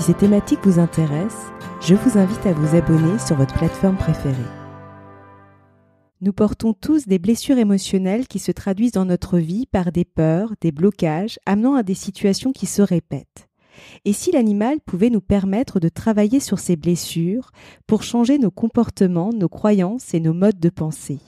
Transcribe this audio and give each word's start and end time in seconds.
Si 0.00 0.06
ces 0.06 0.14
thématiques 0.14 0.64
vous 0.64 0.78
intéressent, 0.78 1.52
je 1.82 1.94
vous 1.94 2.16
invite 2.16 2.46
à 2.46 2.54
vous 2.54 2.74
abonner 2.74 3.18
sur 3.18 3.36
votre 3.36 3.52
plateforme 3.52 3.98
préférée. 3.98 4.34
Nous 6.22 6.32
portons 6.32 6.72
tous 6.72 7.06
des 7.06 7.18
blessures 7.18 7.58
émotionnelles 7.58 8.26
qui 8.26 8.38
se 8.38 8.50
traduisent 8.50 8.92
dans 8.92 9.04
notre 9.04 9.36
vie 9.36 9.66
par 9.66 9.92
des 9.92 10.06
peurs, 10.06 10.54
des 10.62 10.72
blocages, 10.72 11.38
amenant 11.44 11.74
à 11.74 11.82
des 11.82 11.92
situations 11.92 12.52
qui 12.52 12.64
se 12.64 12.80
répètent. 12.80 13.50
Et 14.06 14.14
si 14.14 14.32
l'animal 14.32 14.80
pouvait 14.80 15.10
nous 15.10 15.20
permettre 15.20 15.80
de 15.80 15.90
travailler 15.90 16.40
sur 16.40 16.60
ces 16.60 16.76
blessures 16.76 17.50
pour 17.86 18.02
changer 18.02 18.38
nos 18.38 18.50
comportements, 18.50 19.34
nos 19.34 19.50
croyances 19.50 20.14
et 20.14 20.20
nos 20.20 20.32
modes 20.32 20.60
de 20.60 20.70
pensée? 20.70 21.18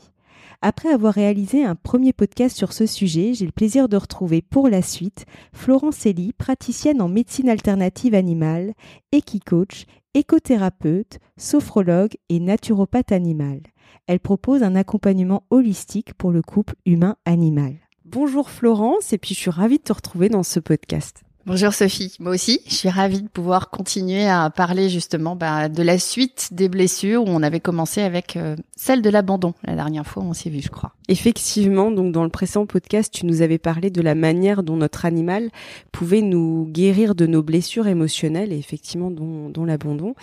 Après 0.63 0.91
avoir 0.91 1.13
réalisé 1.13 1.65
un 1.65 1.75
premier 1.75 2.13
podcast 2.13 2.57
sur 2.57 2.73
ce 2.73 2.87
sujet, 2.87 3.35
j'ai 3.35 3.47
le 3.47 3.53
plaisir 3.53 3.89
de 3.89 3.97
retrouver 3.97 4.43
pour 4.43 4.69
la 4.69 4.81
suite 4.81 5.27
Florence 5.53 6.07
Elie, 6.07 6.33
praticienne 6.33 7.03
en 7.03 7.09
médecine 7.09 7.49
alternative 7.49 8.15
animale, 8.15 8.73
équicoach, 9.11 9.87
écothérapeute, 10.15 11.19
sophrologue 11.37 12.15
et 12.29 12.39
naturopathe 12.39 13.11
animal. 13.11 13.61
Elle 14.07 14.21
propose 14.21 14.63
un 14.63 14.77
accompagnement 14.77 15.43
holistique 15.51 16.15
pour 16.15 16.31
le 16.31 16.43
couple 16.43 16.77
humain-animal. 16.87 17.75
Bonjour 18.05 18.49
Florence, 18.49 19.13
et 19.13 19.19
puis 19.19 19.35
je 19.35 19.41
suis 19.41 19.51
ravie 19.51 19.79
de 19.79 19.83
te 19.83 19.93
retrouver 19.93 20.29
dans 20.29 20.45
ce 20.45 20.61
podcast. 20.61 21.25
Bonjour 21.45 21.75
Sophie, 21.75 22.15
moi 22.21 22.31
aussi, 22.31 22.61
je 22.69 22.75
suis 22.75 22.89
ravie 22.89 23.21
de 23.21 23.27
pouvoir 23.27 23.69
continuer 23.69 24.29
à 24.29 24.49
parler 24.49 24.89
justement 24.89 25.35
bah, 25.35 25.69
de 25.69 25.83
la 25.83 25.99
suite 25.99 26.51
des 26.53 26.69
blessures 26.69 27.25
où 27.25 27.29
on 27.29 27.43
avait 27.43 27.59
commencé 27.59 28.01
avec 28.01 28.37
euh, 28.37 28.55
celle 28.77 29.03
de 29.03 29.11
l'abandon 29.11 29.53
la 29.65 29.75
dernière 29.75 30.07
fois, 30.07 30.23
on 30.23 30.35
s'est 30.35 30.51
vu 30.51 30.61
je 30.63 30.69
crois. 30.69 30.93
Effectivement, 31.13 31.91
donc 31.91 32.11
dans 32.11 32.23
le 32.23 32.31
précédent 32.31 32.65
podcast, 32.65 33.13
tu 33.13 33.27
nous 33.27 33.43
avais 33.43 33.59
parlé 33.59 33.91
de 33.91 34.01
la 34.01 34.15
manière 34.15 34.63
dont 34.63 34.79
notre 34.79 35.05
animal 35.05 35.51
pouvait 35.93 36.23
nous 36.23 36.67
guérir 36.71 37.15
de 37.15 37.27
nos 37.27 37.43
blessures 37.43 37.87
émotionnelles 37.87 38.51
et 38.51 38.57
effectivement 38.57 39.11
dont, 39.11 39.51
dont 39.51 39.67
l'abandon. 39.67 40.15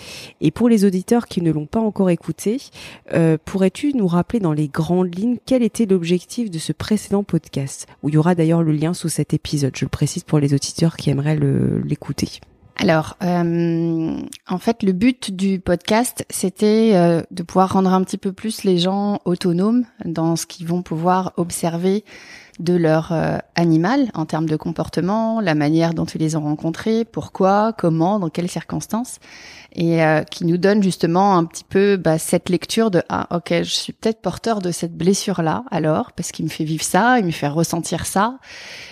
Et 0.42 0.50
pour 0.50 0.68
les 0.68 0.86
auditeurs 0.86 1.28
qui 1.28 1.44
ne 1.44 1.52
l'ont 1.52 1.68
pas 1.68 1.80
encore 1.80 2.10
écouté, 2.10 2.58
euh, 3.14 3.38
pourrais-tu 3.46 3.94
nous 3.94 4.08
rappeler 4.08 4.40
dans 4.40 4.52
les 4.52 4.68
grandes 4.68 5.16
lignes 5.16 5.38
quel 5.46 5.62
était 5.62 5.86
l'objectif 5.86 6.50
de 6.50 6.58
ce 6.58 6.74
précédent 6.74 7.24
podcast 7.24 7.86
où 8.02 8.10
il 8.10 8.16
y 8.16 8.18
aura 8.18 8.34
d'ailleurs 8.34 8.64
le 8.64 8.72
lien 8.72 8.96
sous 8.96 9.10
cet 9.10 9.36
épisode, 9.36 9.76
je 9.76 9.86
le 9.86 9.90
précise 9.90 10.24
pour 10.24 10.40
les 10.40 10.56
auditeurs 10.56 10.98
qui 10.98 11.12
aimeraient 11.12 11.38
l'écouter. 11.86 12.40
Alors, 12.82 13.18
euh, 13.24 14.22
en 14.48 14.58
fait, 14.58 14.84
le 14.84 14.94
but 14.94 15.36
du 15.36 15.60
podcast, 15.60 16.26
c'était 16.30 16.92
euh, 16.94 17.22
de 17.30 17.44
pouvoir 17.44 17.74
rendre 17.74 17.92
un 17.94 18.02
petit 18.04 18.18
peu 18.18 18.32
plus 18.32 18.64
les 18.64 18.78
gens 18.78 19.20
autonomes 19.26 19.84
dans 20.06 20.38
ce 20.38 20.46
qu'ils 20.46 20.66
vont 20.66 20.82
pouvoir 20.82 21.34
observer 21.36 22.06
de 22.60 22.76
leur 22.76 23.12
euh, 23.12 23.38
animal 23.56 24.10
en 24.14 24.26
termes 24.26 24.48
de 24.48 24.56
comportement, 24.56 25.42
la 25.42 25.56
manière 25.56 25.94
dont 25.94 26.06
ils 26.06 26.22
les 26.22 26.38
ont 26.38 26.44
rencontrés, 26.44 27.04
pourquoi, 27.04 27.74
comment, 27.78 28.18
dans 28.18 28.30
quelles 28.30 28.50
circonstances, 28.50 29.20
et 29.74 30.04
euh, 30.04 30.24
qui 30.24 30.46
nous 30.46 30.58
donne 30.58 30.82
justement 30.82 31.38
un 31.38 31.46
petit 31.46 31.64
peu 31.64 31.98
bah, 31.98 32.18
cette 32.18 32.50
lecture 32.50 32.92
de 32.92 33.04
ah 33.10 33.28
ok 33.36 33.50
je 33.50 33.64
suis 33.64 33.94
peut-être 33.94 34.22
porteur 34.22 34.62
de 34.62 34.72
cette 34.72 34.96
blessure 34.96 35.42
là 35.42 35.64
alors 35.72 36.12
parce 36.14 36.32
qu'il 36.32 36.46
me 36.46 36.50
fait 36.50 36.64
vivre 36.64 36.84
ça, 36.84 37.20
il 37.20 37.26
me 37.26 37.32
fait 37.32 37.48
ressentir 37.48 38.06
ça, 38.06 38.40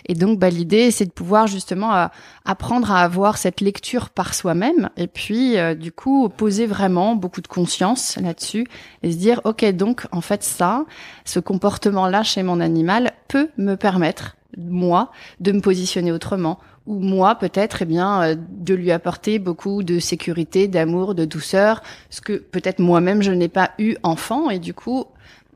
et 0.05 0.13
donc 0.13 0.39
bah, 0.39 0.49
l'idée 0.49 0.91
c'est 0.91 1.05
de 1.05 1.11
pouvoir 1.11 1.47
justement 1.47 1.95
euh, 1.95 2.07
apprendre 2.45 2.91
à 2.91 3.01
avoir 3.01 3.37
cette 3.37 3.61
lecture 3.61 4.09
par 4.09 4.33
soi-même 4.33 4.89
et 4.97 5.07
puis 5.07 5.55
du 5.77 5.91
coup 5.91 6.29
poser 6.29 6.66
vraiment 6.66 7.16
beaucoup 7.16 7.41
de 7.41 7.47
conscience 7.47 8.17
là-dessus 8.17 8.67
et 9.03 9.11
se 9.11 9.17
dire 9.17 9.41
ok 9.43 9.66
donc 9.71 10.07
en 10.11 10.21
fait 10.21 10.43
ça, 10.43 10.85
ce 11.25 11.39
comportement 11.39 12.07
là 12.07 12.23
chez 12.23 12.43
mon 12.43 12.59
animal 12.59 13.11
peut 13.27 13.49
me 13.57 13.75
permettre 13.75 14.37
moi 14.57 15.11
de 15.39 15.51
me 15.51 15.61
positionner 15.61 16.11
autrement 16.11 16.59
ou 16.87 16.99
moi 16.99 17.35
peut-être 17.35 17.83
eh 17.83 17.85
bien 17.85 18.23
euh, 18.23 18.35
de 18.35 18.73
lui 18.73 18.91
apporter 18.91 19.37
beaucoup 19.37 19.83
de 19.83 19.99
sécurité, 19.99 20.67
d'amour, 20.67 21.13
de 21.13 21.25
douceur, 21.25 21.83
ce 22.09 22.21
que 22.21 22.33
peut-être 22.33 22.79
moi-même 22.79 23.21
je 23.21 23.31
n'ai 23.31 23.49
pas 23.49 23.71
eu 23.77 23.95
enfant 24.03 24.49
et 24.49 24.59
du 24.59 24.73
coup 24.73 25.05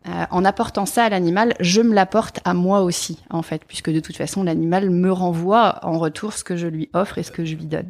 euh, 0.07 0.25
en 0.31 0.43
apportant 0.45 0.87
ça 0.87 1.03
à 1.03 1.09
l'animal, 1.09 1.53
je 1.59 1.79
me 1.79 1.93
l'apporte 1.93 2.39
à 2.43 2.55
moi 2.55 2.81
aussi, 2.81 3.19
en 3.29 3.43
fait, 3.43 3.61
puisque 3.67 3.91
de 3.91 3.99
toute 3.99 4.17
façon, 4.17 4.41
l'animal 4.41 4.89
me 4.89 5.11
renvoie 5.11 5.77
en 5.83 5.99
retour 5.99 6.33
ce 6.33 6.43
que 6.43 6.55
je 6.55 6.65
lui 6.65 6.89
offre 6.93 7.19
et 7.19 7.23
ce 7.23 7.29
que 7.29 7.45
je 7.45 7.55
lui 7.55 7.67
donne. 7.67 7.85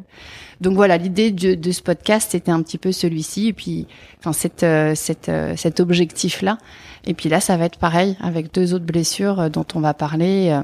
Donc 0.60 0.74
voilà, 0.74 0.98
l'idée 0.98 1.30
de, 1.30 1.54
de, 1.54 1.72
ce 1.72 1.80
podcast, 1.80 2.32
c'était 2.32 2.52
un 2.52 2.60
petit 2.62 2.76
peu 2.76 2.92
celui-ci, 2.92 3.48
et 3.48 3.52
puis, 3.54 3.86
enfin, 4.18 4.34
cette, 4.34 4.62
euh, 4.62 4.94
cette, 4.94 5.30
cet 5.56 5.80
objectif-là. 5.80 6.58
Et 7.06 7.14
puis 7.14 7.30
là, 7.30 7.40
ça 7.40 7.56
va 7.56 7.64
être 7.64 7.78
pareil 7.78 8.18
avec 8.20 8.52
deux 8.52 8.74
autres 8.74 8.84
blessures 8.84 9.40
euh, 9.40 9.48
dont 9.48 9.66
on 9.74 9.80
va 9.80 9.94
parler. 9.94 10.60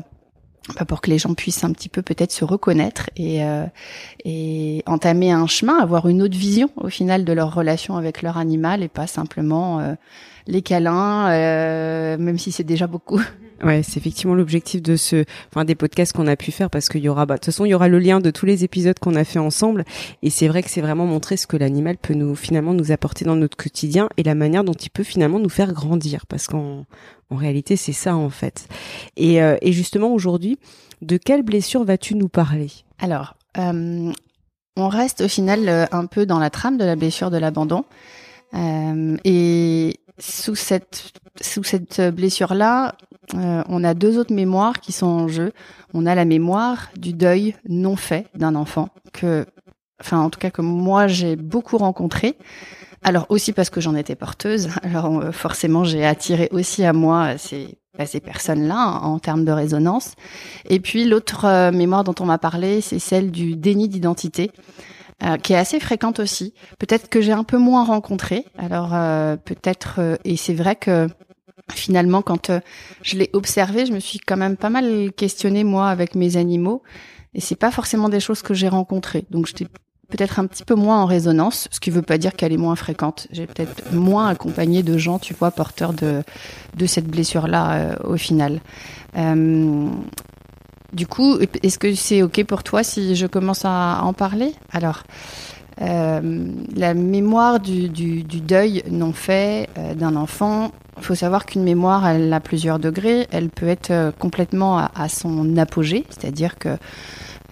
Euh, 0.68 0.72
bah, 0.78 0.84
pour 0.84 1.00
que 1.00 1.10
les 1.10 1.18
gens 1.18 1.34
puissent 1.34 1.64
un 1.64 1.72
petit 1.72 1.88
peu 1.88 2.02
peut-être 2.02 2.32
se 2.32 2.44
reconnaître 2.44 3.10
et, 3.16 3.44
euh, 3.44 3.64
et 4.24 4.82
entamer 4.86 5.30
un 5.30 5.46
chemin, 5.46 5.78
avoir 5.78 6.08
une 6.08 6.22
autre 6.22 6.36
vision 6.36 6.70
au 6.76 6.88
final 6.88 7.24
de 7.24 7.32
leur 7.32 7.54
relation 7.54 7.96
avec 7.96 8.22
leur 8.22 8.36
animal 8.36 8.82
et 8.82 8.88
pas 8.88 9.06
simplement 9.06 9.96
les 10.46 10.62
câlins, 10.62 11.28
même 12.16 12.38
si 12.38 12.52
c'est 12.52 12.64
déjà 12.64 12.86
beaucoup. 12.86 13.20
Ouais, 13.64 13.82
c'est 13.82 13.98
effectivement 13.98 14.34
l'objectif 14.34 14.82
de 14.82 14.94
ce, 14.94 15.24
enfin 15.50 15.64
des 15.64 15.74
podcasts 15.74 16.12
qu'on 16.12 16.28
a 16.28 16.36
pu 16.36 16.52
faire 16.52 16.70
parce 16.70 16.88
qu'il 16.88 17.00
y 17.00 17.08
aura, 17.08 17.26
bah, 17.26 17.34
de 17.34 17.38
toute 17.38 17.46
façon, 17.46 17.64
il 17.64 17.70
y 17.70 17.74
aura 17.74 17.88
le 17.88 17.98
lien 17.98 18.20
de 18.20 18.30
tous 18.30 18.46
les 18.46 18.62
épisodes 18.62 18.98
qu'on 19.00 19.16
a 19.16 19.24
fait 19.24 19.40
ensemble 19.40 19.84
et 20.22 20.30
c'est 20.30 20.46
vrai 20.46 20.62
que 20.62 20.70
c'est 20.70 20.80
vraiment 20.80 21.06
montrer 21.06 21.36
ce 21.36 21.48
que 21.48 21.56
l'animal 21.56 21.96
peut 21.96 22.14
nous 22.14 22.36
finalement 22.36 22.72
nous 22.72 22.92
apporter 22.92 23.24
dans 23.24 23.34
notre 23.34 23.56
quotidien 23.56 24.08
et 24.16 24.22
la 24.22 24.36
manière 24.36 24.62
dont 24.62 24.74
il 24.74 24.90
peut 24.90 25.02
finalement 25.02 25.40
nous 25.40 25.48
faire 25.48 25.72
grandir 25.72 26.24
parce 26.26 26.46
qu'en 26.46 26.86
en 27.30 27.36
réalité 27.36 27.76
c'est 27.76 27.92
ça 27.92 28.16
en 28.16 28.30
fait. 28.30 28.68
Et, 29.16 29.42
euh, 29.42 29.56
et 29.62 29.72
justement 29.72 30.12
aujourd'hui, 30.12 30.58
de 31.02 31.16
quelle 31.16 31.42
blessure 31.42 31.84
vas-tu 31.84 32.14
nous 32.14 32.28
parler? 32.28 32.70
Alors, 32.98 33.34
euh, 33.58 34.12
on 34.76 34.88
reste 34.88 35.20
au 35.22 35.28
final 35.28 35.68
euh, 35.68 35.86
un 35.92 36.06
peu 36.06 36.26
dans 36.26 36.38
la 36.38 36.50
trame 36.50 36.78
de 36.78 36.84
la 36.84 36.96
blessure 36.96 37.30
de 37.30 37.36
l'abandon 37.36 37.84
euh, 38.54 39.16
et 39.24 40.00
sous 40.18 40.54
cette 40.54 41.12
sous 41.40 41.62
cette 41.62 42.00
blessure 42.14 42.54
là 42.54 42.96
euh, 43.34 43.62
on 43.68 43.84
a 43.84 43.94
deux 43.94 44.18
autres 44.18 44.32
mémoires 44.32 44.80
qui 44.80 44.92
sont 44.92 45.06
en 45.06 45.28
jeu. 45.28 45.52
On 45.92 46.06
a 46.06 46.14
la 46.14 46.24
mémoire 46.24 46.90
du 46.96 47.12
deuil 47.12 47.54
non 47.68 47.96
fait 47.96 48.26
d'un 48.34 48.54
enfant 48.54 48.88
que, 49.12 49.46
enfin 50.00 50.18
en 50.18 50.30
tout 50.30 50.38
cas 50.38 50.50
que 50.50 50.62
moi 50.62 51.06
j'ai 51.06 51.36
beaucoup 51.36 51.76
rencontré. 51.78 52.36
Alors 53.02 53.26
aussi 53.28 53.52
parce 53.52 53.70
que 53.70 53.80
j'en 53.80 53.94
étais 53.94 54.14
porteuse. 54.14 54.68
Alors 54.82 55.18
euh, 55.18 55.32
forcément 55.32 55.84
j'ai 55.84 56.04
attiré 56.04 56.48
aussi 56.52 56.84
à 56.84 56.92
moi 56.92 57.38
ces, 57.38 57.78
bah, 57.96 58.06
ces 58.06 58.20
personnes-là 58.20 59.00
en 59.02 59.18
termes 59.18 59.44
de 59.44 59.52
résonance. 59.52 60.14
Et 60.68 60.80
puis 60.80 61.04
l'autre 61.04 61.44
euh, 61.44 61.72
mémoire 61.72 62.04
dont 62.04 62.14
on 62.20 62.26
m'a 62.26 62.38
parlé, 62.38 62.80
c'est 62.80 62.98
celle 62.98 63.30
du 63.30 63.56
déni 63.56 63.88
d'identité. 63.88 64.50
qui 65.42 65.52
est 65.52 65.56
assez 65.56 65.80
fréquente 65.80 66.20
aussi. 66.20 66.54
Peut-être 66.78 67.08
que 67.08 67.20
j'ai 67.20 67.32
un 67.32 67.44
peu 67.44 67.58
moins 67.58 67.84
rencontré. 67.84 68.44
Alors 68.56 68.90
peut-être 69.44 70.18
et 70.24 70.36
c'est 70.36 70.54
vrai 70.54 70.76
que 70.76 71.08
finalement, 71.74 72.22
quand 72.22 72.50
euh, 72.50 72.60
je 73.02 73.16
l'ai 73.16 73.30
observé, 73.32 73.86
je 73.86 73.92
me 73.92 74.00
suis 74.00 74.18
quand 74.18 74.36
même 74.36 74.56
pas 74.56 74.70
mal 74.70 75.12
questionnée 75.12 75.64
moi 75.64 75.88
avec 75.88 76.14
mes 76.14 76.36
animaux, 76.36 76.82
et 77.34 77.40
c'est 77.40 77.56
pas 77.56 77.70
forcément 77.70 78.08
des 78.08 78.20
choses 78.20 78.42
que 78.42 78.54
j'ai 78.54 78.68
rencontrées. 78.68 79.26
Donc 79.30 79.46
j'étais 79.46 79.66
peut-être 80.08 80.38
un 80.38 80.46
petit 80.46 80.64
peu 80.64 80.74
moins 80.74 81.02
en 81.02 81.06
résonance, 81.06 81.68
ce 81.70 81.80
qui 81.80 81.90
veut 81.90 82.02
pas 82.02 82.18
dire 82.18 82.34
qu'elle 82.34 82.52
est 82.52 82.58
moins 82.58 82.76
fréquente. 82.76 83.28
J'ai 83.30 83.46
peut-être 83.46 83.92
moins 83.92 84.28
accompagné 84.28 84.82
de 84.82 84.96
gens, 84.96 85.18
tu 85.18 85.34
vois, 85.34 85.50
porteurs 85.50 85.92
de 85.92 86.24
cette 86.86 87.06
blessure-là 87.06 87.72
euh, 87.72 87.96
au 88.04 88.16
final. 88.16 88.60
Euh, 89.16 89.88
du 90.94 91.06
coup, 91.06 91.38
est-ce 91.62 91.78
que 91.78 91.94
c'est 91.94 92.22
ok 92.22 92.44
pour 92.44 92.62
toi 92.62 92.82
si 92.82 93.14
je 93.14 93.26
commence 93.26 93.64
à 93.64 94.00
en 94.02 94.12
parler? 94.12 94.54
Alors. 94.72 95.02
Euh, 95.80 96.50
la 96.74 96.92
mémoire 96.92 97.60
du, 97.60 97.88
deuil 98.24 98.82
non 98.90 99.12
fait 99.12 99.68
d'un 99.94 100.16
enfant, 100.16 100.72
il 100.96 101.04
faut 101.04 101.14
savoir 101.14 101.46
qu'une 101.46 101.62
mémoire, 101.62 102.04
elle 102.08 102.32
a 102.32 102.40
plusieurs 102.40 102.80
degrés. 102.80 103.28
Elle 103.30 103.48
peut 103.48 103.68
être 103.68 104.12
complètement 104.18 104.78
à 104.78 105.08
son 105.08 105.56
apogée, 105.56 106.04
c'est-à-dire 106.10 106.58
que 106.58 106.70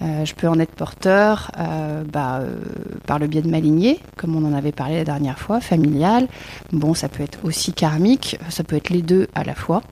je 0.00 0.34
peux 0.34 0.48
en 0.48 0.58
être 0.58 0.74
porteur 0.74 1.50
bah, 2.12 2.42
par 3.06 3.18
le 3.18 3.26
biais 3.26 3.42
de 3.42 3.50
ma 3.50 3.60
lignée, 3.60 3.98
comme 4.16 4.36
on 4.36 4.44
en 4.46 4.54
avait 4.54 4.72
parlé 4.72 4.96
la 4.96 5.04
dernière 5.04 5.38
fois, 5.38 5.60
familiale. 5.60 6.28
Bon, 6.72 6.92
ça 6.94 7.08
peut 7.08 7.22
être 7.22 7.38
aussi 7.44 7.72
karmique, 7.72 8.38
ça 8.50 8.62
peut 8.62 8.76
être 8.76 8.90
les 8.90 9.02
deux 9.02 9.28
à 9.34 9.42
la 9.42 9.54
fois. 9.54 9.82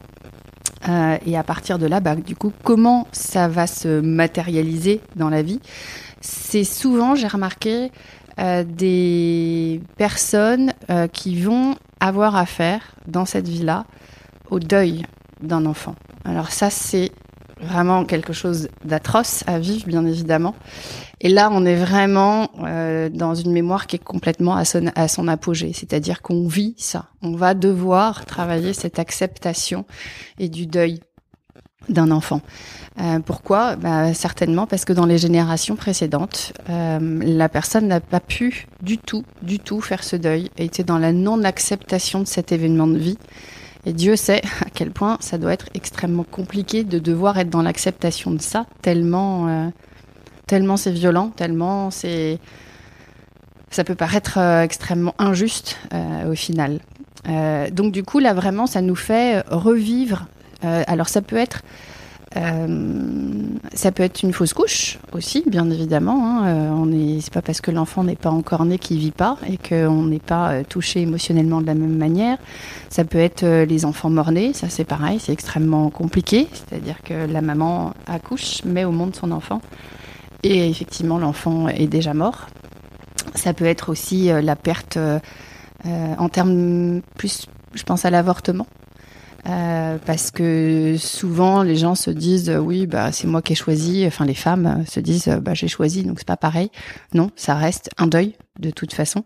et 1.24 1.36
à 1.36 1.42
partir 1.42 1.78
de 1.78 1.86
là, 1.86 2.00
bah, 2.00 2.16
du 2.16 2.36
coup, 2.36 2.52
comment 2.62 3.08
ça 3.12 3.48
va 3.48 3.66
se 3.66 4.00
matérialiser 4.00 5.00
dans 5.16 5.30
la 5.30 5.42
vie? 5.42 5.60
C'est 6.20 6.64
souvent, 6.64 7.14
j'ai 7.14 7.28
remarqué, 7.28 7.90
euh, 8.40 8.64
des 8.66 9.80
personnes 9.96 10.72
euh, 10.90 11.06
qui 11.06 11.40
vont 11.40 11.76
avoir 12.00 12.34
affaire 12.34 12.96
dans 13.06 13.26
cette 13.26 13.46
vie-là 13.46 13.84
au 14.50 14.58
deuil 14.58 15.06
d'un 15.40 15.66
enfant. 15.66 15.94
Alors 16.24 16.50
ça, 16.50 16.68
c'est 16.68 17.12
vraiment 17.64 18.04
quelque 18.04 18.32
chose 18.32 18.68
d'atroce 18.84 19.44
à 19.46 19.58
vivre, 19.58 19.86
bien 19.86 20.04
évidemment. 20.06 20.54
Et 21.20 21.28
là, 21.28 21.48
on 21.52 21.64
est 21.64 21.76
vraiment 21.76 22.50
euh, 22.62 23.08
dans 23.08 23.34
une 23.34 23.52
mémoire 23.52 23.86
qui 23.86 23.96
est 23.96 24.04
complètement 24.04 24.56
à 24.56 24.64
son, 24.64 24.90
à 24.94 25.08
son 25.08 25.28
apogée. 25.28 25.72
C'est-à-dire 25.72 26.22
qu'on 26.22 26.46
vit 26.46 26.74
ça. 26.76 27.06
On 27.22 27.34
va 27.34 27.54
devoir 27.54 28.24
travailler 28.26 28.72
cette 28.72 28.98
acceptation 28.98 29.84
et 30.38 30.48
du 30.48 30.66
deuil 30.66 31.00
d'un 31.88 32.10
enfant. 32.10 32.40
Euh, 33.00 33.20
pourquoi? 33.20 33.76
Bah, 33.76 34.14
Certainement 34.14 34.66
parce 34.66 34.84
que 34.84 34.92
dans 34.92 35.06
les 35.06 35.18
générations 35.18 35.76
précédentes, 35.76 36.52
euh, 36.70 36.98
la 37.22 37.48
personne 37.48 37.88
n'a 37.88 38.00
pas 38.00 38.20
pu 38.20 38.66
du 38.82 38.98
tout, 38.98 39.24
du 39.42 39.58
tout 39.58 39.80
faire 39.80 40.04
ce 40.04 40.16
deuil, 40.16 40.50
et 40.56 40.64
était 40.64 40.84
dans 40.84 40.98
la 40.98 41.12
non-acceptation 41.12 42.20
de 42.20 42.26
cet 42.26 42.52
événement 42.52 42.86
de 42.86 42.98
vie. 42.98 43.18
Et 43.86 43.92
Dieu 43.92 44.16
sait 44.16 44.42
à 44.60 44.70
quel 44.72 44.90
point 44.90 45.18
ça 45.20 45.38
doit 45.38 45.52
être 45.52 45.68
extrêmement 45.74 46.24
compliqué 46.24 46.84
de 46.84 46.98
devoir 46.98 47.38
être 47.38 47.50
dans 47.50 47.62
l'acceptation 47.62 48.30
de 48.30 48.40
ça, 48.40 48.66
tellement, 48.82 49.48
euh, 49.48 49.68
tellement 50.46 50.76
c'est 50.76 50.92
violent, 50.92 51.30
tellement 51.30 51.90
c'est, 51.90 52.38
ça 53.70 53.84
peut 53.84 53.94
paraître 53.94 54.38
euh, 54.38 54.62
extrêmement 54.62 55.14
injuste 55.18 55.78
euh, 55.92 56.30
au 56.30 56.34
final. 56.34 56.80
donc 57.72 57.92
du 57.92 58.02
coup 58.02 58.18
là 58.18 58.34
vraiment 58.34 58.66
ça 58.66 58.82
nous 58.82 58.96
fait 58.96 59.40
revivre. 59.48 60.26
alors 60.62 61.08
ça 61.08 61.22
peut 61.22 61.38
être 61.38 61.62
euh, 62.36 63.48
ça 63.74 63.92
peut 63.92 64.02
être 64.02 64.22
une 64.22 64.32
fausse 64.32 64.54
couche 64.54 64.98
aussi, 65.12 65.44
bien 65.46 65.70
évidemment. 65.70 66.26
Hein. 66.26 66.46
Euh, 66.46 66.70
on 66.70 66.92
est, 66.92 67.20
c'est 67.20 67.32
pas 67.32 67.42
parce 67.42 67.60
que 67.60 67.70
l'enfant 67.70 68.02
n'est 68.04 68.16
pas 68.16 68.30
encore 68.30 68.64
né 68.64 68.78
qu'il 68.78 68.98
vit 68.98 69.12
pas 69.12 69.36
et 69.48 69.56
qu'on 69.56 70.04
n'est 70.04 70.18
pas 70.18 70.52
euh, 70.52 70.62
touché 70.68 71.02
émotionnellement 71.02 71.60
de 71.60 71.66
la 71.66 71.74
même 71.74 71.96
manière. 71.96 72.38
Ça 72.88 73.04
peut 73.04 73.18
être 73.18 73.44
les 73.44 73.84
enfants 73.84 74.10
morts-nés, 74.10 74.52
ça 74.52 74.68
c'est 74.68 74.84
pareil, 74.84 75.20
c'est 75.20 75.32
extrêmement 75.32 75.90
compliqué. 75.90 76.48
C'est-à-dire 76.52 77.02
que 77.02 77.14
la 77.14 77.40
maman 77.40 77.92
accouche, 78.06 78.64
met 78.64 78.84
au 78.84 78.92
monde 78.92 79.14
son 79.14 79.30
enfant 79.30 79.60
et 80.42 80.68
effectivement 80.68 81.18
l'enfant 81.18 81.68
est 81.68 81.86
déjà 81.86 82.14
mort. 82.14 82.46
Ça 83.34 83.54
peut 83.54 83.64
être 83.64 83.90
aussi 83.90 84.26
la 84.26 84.56
perte 84.56 84.98
en 85.84 86.28
termes 86.28 87.00
plus, 87.16 87.46
je 87.74 87.82
pense 87.82 88.04
à 88.04 88.10
l'avortement. 88.10 88.66
Euh, 89.46 89.98
parce 90.06 90.30
que 90.30 90.96
souvent 90.98 91.62
les 91.62 91.76
gens 91.76 91.94
se 91.94 92.10
disent 92.10 92.48
euh, 92.48 92.56
oui 92.56 92.86
bah 92.86 93.12
c'est 93.12 93.26
moi 93.26 93.42
qui 93.42 93.52
ai 93.52 93.56
choisi. 93.56 94.04
Enfin 94.06 94.24
les 94.24 94.34
femmes 94.34 94.66
euh, 94.80 94.84
se 94.86 95.00
disent 95.00 95.28
bah 95.42 95.52
j'ai 95.52 95.68
choisi 95.68 96.02
donc 96.02 96.18
c'est 96.18 96.26
pas 96.26 96.38
pareil. 96.38 96.70
Non 97.12 97.30
ça 97.36 97.54
reste 97.54 97.90
un 97.98 98.06
deuil 98.06 98.36
de 98.58 98.70
toute 98.70 98.94
façon. 98.94 99.24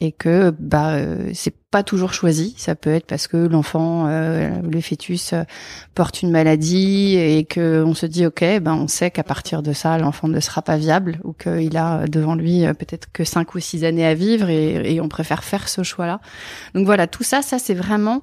Et 0.00 0.12
que 0.12 0.50
bah 0.58 0.98
c'est 1.32 1.54
pas 1.70 1.82
toujours 1.82 2.12
choisi. 2.12 2.54
Ça 2.58 2.74
peut 2.74 2.90
être 2.90 3.06
parce 3.06 3.26
que 3.26 3.36
l'enfant 3.36 4.06
le 4.06 4.80
fœtus 4.80 5.32
porte 5.94 6.22
une 6.22 6.30
maladie 6.30 7.16
et 7.16 7.44
que 7.44 7.82
on 7.84 7.94
se 7.94 8.06
dit 8.06 8.26
ok 8.26 8.44
ben 8.60 8.74
on 8.74 8.88
sait 8.88 9.10
qu'à 9.10 9.22
partir 9.22 9.62
de 9.62 9.72
ça 9.72 9.96
l'enfant 9.98 10.28
ne 10.28 10.40
sera 10.40 10.60
pas 10.60 10.76
viable 10.76 11.20
ou 11.24 11.32
qu'il 11.32 11.76
a 11.76 12.06
devant 12.06 12.34
lui 12.34 12.64
peut-être 12.78 13.06
que 13.12 13.24
cinq 13.24 13.54
ou 13.54 13.60
six 13.60 13.84
années 13.84 14.06
à 14.06 14.14
vivre 14.14 14.48
et, 14.50 14.94
et 14.94 15.00
on 15.00 15.08
préfère 15.08 15.44
faire 15.44 15.68
ce 15.68 15.84
choix 15.84 16.06
là 16.06 16.20
donc 16.74 16.84
voilà 16.84 17.06
tout 17.06 17.24
ça 17.24 17.42
ça 17.42 17.60
c'est 17.60 17.74
vraiment 17.74 18.22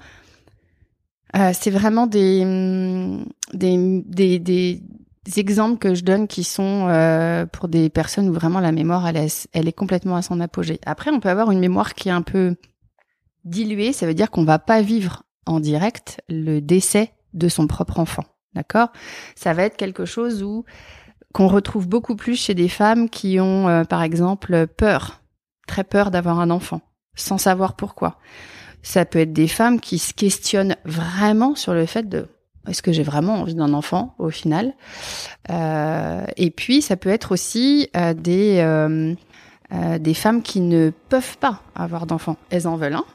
euh, 1.36 1.52
c'est 1.54 1.72
vraiment 1.72 2.08
des, 2.08 2.44
des, 3.54 4.04
des, 4.06 4.40
des, 4.40 4.82
exemples 5.38 5.78
que 5.78 5.96
je 5.96 6.04
donne 6.04 6.28
qui 6.28 6.44
sont 6.44 6.88
euh, 6.90 7.46
pour 7.46 7.68
des 7.68 7.90
personnes 7.90 8.28
où 8.28 8.34
vraiment 8.34 8.60
la 8.60 8.72
mémoire, 8.72 9.08
elle 9.08 9.18
est, 9.18 9.48
elle 9.54 9.68
est 9.68 9.74
complètement 9.74 10.18
à 10.18 10.22
son 10.22 10.40
apogée. 10.42 10.80
Après, 10.86 11.12
on 11.12 11.20
peut 11.20 11.30
avoir 11.30 11.52
une 11.52 11.60
mémoire 11.60 11.94
qui 11.94 12.10
est 12.10 12.12
un 12.12 12.22
peu 12.22 12.56
diluée. 13.46 13.94
Ça 13.94 14.06
veut 14.06 14.14
dire 14.14 14.30
qu'on 14.30 14.44
va 14.44 14.60
pas 14.60 14.82
vivre 14.82 15.24
en 15.46 15.60
direct 15.60 16.22
le 16.28 16.60
décès 16.60 17.14
de 17.34 17.48
son 17.48 17.68
propre 17.68 18.00
enfant. 18.00 18.26
D'accord? 18.54 18.90
Ça 19.36 19.54
va 19.54 19.64
être 19.64 19.78
quelque 19.78 20.06
chose 20.06 20.44
où 20.44 20.66
qu'on 21.34 21.48
retrouve 21.48 21.88
beaucoup 21.88 22.16
plus 22.16 22.36
chez 22.36 22.54
des 22.54 22.68
femmes 22.68 23.10
qui 23.10 23.40
ont, 23.40 23.70
euh, 23.70 23.84
par 23.86 24.04
exemple, 24.04 24.68
peur, 24.68 25.22
très 25.68 25.86
peur 25.86 26.12
d'avoir 26.12 26.40
un 26.40 26.50
enfant, 26.50 26.82
sans 27.16 27.38
savoir 27.38 27.76
pourquoi. 27.76 28.18
Ça 28.84 29.06
peut 29.06 29.20
être 29.20 29.34
des 29.34 29.48
femmes 29.48 29.80
qui 29.80 30.00
se 30.00 30.14
questionnent 30.14 30.76
vraiment 30.86 31.56
sur 31.56 31.74
le 31.74 31.86
fait 31.86 32.10
de 32.10 32.28
est-ce 32.68 32.82
que 32.84 32.92
j'ai 32.92 33.04
vraiment 33.04 33.36
envie 33.42 33.56
d'un 33.56 33.74
enfant 33.74 34.14
au 34.20 34.30
final? 34.30 34.74
Euh, 35.50 36.26
Et 36.38 36.52
puis 36.52 36.82
ça 36.82 36.96
peut 36.96 37.10
être 37.10 37.32
aussi 37.32 37.90
euh, 37.96 38.14
des 38.14 38.60
euh, 38.60 39.16
euh, 39.74 39.98
des 40.00 40.14
femmes 40.14 40.42
qui 40.42 40.60
ne 40.62 40.92
peuvent 41.10 41.38
pas 41.38 41.62
avoir 41.76 42.06
d'enfant. 42.06 42.38
Elles 42.50 42.68
en 42.68 42.76
veulent 42.76 42.96
un, 42.96 43.06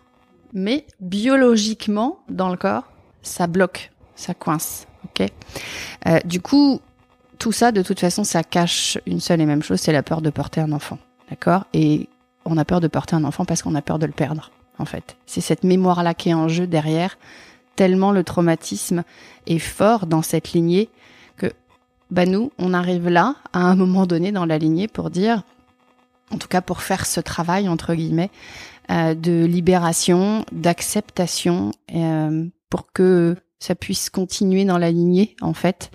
mais 0.52 0.86
biologiquement 1.00 2.18
dans 2.28 2.48
le 2.48 2.56
corps, 2.56 2.84
ça 3.22 3.46
bloque, 3.46 3.92
ça 4.14 4.34
coince. 4.34 4.86
Ok? 5.04 5.28
Euh, 6.06 6.18
du 6.24 6.40
coup, 6.40 6.80
tout 7.38 7.52
ça, 7.52 7.72
de 7.72 7.82
toute 7.82 8.00
façon, 8.00 8.24
ça 8.24 8.42
cache 8.42 8.98
une 9.06 9.20
seule 9.20 9.40
et 9.40 9.46
même 9.46 9.62
chose, 9.62 9.80
c'est 9.80 9.92
la 9.92 10.02
peur 10.02 10.22
de 10.22 10.30
porter 10.30 10.60
un 10.60 10.72
enfant. 10.72 10.98
D'accord? 11.30 11.64
Et 11.74 12.08
on 12.44 12.56
a 12.56 12.64
peur 12.64 12.80
de 12.80 12.88
porter 12.88 13.14
un 13.14 13.24
enfant 13.24 13.44
parce 13.44 13.62
qu'on 13.62 13.74
a 13.74 13.82
peur 13.82 13.98
de 13.98 14.06
le 14.06 14.12
perdre 14.12 14.50
en 14.78 14.84
fait. 14.84 15.16
C'est 15.26 15.40
cette 15.40 15.64
mémoire-là 15.64 16.14
qui 16.14 16.30
est 16.30 16.34
en 16.34 16.48
jeu 16.48 16.66
derrière, 16.66 17.18
tellement 17.76 18.10
le 18.10 18.24
traumatisme 18.24 19.04
est 19.46 19.58
fort 19.58 20.06
dans 20.06 20.22
cette 20.22 20.52
lignée 20.52 20.88
que 21.36 21.52
bah 22.10 22.26
nous, 22.26 22.50
on 22.58 22.74
arrive 22.74 23.08
là, 23.08 23.36
à 23.52 23.60
un 23.60 23.76
moment 23.76 24.06
donné 24.06 24.32
dans 24.32 24.46
la 24.46 24.58
lignée, 24.58 24.88
pour 24.88 25.10
dire, 25.10 25.42
en 26.30 26.38
tout 26.38 26.48
cas 26.48 26.60
pour 26.60 26.82
faire 26.82 27.06
ce 27.06 27.20
travail, 27.20 27.68
entre 27.68 27.94
guillemets, 27.94 28.30
euh, 28.90 29.14
de 29.14 29.44
libération, 29.44 30.44
d'acceptation, 30.52 31.72
euh, 31.94 32.46
pour 32.70 32.92
que 32.92 33.36
ça 33.58 33.74
puisse 33.74 34.10
continuer 34.10 34.64
dans 34.64 34.78
la 34.78 34.90
lignée, 34.90 35.34
en 35.40 35.54
fait. 35.54 35.90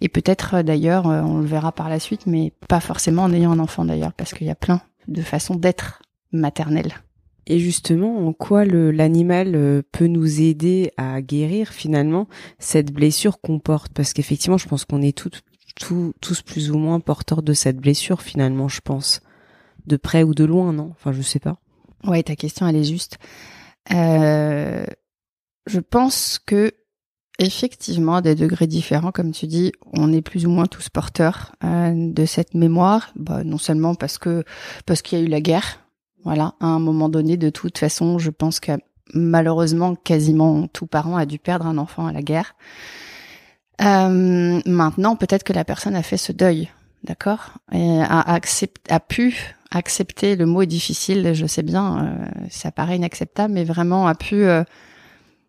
Et 0.00 0.08
peut-être 0.08 0.54
euh, 0.56 0.62
d'ailleurs, 0.62 1.06
on 1.06 1.38
le 1.38 1.46
verra 1.46 1.72
par 1.72 1.88
la 1.88 2.00
suite, 2.00 2.26
mais 2.26 2.52
pas 2.68 2.80
forcément 2.80 3.22
en 3.24 3.32
ayant 3.32 3.52
un 3.52 3.58
enfant 3.58 3.84
d'ailleurs, 3.84 4.12
parce 4.12 4.34
qu'il 4.34 4.46
y 4.46 4.50
a 4.50 4.56
plein 4.56 4.80
de 5.08 5.22
façons 5.22 5.54
d'être 5.54 6.02
maternelle. 6.32 6.94
Et 7.46 7.58
justement, 7.58 8.26
en 8.26 8.32
quoi 8.32 8.64
l'animal 8.64 9.54
euh, 9.56 9.82
peut 9.90 10.06
nous 10.06 10.40
aider 10.40 10.92
à 10.96 11.20
guérir 11.20 11.70
finalement 11.70 12.28
cette 12.58 12.92
blessure 12.92 13.40
qu'on 13.40 13.58
porte? 13.58 13.92
Parce 13.92 14.12
qu'effectivement, 14.12 14.58
je 14.58 14.68
pense 14.68 14.84
qu'on 14.84 15.02
est 15.02 15.16
toutes, 15.16 15.42
tous 16.20 16.42
plus 16.42 16.70
ou 16.70 16.78
moins 16.78 17.00
porteurs 17.00 17.42
de 17.42 17.52
cette 17.52 17.78
blessure 17.78 18.22
finalement, 18.22 18.68
je 18.68 18.80
pense. 18.80 19.20
De 19.86 19.96
près 19.96 20.22
ou 20.22 20.34
de 20.34 20.44
loin, 20.44 20.72
non? 20.72 20.90
Enfin, 20.92 21.10
je 21.10 21.22
sais 21.22 21.40
pas. 21.40 21.56
Ouais, 22.04 22.22
ta 22.22 22.36
question, 22.36 22.68
elle 22.68 22.76
est 22.76 22.84
juste. 22.84 23.18
Euh, 23.92 24.84
je 25.66 25.80
pense 25.80 26.38
que 26.38 26.72
effectivement, 27.38 28.16
à 28.16 28.22
des 28.22 28.34
degrés 28.34 28.66
différents, 28.66 29.10
comme 29.10 29.32
tu 29.32 29.46
dis, 29.46 29.72
on 29.92 30.12
est 30.12 30.22
plus 30.22 30.46
ou 30.46 30.50
moins 30.50 30.66
tous 30.66 30.88
porteurs 30.88 31.56
euh, 31.64 31.92
de 31.94 32.24
cette 32.24 32.54
mémoire. 32.54 33.12
Bah, 33.16 33.42
non 33.44 33.58
seulement 33.58 33.94
parce 33.94 34.18
que 34.18 34.44
parce 34.86 35.02
qu'il 35.02 35.18
y 35.18 35.22
a 35.22 35.24
eu 35.24 35.28
la 35.28 35.40
guerre, 35.40 35.80
voilà, 36.24 36.54
à 36.60 36.66
un 36.66 36.78
moment 36.78 37.08
donné, 37.08 37.36
de 37.36 37.50
toute 37.50 37.78
façon, 37.78 38.18
je 38.18 38.30
pense 38.30 38.60
que 38.60 38.72
malheureusement, 39.14 39.94
quasiment 39.94 40.66
tout 40.68 40.86
parent 40.86 41.16
a 41.16 41.26
dû 41.26 41.38
perdre 41.38 41.66
un 41.66 41.78
enfant 41.78 42.06
à 42.06 42.12
la 42.12 42.22
guerre. 42.22 42.54
Euh, 43.80 44.60
maintenant, 44.64 45.16
peut-être 45.16 45.42
que 45.42 45.52
la 45.52 45.64
personne 45.64 45.96
a 45.96 46.02
fait 46.02 46.16
ce 46.16 46.32
deuil, 46.32 46.70
d'accord, 47.04 47.54
et 47.72 48.00
a, 48.02 48.38
a 48.88 49.00
pu 49.00 49.56
accepter. 49.70 50.36
Le 50.36 50.46
mot 50.46 50.62
est 50.62 50.66
difficile, 50.66 51.32
je 51.34 51.46
sais 51.46 51.62
bien, 51.62 52.04
euh, 52.04 52.46
ça 52.50 52.70
paraît 52.70 52.96
inacceptable, 52.96 53.54
mais 53.54 53.64
vraiment 53.64 54.06
a 54.06 54.14
pu 54.14 54.44
euh, 54.44 54.62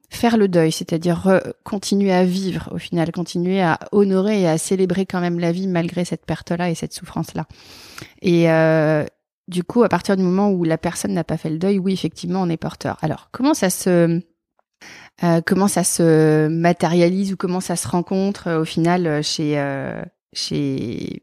faire 0.09 0.37
le 0.37 0.47
deuil, 0.47 0.71
c'est-à-dire 0.71 1.41
continuer 1.63 2.11
à 2.11 2.23
vivre 2.23 2.69
au 2.73 2.77
final, 2.77 3.11
continuer 3.11 3.61
à 3.61 3.79
honorer 3.91 4.41
et 4.41 4.47
à 4.47 4.57
célébrer 4.57 5.05
quand 5.05 5.21
même 5.21 5.39
la 5.39 5.51
vie 5.51 5.67
malgré 5.67 6.05
cette 6.05 6.25
perte-là 6.25 6.69
et 6.69 6.75
cette 6.75 6.93
souffrance-là. 6.93 7.45
Et, 8.21 8.49
euh, 8.49 9.05
du 9.47 9.63
coup, 9.63 9.83
à 9.83 9.89
partir 9.89 10.15
du 10.15 10.23
moment 10.23 10.51
où 10.51 10.63
la 10.63 10.77
personne 10.77 11.13
n'a 11.13 11.23
pas 11.23 11.37
fait 11.37 11.49
le 11.49 11.57
deuil, 11.57 11.79
oui, 11.79 11.93
effectivement, 11.93 12.41
on 12.41 12.49
est 12.49 12.57
porteur. 12.57 12.97
Alors, 13.01 13.29
comment 13.31 13.53
ça 13.53 13.69
se 13.69 14.21
euh, 15.23 15.41
comment 15.45 15.67
ça 15.67 15.83
se 15.83 16.47
matérialise 16.47 17.33
ou 17.33 17.37
comment 17.37 17.59
ça 17.59 17.75
se 17.75 17.87
rencontre 17.87 18.47
euh, 18.47 18.61
au 18.61 18.65
final 18.65 19.05
euh, 19.05 19.21
chez 19.21 19.61
chez 20.33 21.21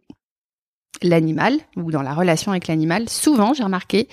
l'animal 1.03 1.55
ou 1.77 1.91
dans 1.91 2.03
la 2.03 2.15
relation 2.15 2.53
avec 2.53 2.69
l'animal? 2.69 3.09
Souvent, 3.09 3.53
j'ai 3.55 3.65
remarqué, 3.65 4.09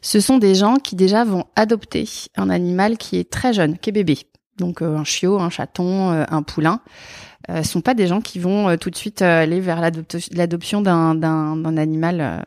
ce 0.00 0.20
sont 0.20 0.38
des 0.38 0.54
gens 0.54 0.76
qui 0.76 0.96
déjà 0.96 1.24
vont 1.24 1.44
adopter 1.56 2.08
un 2.36 2.48
animal 2.48 2.96
qui 2.96 3.18
est 3.18 3.30
très 3.30 3.52
jeune, 3.52 3.76
qui 3.78 3.90
est 3.90 3.92
bébé. 3.92 4.18
Donc 4.56 4.82
un 4.82 5.04
chiot, 5.04 5.38
un 5.38 5.50
chaton, 5.50 6.10
un 6.10 6.42
poulain. 6.42 6.80
Ce 7.48 7.62
sont 7.62 7.80
pas 7.80 7.94
des 7.94 8.08
gens 8.08 8.20
qui 8.20 8.40
vont 8.40 8.76
tout 8.76 8.90
de 8.90 8.96
suite 8.96 9.22
aller 9.22 9.60
vers 9.60 9.80
l'adoption 9.80 10.80
d'un 10.80 11.14
d'un 11.14 11.76
animal 11.76 12.44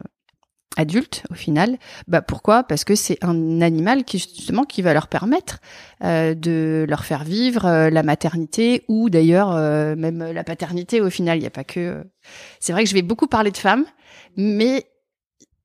adultes 0.78 1.24
au 1.30 1.34
final. 1.34 1.78
Bah 2.08 2.22
pourquoi? 2.22 2.64
Parce 2.64 2.84
que 2.84 2.96
c'est 2.96 3.18
un 3.24 3.62
animal 3.62 4.04
qui 4.04 4.20
justement 4.20 4.64
qui 4.64 4.82
va 4.82 4.94
leur 4.94 5.08
permettre 5.08 5.60
euh, 6.04 6.34
de 6.34 6.86
leur 6.88 7.04
faire 7.04 7.24
vivre 7.24 7.66
euh, 7.66 7.90
la 7.90 8.04
maternité 8.04 8.84
ou 8.88 9.10
d'ailleurs 9.10 9.52
euh, 9.54 9.96
même 9.96 10.32
la 10.32 10.44
paternité 10.44 11.02
au 11.02 11.10
final. 11.10 11.38
Il 11.38 11.42
n'y 11.42 11.48
a 11.48 11.52
pas 11.52 11.64
que. 11.64 12.04
C'est 12.60 12.74
vrai 12.74 12.84
que 12.84 12.90
je 12.90 12.94
vais 12.94 13.02
beaucoup 13.02 13.28
parler 13.28 13.52
de 13.52 13.58
femmes, 13.58 13.86
mais 14.38 14.86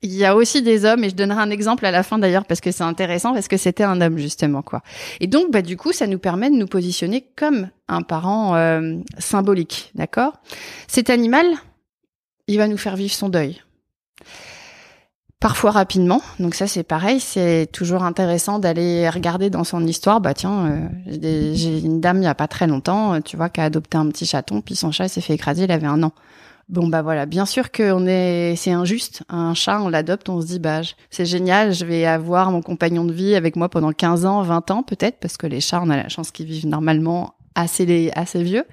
il 0.02 0.12
y 0.12 0.24
a 0.24 0.36
aussi 0.36 0.62
des 0.62 0.84
hommes 0.84 1.04
et 1.04 1.10
je 1.10 1.14
donnerai 1.14 1.40
un 1.40 1.50
exemple 1.50 1.86
à 1.86 1.90
la 1.90 2.02
fin 2.02 2.18
d'ailleurs 2.18 2.44
parce 2.44 2.60
que 2.60 2.70
c'est 2.70 2.84
intéressant 2.84 3.32
parce 3.32 3.48
que 3.48 3.56
c'était 3.56 3.84
un 3.84 4.00
homme 4.00 4.18
justement 4.18 4.62
quoi. 4.62 4.82
Et 5.20 5.26
donc 5.26 5.50
bah 5.50 5.62
du 5.62 5.76
coup 5.76 5.92
ça 5.92 6.06
nous 6.06 6.18
permet 6.18 6.50
de 6.50 6.56
nous 6.56 6.66
positionner 6.66 7.26
comme 7.36 7.70
un 7.88 8.02
parent 8.02 8.80
symbolique, 9.18 9.90
d'accord? 9.94 10.34
Cet 10.86 11.10
animal, 11.10 11.46
il 12.46 12.58
va 12.58 12.68
nous 12.68 12.76
faire 12.76 12.96
vivre 12.96 13.14
son 13.14 13.28
deuil 13.28 13.62
parfois 15.46 15.70
rapidement. 15.70 16.22
Donc 16.40 16.56
ça 16.56 16.66
c'est 16.66 16.82
pareil, 16.82 17.20
c'est 17.20 17.68
toujours 17.70 18.02
intéressant 18.02 18.58
d'aller 18.58 19.08
regarder 19.08 19.48
dans 19.48 19.62
son 19.62 19.86
histoire. 19.86 20.20
Bah 20.20 20.34
tiens, 20.34 20.66
euh, 20.66 21.52
j'ai 21.54 21.78
une 21.78 22.00
dame 22.00 22.16
il 22.16 22.24
y 22.24 22.26
a 22.26 22.34
pas 22.34 22.48
très 22.48 22.66
longtemps, 22.66 23.14
euh, 23.14 23.20
tu 23.20 23.36
vois, 23.36 23.48
qui 23.48 23.60
a 23.60 23.64
adopté 23.64 23.96
un 23.96 24.08
petit 24.08 24.26
chaton, 24.26 24.60
puis 24.60 24.74
son 24.74 24.90
chat 24.90 25.06
s'est 25.06 25.20
fait 25.20 25.34
écraser, 25.34 25.62
il 25.62 25.70
avait 25.70 25.86
un 25.86 26.02
an. 26.02 26.10
Bon 26.68 26.88
bah 26.88 27.02
voilà, 27.02 27.26
bien 27.26 27.46
sûr 27.46 27.70
que 27.70 27.92
on 27.92 28.08
est, 28.08 28.56
c'est 28.56 28.72
injuste. 28.72 29.22
Un 29.28 29.54
chat, 29.54 29.80
on 29.80 29.88
l'adopte, 29.88 30.28
on 30.28 30.40
se 30.40 30.48
dit 30.48 30.58
bah 30.58 30.80
c'est 31.10 31.26
génial, 31.26 31.72
je 31.72 31.84
vais 31.84 32.06
avoir 32.06 32.50
mon 32.50 32.60
compagnon 32.60 33.04
de 33.04 33.12
vie 33.12 33.36
avec 33.36 33.54
moi 33.54 33.68
pendant 33.68 33.92
15 33.92 34.26
ans, 34.26 34.42
20 34.42 34.72
ans 34.72 34.82
peut-être, 34.82 35.20
parce 35.20 35.36
que 35.36 35.46
les 35.46 35.60
chats, 35.60 35.80
on 35.80 35.90
a 35.90 35.96
la 35.96 36.08
chance 36.08 36.32
qu'ils 36.32 36.46
vivent 36.46 36.66
normalement 36.66 37.34
assez 37.54 38.10
assez 38.16 38.42
vieux. 38.42 38.64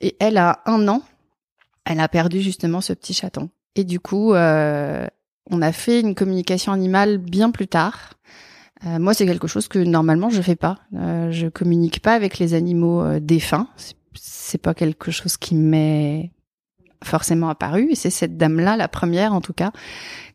Et 0.00 0.16
elle 0.20 0.36
a 0.36 0.60
un 0.64 0.86
an, 0.86 1.02
elle 1.84 1.98
a 1.98 2.06
perdu 2.06 2.40
justement 2.40 2.80
ce 2.80 2.92
petit 2.92 3.14
chaton. 3.14 3.50
Et 3.74 3.84
du 3.84 4.00
coup, 4.00 4.32
euh, 4.32 5.06
on 5.50 5.62
a 5.62 5.72
fait 5.72 6.00
une 6.00 6.14
communication 6.14 6.72
animale 6.72 7.18
bien 7.18 7.50
plus 7.50 7.68
tard. 7.68 8.14
Euh, 8.84 8.98
moi, 8.98 9.14
c'est 9.14 9.26
quelque 9.26 9.46
chose 9.46 9.68
que 9.68 9.78
normalement 9.78 10.28
je 10.28 10.42
fais 10.42 10.56
pas. 10.56 10.78
Euh, 10.94 11.30
je 11.30 11.48
communique 11.48 12.00
pas 12.00 12.14
avec 12.14 12.38
les 12.38 12.54
animaux 12.54 13.02
euh, 13.02 13.20
défunts. 13.20 13.68
C'est 14.14 14.60
pas 14.60 14.74
quelque 14.74 15.10
chose 15.10 15.36
qui 15.36 15.54
m'est 15.54 16.32
forcément 17.02 17.48
apparu. 17.48 17.88
Et 17.90 17.94
c'est 17.94 18.10
cette 18.10 18.36
dame-là, 18.36 18.76
la 18.76 18.88
première 18.88 19.32
en 19.32 19.40
tout 19.40 19.52
cas, 19.52 19.72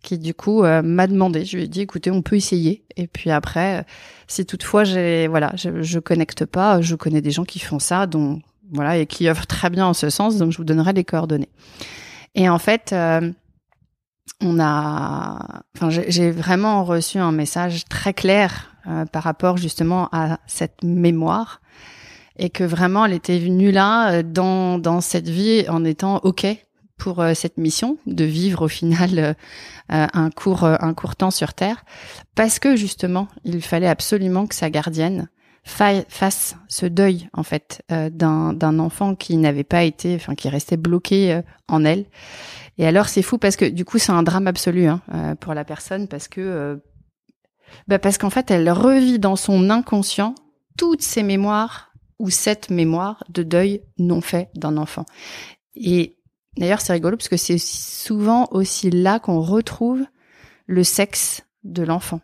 qui 0.01 0.17
du 0.17 0.33
coup 0.33 0.63
euh, 0.63 0.81
m'a 0.81 1.07
demandé. 1.07 1.45
Je 1.45 1.57
lui 1.57 1.63
ai 1.65 1.67
dit, 1.67 1.81
écoutez, 1.81 2.09
on 2.09 2.21
peut 2.21 2.35
essayer. 2.35 2.83
Et 2.97 3.07
puis 3.07 3.29
après, 3.31 3.85
si 4.27 4.45
toutefois 4.45 4.83
j'ai, 4.83 5.27
voilà, 5.27 5.53
je, 5.55 5.81
je 5.81 5.99
connecte 5.99 6.45
pas, 6.45 6.81
je 6.81 6.95
connais 6.95 7.21
des 7.21 7.31
gens 7.31 7.45
qui 7.45 7.59
font 7.59 7.79
ça, 7.79 8.07
dont 8.07 8.41
voilà, 8.71 8.97
et 8.97 9.05
qui 9.05 9.27
œuvrent 9.27 9.47
très 9.47 9.69
bien 9.69 9.85
en 9.85 9.93
ce 9.93 10.09
sens. 10.09 10.37
Donc 10.37 10.51
je 10.51 10.57
vous 10.57 10.63
donnerai 10.63 10.93
les 10.93 11.03
coordonnées. 11.03 11.49
Et 12.33 12.47
en 12.49 12.59
fait 12.59 12.95
on 14.41 14.59
a, 14.59 15.63
enfin, 15.75 15.89
j'ai 15.89 16.31
vraiment 16.31 16.83
reçu 16.83 17.19
un 17.19 17.31
message 17.31 17.85
très 17.85 18.13
clair 18.13 18.71
euh, 18.87 19.05
par 19.05 19.21
rapport 19.23 19.57
justement 19.57 20.09
à 20.11 20.39
cette 20.47 20.83
mémoire 20.83 21.61
et 22.37 22.49
que 22.49 22.63
vraiment 22.63 23.05
elle 23.05 23.13
était 23.13 23.37
venue 23.37 23.71
là 23.71 24.11
euh, 24.11 24.23
dans 24.23 24.79
dans 24.79 25.01
cette 25.01 25.29
vie 25.29 25.65
en 25.69 25.85
étant 25.85 26.19
ok 26.23 26.47
pour 26.97 27.19
euh, 27.19 27.35
cette 27.35 27.57
mission 27.57 27.97
de 28.07 28.23
vivre 28.23 28.65
au 28.65 28.67
final 28.67 29.35
un 29.89 30.29
court 30.31 30.63
un 30.63 30.93
court 30.95 31.15
temps 31.15 31.31
sur 31.31 31.53
terre. 31.53 31.83
Parce 32.33 32.57
que 32.57 32.75
justement 32.75 33.27
il 33.43 33.61
fallait 33.61 33.87
absolument 33.87 34.47
que 34.47 34.55
sa 34.55 34.71
gardienne 34.71 35.29
fasse 35.63 36.55
ce 36.67 36.87
deuil 36.87 37.29
en 37.33 37.43
fait 37.43 37.83
d'un 37.89 38.53
d'un 38.53 38.79
enfant 38.79 39.13
qui 39.13 39.37
n'avait 39.37 39.63
pas 39.63 39.83
été 39.83 40.15
enfin 40.15 40.33
qui 40.33 40.49
restait 40.49 40.77
bloqué 40.77 41.41
en 41.67 41.85
elle 41.85 42.05
et 42.77 42.85
alors 42.85 43.09
c'est 43.09 43.21
fou 43.21 43.37
parce 43.37 43.55
que 43.55 43.65
du 43.65 43.85
coup 43.85 43.97
c'est 43.97 44.11
un 44.11 44.23
drame 44.23 44.47
absolu 44.47 44.85
hein, 44.87 45.01
euh, 45.13 45.35
pour 45.35 45.53
la 45.53 45.65
personne 45.65 46.07
parce 46.07 46.27
que 46.27 46.41
euh, 46.41 46.75
bah 47.87 47.99
parce 47.99 48.17
qu'en 48.17 48.29
fait 48.29 48.51
elle 48.51 48.69
revit 48.71 49.19
dans 49.19 49.35
son 49.35 49.69
inconscient 49.69 50.35
toutes 50.77 51.01
ses 51.01 51.23
mémoires 51.23 51.91
ou 52.19 52.29
cette 52.29 52.69
mémoire 52.69 53.23
de 53.29 53.43
deuil 53.43 53.81
non 53.97 54.21
fait 54.21 54.49
d'un 54.55 54.77
enfant. 54.77 55.05
Et 55.75 56.17
d'ailleurs 56.57 56.81
c'est 56.81 56.93
rigolo 56.93 57.17
parce 57.17 57.29
que 57.29 57.37
c'est 57.37 57.57
souvent 57.57 58.47
aussi 58.51 58.89
là 58.89 59.19
qu'on 59.19 59.41
retrouve 59.41 60.05
le 60.67 60.83
sexe 60.83 61.43
de 61.63 61.83
l'enfant. 61.83 62.21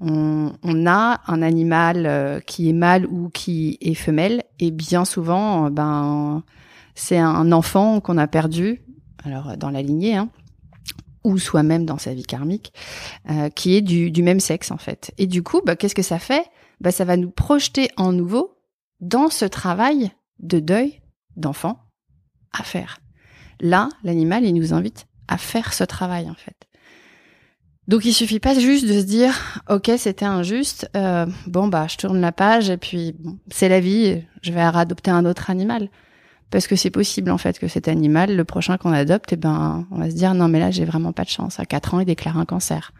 On, 0.00 0.52
on, 0.64 0.86
a 0.86 1.20
un 1.28 1.42
animal 1.42 2.06
euh, 2.06 2.40
qui 2.40 2.68
est 2.68 2.72
mâle 2.72 3.06
ou 3.06 3.28
qui 3.28 3.78
est 3.80 3.94
femelle 3.94 4.42
et 4.58 4.72
bien 4.72 5.04
souvent 5.04 5.70
ben 5.70 6.42
c'est 6.94 7.18
un 7.18 7.52
enfant 7.52 8.00
qu'on 8.00 8.18
a 8.18 8.26
perdu, 8.26 8.82
alors 9.24 9.56
dans 9.56 9.70
la 9.70 9.82
lignée, 9.82 10.16
hein, 10.16 10.30
ou 11.24 11.38
soi-même 11.38 11.86
dans 11.86 11.98
sa 11.98 12.14
vie 12.14 12.24
karmique, 12.24 12.72
euh, 13.30 13.48
qui 13.48 13.76
est 13.76 13.82
du, 13.82 14.22
même 14.22 14.40
sexe 14.40 14.70
en 14.70 14.78
fait. 14.78 15.12
Et 15.18 15.26
du 15.26 15.42
coup, 15.42 15.60
bah, 15.64 15.76
qu'est-ce 15.76 15.94
que 15.94 16.02
ça 16.02 16.18
fait? 16.18 16.44
Bah, 16.80 16.90
Ça 16.90 17.04
va 17.04 17.16
nous 17.16 17.30
projeter 17.30 17.88
en 17.96 18.12
nouveau 18.12 18.58
dans 19.00 19.28
ce 19.28 19.44
travail 19.44 20.10
de 20.40 20.58
deuil 20.58 21.00
d'enfant 21.36 21.78
à 22.52 22.62
faire. 22.62 22.98
Là, 23.60 23.88
l'animal, 24.02 24.44
il 24.44 24.54
nous 24.54 24.74
invite 24.74 25.06
à 25.28 25.38
faire 25.38 25.72
ce 25.72 25.84
travail 25.84 26.28
en 26.28 26.34
fait. 26.34 26.68
Donc 27.88 28.04
il 28.04 28.12
suffit 28.12 28.38
pas 28.38 28.58
juste 28.58 28.86
de 28.86 29.00
se 29.00 29.04
dire 29.04 29.62
ok 29.68 29.90
c'était 29.98 30.24
injuste 30.24 30.88
euh, 30.96 31.26
bon 31.46 31.66
bah 31.66 31.86
je 31.88 31.96
tourne 31.96 32.20
la 32.20 32.30
page 32.30 32.70
et 32.70 32.76
puis 32.76 33.16
c'est 33.50 33.68
la 33.68 33.80
vie 33.80 34.22
je 34.40 34.52
vais 34.52 34.60
adopter 34.60 35.10
un 35.10 35.24
autre 35.24 35.50
animal 35.50 35.88
parce 36.52 36.66
que 36.66 36.76
c'est 36.76 36.90
possible 36.90 37.30
en 37.30 37.38
fait 37.38 37.58
que 37.58 37.66
cet 37.66 37.88
animal, 37.88 38.36
le 38.36 38.44
prochain 38.44 38.76
qu'on 38.76 38.92
adopte, 38.92 39.32
eh 39.32 39.36
ben, 39.36 39.86
on 39.90 39.96
va 39.96 40.10
se 40.10 40.14
dire 40.14 40.34
non 40.34 40.48
mais 40.48 40.60
là 40.60 40.70
j'ai 40.70 40.84
vraiment 40.84 41.12
pas 41.12 41.24
de 41.24 41.30
chance. 41.30 41.58
À 41.58 41.64
4 41.64 41.94
ans, 41.94 42.00
il 42.00 42.06
déclare 42.06 42.38
un 42.38 42.44
cancer. 42.44 42.92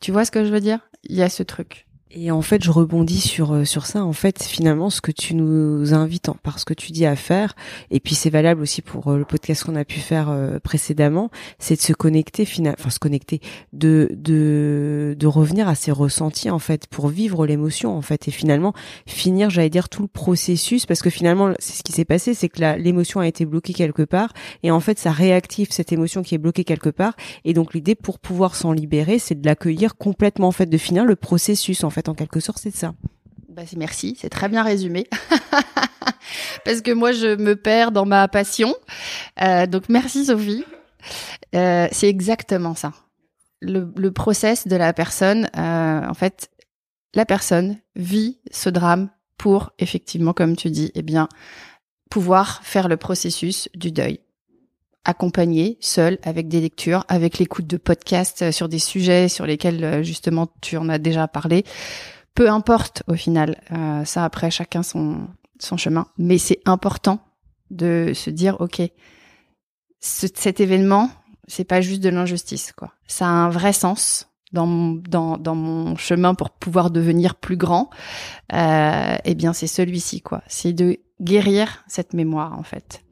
Tu 0.00 0.12
vois 0.12 0.24
ce 0.26 0.30
que 0.30 0.44
je 0.44 0.52
veux 0.52 0.60
dire? 0.60 0.80
Il 1.02 1.16
y 1.16 1.22
a 1.22 1.30
ce 1.30 1.42
truc. 1.42 1.85
Et 2.12 2.30
en 2.30 2.40
fait, 2.40 2.62
je 2.62 2.70
rebondis 2.70 3.20
sur 3.20 3.52
euh, 3.52 3.64
sur 3.64 3.84
ça. 3.84 4.04
En 4.04 4.12
fait, 4.12 4.40
finalement, 4.40 4.90
ce 4.90 5.00
que 5.00 5.10
tu 5.10 5.34
nous 5.34 5.92
invites, 5.92 6.30
par 6.42 6.60
ce 6.60 6.64
que 6.64 6.72
tu 6.72 6.92
dis 6.92 7.04
à 7.04 7.16
faire, 7.16 7.56
et 7.90 7.98
puis 7.98 8.14
c'est 8.14 8.30
valable 8.30 8.62
aussi 8.62 8.80
pour 8.80 9.08
euh, 9.08 9.18
le 9.18 9.24
podcast 9.24 9.64
qu'on 9.64 9.74
a 9.74 9.84
pu 9.84 9.98
faire 9.98 10.30
euh, 10.30 10.60
précédemment, 10.60 11.30
c'est 11.58 11.74
de 11.74 11.80
se 11.80 11.92
connecter, 11.92 12.48
enfin 12.78 12.90
se 12.90 13.00
connecter, 13.00 13.40
de 13.72 14.08
de 14.14 15.16
de 15.18 15.26
revenir 15.26 15.68
à 15.68 15.74
ses 15.74 15.90
ressentis 15.90 16.48
en 16.48 16.60
fait, 16.60 16.86
pour 16.86 17.08
vivre 17.08 17.44
l'émotion 17.44 17.96
en 17.96 18.02
fait, 18.02 18.28
et 18.28 18.30
finalement 18.30 18.72
finir, 19.06 19.50
j'allais 19.50 19.70
dire 19.70 19.88
tout 19.88 20.02
le 20.02 20.08
processus, 20.08 20.86
parce 20.86 21.02
que 21.02 21.10
finalement, 21.10 21.54
c'est 21.58 21.78
ce 21.78 21.82
qui 21.82 21.92
s'est 21.92 22.04
passé, 22.04 22.34
c'est 22.34 22.48
que 22.48 22.78
l'émotion 22.78 23.18
a 23.18 23.26
été 23.26 23.44
bloquée 23.44 23.72
quelque 23.72 24.02
part, 24.02 24.32
et 24.62 24.70
en 24.70 24.80
fait, 24.80 25.00
ça 25.00 25.10
réactive 25.10 25.68
cette 25.70 25.90
émotion 25.90 26.22
qui 26.22 26.36
est 26.36 26.38
bloquée 26.38 26.64
quelque 26.64 26.90
part, 26.90 27.14
et 27.44 27.52
donc 27.52 27.74
l'idée 27.74 27.96
pour 27.96 28.20
pouvoir 28.20 28.54
s'en 28.54 28.72
libérer, 28.72 29.18
c'est 29.18 29.40
de 29.40 29.44
l'accueillir 29.44 29.96
complètement 29.96 30.46
en 30.46 30.52
fait, 30.52 30.66
de 30.66 30.78
finir 30.78 31.04
le 31.04 31.16
processus 31.16 31.82
en 31.82 31.90
fait, 31.90 31.95
en 32.08 32.14
quelque 32.14 32.40
sorte, 32.40 32.58
c'est 32.58 32.74
ça. 32.74 32.94
Bah, 33.48 33.62
merci, 33.76 34.16
c'est 34.20 34.28
très 34.28 34.48
bien 34.48 34.62
résumé. 34.62 35.08
Parce 36.64 36.82
que 36.82 36.92
moi, 36.92 37.12
je 37.12 37.36
me 37.36 37.56
perds 37.56 37.92
dans 37.92 38.04
ma 38.04 38.28
passion. 38.28 38.74
Euh, 39.42 39.66
donc, 39.66 39.88
merci 39.88 40.26
Sophie. 40.26 40.64
Euh, 41.54 41.88
c'est 41.92 42.08
exactement 42.08 42.74
ça. 42.74 42.92
Le, 43.62 43.92
le, 43.96 44.12
process 44.12 44.66
de 44.66 44.76
la 44.76 44.92
personne, 44.92 45.48
euh, 45.56 46.06
en 46.06 46.14
fait, 46.14 46.50
la 47.14 47.24
personne 47.24 47.78
vit 47.94 48.40
ce 48.50 48.68
drame 48.68 49.08
pour, 49.38 49.72
effectivement, 49.78 50.34
comme 50.34 50.56
tu 50.56 50.70
dis, 50.70 50.92
eh 50.94 51.02
bien, 51.02 51.28
pouvoir 52.10 52.62
faire 52.62 52.88
le 52.88 52.96
processus 52.96 53.68
du 53.74 53.92
deuil 53.92 54.20
accompagné, 55.06 55.78
seul, 55.80 56.18
avec 56.22 56.48
des 56.48 56.60
lectures, 56.60 57.04
avec 57.08 57.38
l'écoute 57.38 57.66
de 57.66 57.76
podcasts 57.76 58.42
euh, 58.42 58.52
sur 58.52 58.68
des 58.68 58.78
sujets 58.78 59.28
sur 59.28 59.46
lesquels 59.46 59.82
euh, 59.84 60.02
justement 60.02 60.48
tu 60.60 60.76
en 60.76 60.88
as 60.88 60.98
déjà 60.98 61.28
parlé. 61.28 61.64
Peu 62.34 62.50
importe 62.50 63.02
au 63.06 63.14
final, 63.14 63.62
euh, 63.72 64.04
ça 64.04 64.24
après 64.24 64.50
chacun 64.50 64.82
son 64.82 65.28
son 65.58 65.78
chemin, 65.78 66.06
mais 66.18 66.36
c'est 66.36 66.60
important 66.66 67.20
de 67.70 68.12
se 68.14 68.28
dire 68.28 68.60
ok, 68.60 68.82
cet 70.00 70.60
événement, 70.60 71.10
c'est 71.48 71.64
pas 71.64 71.80
juste 71.80 72.02
de 72.02 72.10
l'injustice 72.10 72.72
quoi. 72.72 72.92
Ça 73.06 73.26
a 73.26 73.30
un 73.30 73.48
vrai 73.48 73.72
sens 73.72 74.28
dans 74.52 74.66
mon, 74.66 75.00
dans, 75.08 75.38
dans 75.38 75.54
mon 75.54 75.96
chemin 75.96 76.34
pour 76.34 76.50
pouvoir 76.50 76.90
devenir 76.90 77.36
plus 77.36 77.56
grand. 77.56 77.90
Euh, 78.52 79.16
eh 79.24 79.34
bien 79.34 79.52
c'est 79.52 79.66
celui-ci 79.66 80.20
quoi. 80.20 80.42
C'est 80.46 80.72
de 80.72 80.98
guérir 81.20 81.84
cette 81.88 82.12
mémoire 82.12 82.58
en 82.58 82.62
fait 82.62 83.02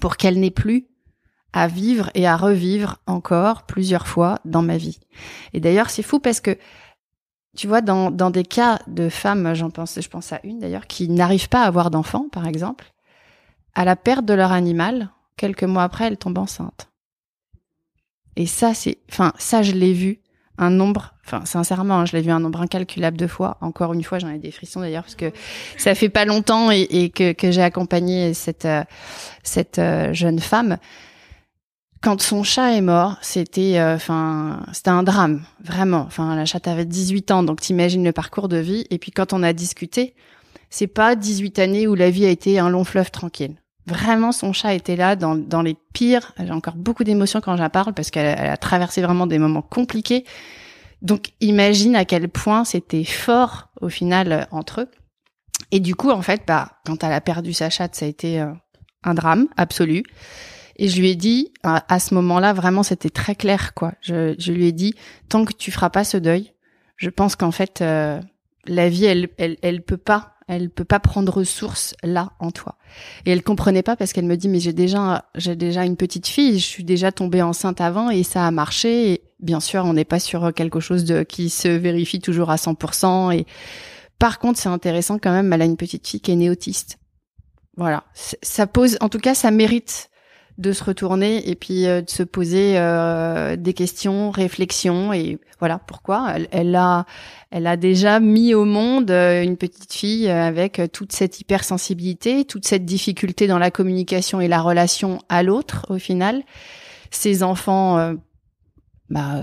pour 0.00 0.16
qu'elle 0.16 0.40
n'ait 0.40 0.50
plus 0.50 0.88
à 1.52 1.66
vivre 1.66 2.10
et 2.14 2.26
à 2.26 2.36
revivre 2.36 2.98
encore 3.06 3.62
plusieurs 3.62 4.06
fois 4.06 4.38
dans 4.44 4.62
ma 4.62 4.76
vie. 4.76 5.00
Et 5.52 5.60
d'ailleurs, 5.60 5.90
c'est 5.90 6.02
fou 6.02 6.20
parce 6.20 6.40
que 6.40 6.58
tu 7.56 7.66
vois, 7.66 7.80
dans, 7.80 8.10
dans 8.10 8.30
des 8.30 8.44
cas 8.44 8.78
de 8.86 9.08
femmes, 9.08 9.52
j'en 9.54 9.70
pense, 9.70 10.00
je 10.00 10.08
pense 10.08 10.32
à 10.32 10.40
une 10.44 10.60
d'ailleurs, 10.60 10.86
qui 10.86 11.08
n'arrivent 11.08 11.48
pas 11.48 11.62
à 11.62 11.66
avoir 11.66 11.90
d'enfants, 11.90 12.28
par 12.30 12.46
exemple, 12.46 12.92
à 13.74 13.84
la 13.84 13.96
perte 13.96 14.24
de 14.24 14.34
leur 14.34 14.52
animal, 14.52 15.10
quelques 15.36 15.64
mois 15.64 15.82
après, 15.82 16.04
elles 16.06 16.18
tombent 16.18 16.38
enceintes. 16.38 16.88
Et 18.36 18.46
ça, 18.46 18.74
c'est, 18.74 18.98
enfin, 19.10 19.32
ça, 19.38 19.62
je 19.62 19.72
l'ai 19.72 19.92
vu 19.92 20.20
un 20.56 20.70
nombre, 20.70 21.14
enfin, 21.24 21.44
sincèrement, 21.44 22.00
hein, 22.00 22.06
je 22.06 22.16
l'ai 22.16 22.22
vu 22.22 22.30
un 22.30 22.40
nombre 22.40 22.60
incalculable 22.60 23.16
de 23.16 23.26
fois. 23.26 23.56
Encore 23.60 23.92
une 23.92 24.04
fois, 24.04 24.20
j'en 24.20 24.28
ai 24.28 24.38
des 24.38 24.52
frissons 24.52 24.80
d'ailleurs 24.80 25.04
parce 25.04 25.16
que 25.16 25.32
ça 25.76 25.94
fait 25.94 26.08
pas 26.08 26.24
longtemps 26.24 26.70
et, 26.70 26.82
et 26.82 27.10
que, 27.10 27.32
que 27.32 27.50
j'ai 27.50 27.62
accompagné 27.62 28.34
cette, 28.34 28.66
euh, 28.66 28.84
cette 29.42 29.78
euh, 29.78 30.12
jeune 30.12 30.38
femme 30.38 30.78
quand 32.00 32.20
son 32.22 32.42
chat 32.42 32.74
est 32.74 32.80
mort, 32.80 33.16
c'était, 33.22 33.80
enfin, 33.80 34.60
c'était 34.72 34.90
un 34.90 35.02
drame, 35.02 35.44
vraiment. 35.62 36.04
Enfin, 36.06 36.34
la 36.36 36.44
chatte 36.44 36.68
avait 36.68 36.84
18 36.84 37.30
ans, 37.30 37.42
donc 37.42 37.60
t'imagines 37.60 38.04
le 38.04 38.12
parcours 38.12 38.48
de 38.48 38.56
vie. 38.56 38.86
Et 38.90 38.98
puis 38.98 39.10
quand 39.10 39.32
on 39.32 39.42
a 39.42 39.52
discuté, 39.52 40.14
c'est 40.70 40.86
pas 40.86 41.16
18 41.16 41.58
années 41.58 41.86
où 41.86 41.94
la 41.94 42.10
vie 42.10 42.26
a 42.26 42.30
été 42.30 42.58
un 42.58 42.70
long 42.70 42.84
fleuve 42.84 43.10
tranquille. 43.10 43.56
Vraiment, 43.86 44.32
son 44.32 44.52
chat 44.52 44.74
était 44.74 44.96
là 44.96 45.16
dans, 45.16 45.34
dans 45.34 45.62
les 45.62 45.74
pires. 45.94 46.32
J'ai 46.38 46.50
encore 46.50 46.76
beaucoup 46.76 47.04
d'émotions 47.04 47.40
quand 47.40 47.56
j'en 47.56 47.70
parle 47.70 47.94
parce 47.94 48.10
qu'elle 48.10 48.38
a 48.38 48.56
traversé 48.58 49.00
vraiment 49.00 49.26
des 49.26 49.38
moments 49.38 49.62
compliqués. 49.62 50.24
Donc, 51.00 51.30
imagine 51.40 51.96
à 51.96 52.04
quel 52.04 52.28
point 52.28 52.64
c'était 52.64 53.04
fort 53.04 53.68
au 53.80 53.88
final 53.88 54.46
entre 54.50 54.82
eux. 54.82 54.88
Et 55.70 55.80
du 55.80 55.94
coup, 55.94 56.10
en 56.10 56.22
fait, 56.22 56.42
bah, 56.46 56.72
quand 56.84 57.02
elle 57.02 57.12
a 57.12 57.20
perdu 57.20 57.52
sa 57.52 57.70
chatte, 57.70 57.94
ça 57.94 58.04
a 58.04 58.08
été 58.08 58.40
euh, 58.40 58.52
un 59.04 59.14
drame 59.14 59.48
absolu. 59.56 60.02
Et 60.78 60.88
je 60.88 61.00
lui 61.00 61.10
ai 61.10 61.16
dit, 61.16 61.52
à, 61.64 61.98
ce 61.98 62.14
moment-là, 62.14 62.52
vraiment, 62.52 62.84
c'était 62.84 63.10
très 63.10 63.34
clair, 63.34 63.74
quoi. 63.74 63.94
Je, 64.00 64.34
je, 64.38 64.52
lui 64.52 64.66
ai 64.66 64.72
dit, 64.72 64.94
tant 65.28 65.44
que 65.44 65.52
tu 65.52 65.72
feras 65.72 65.90
pas 65.90 66.04
ce 66.04 66.16
deuil, 66.16 66.52
je 66.96 67.10
pense 67.10 67.34
qu'en 67.34 67.50
fait, 67.50 67.80
euh, 67.80 68.20
la 68.66 68.88
vie, 68.88 69.06
elle, 69.06 69.28
elle, 69.38 69.56
elle 69.62 69.82
peut 69.82 69.96
pas 69.96 70.34
elle 70.48 70.70
peut 70.70 70.84
pas 70.84 70.98
prendre 70.98 71.32
ressource 71.32 71.94
là 72.02 72.32
en 72.40 72.50
toi. 72.50 72.76
Et 73.26 73.30
elle 73.32 73.42
comprenait 73.42 73.82
pas 73.82 73.96
parce 73.96 74.14
qu'elle 74.14 74.24
me 74.24 74.36
dit 74.36 74.48
mais 74.48 74.60
j'ai 74.60 74.72
déjà 74.72 75.26
j'ai 75.34 75.54
déjà 75.56 75.84
une 75.84 75.96
petite 75.96 76.26
fille, 76.26 76.58
je 76.58 76.64
suis 76.64 76.84
déjà 76.84 77.12
tombée 77.12 77.42
enceinte 77.42 77.82
avant 77.82 78.08
et 78.08 78.22
ça 78.22 78.46
a 78.46 78.50
marché. 78.50 79.12
Et 79.12 79.22
bien 79.40 79.60
sûr, 79.60 79.84
on 79.84 79.92
n'est 79.92 80.06
pas 80.06 80.18
sur 80.18 80.52
quelque 80.54 80.80
chose 80.80 81.04
de 81.04 81.22
qui 81.22 81.50
se 81.50 81.68
vérifie 81.68 82.20
toujours 82.20 82.50
à 82.50 82.56
100%. 82.56 83.36
Et 83.36 83.46
par 84.18 84.38
contre, 84.38 84.58
c'est 84.58 84.70
intéressant 84.70 85.18
quand 85.18 85.32
même. 85.32 85.52
Elle 85.52 85.62
a 85.62 85.66
une 85.66 85.76
petite 85.76 86.08
fille 86.08 86.20
qui 86.20 86.32
est 86.32 86.36
née 86.36 86.50
autiste. 86.50 86.98
Voilà, 87.76 88.04
ça 88.14 88.66
pose, 88.66 88.96
en 89.00 89.08
tout 89.08 89.20
cas, 89.20 89.34
ça 89.34 89.52
mérite 89.52 90.10
de 90.58 90.72
se 90.72 90.82
retourner 90.82 91.48
et 91.48 91.54
puis 91.54 91.86
euh, 91.86 92.02
de 92.02 92.10
se 92.10 92.24
poser 92.24 92.74
euh, 92.76 93.56
des 93.56 93.72
questions, 93.72 94.30
réflexions 94.30 95.12
et 95.12 95.38
voilà 95.60 95.78
pourquoi. 95.78 96.32
Elle, 96.34 96.48
elle, 96.50 96.76
a 96.76 97.06
elle 97.50 97.66
a 97.66 97.76
déjà 97.76 98.18
mis 98.18 98.54
au 98.54 98.64
monde 98.64 99.10
euh, 99.10 99.42
une 99.42 99.56
petite 99.56 99.92
fille 99.92 100.28
avec 100.28 100.80
toute 100.92 101.12
cette 101.12 101.40
hypersensibilité, 101.40 102.44
toute 102.44 102.66
cette 102.66 102.84
difficulté 102.84 103.46
dans 103.46 103.58
la 103.58 103.70
communication 103.70 104.40
et 104.40 104.48
la 104.48 104.60
relation 104.60 105.20
à 105.28 105.42
l'autre 105.42 105.86
au 105.90 105.98
final, 105.98 106.42
ces 107.10 107.42
enfants 107.42 108.14
bah, 109.08 109.40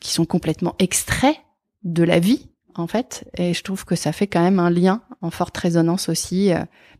qui 0.00 0.12
sont 0.12 0.24
complètement 0.24 0.74
extraits 0.78 1.36
de 1.82 2.04
la 2.04 2.18
vie 2.18 2.48
en 2.78 2.86
fait 2.86 3.28
et 3.36 3.54
je 3.54 3.62
trouve 3.62 3.84
que 3.84 3.96
ça 3.96 4.12
fait 4.12 4.26
quand 4.26 4.42
même 4.42 4.58
un 4.58 4.70
lien 4.70 5.02
en 5.20 5.30
forte 5.30 5.56
résonance 5.56 6.08
aussi 6.08 6.50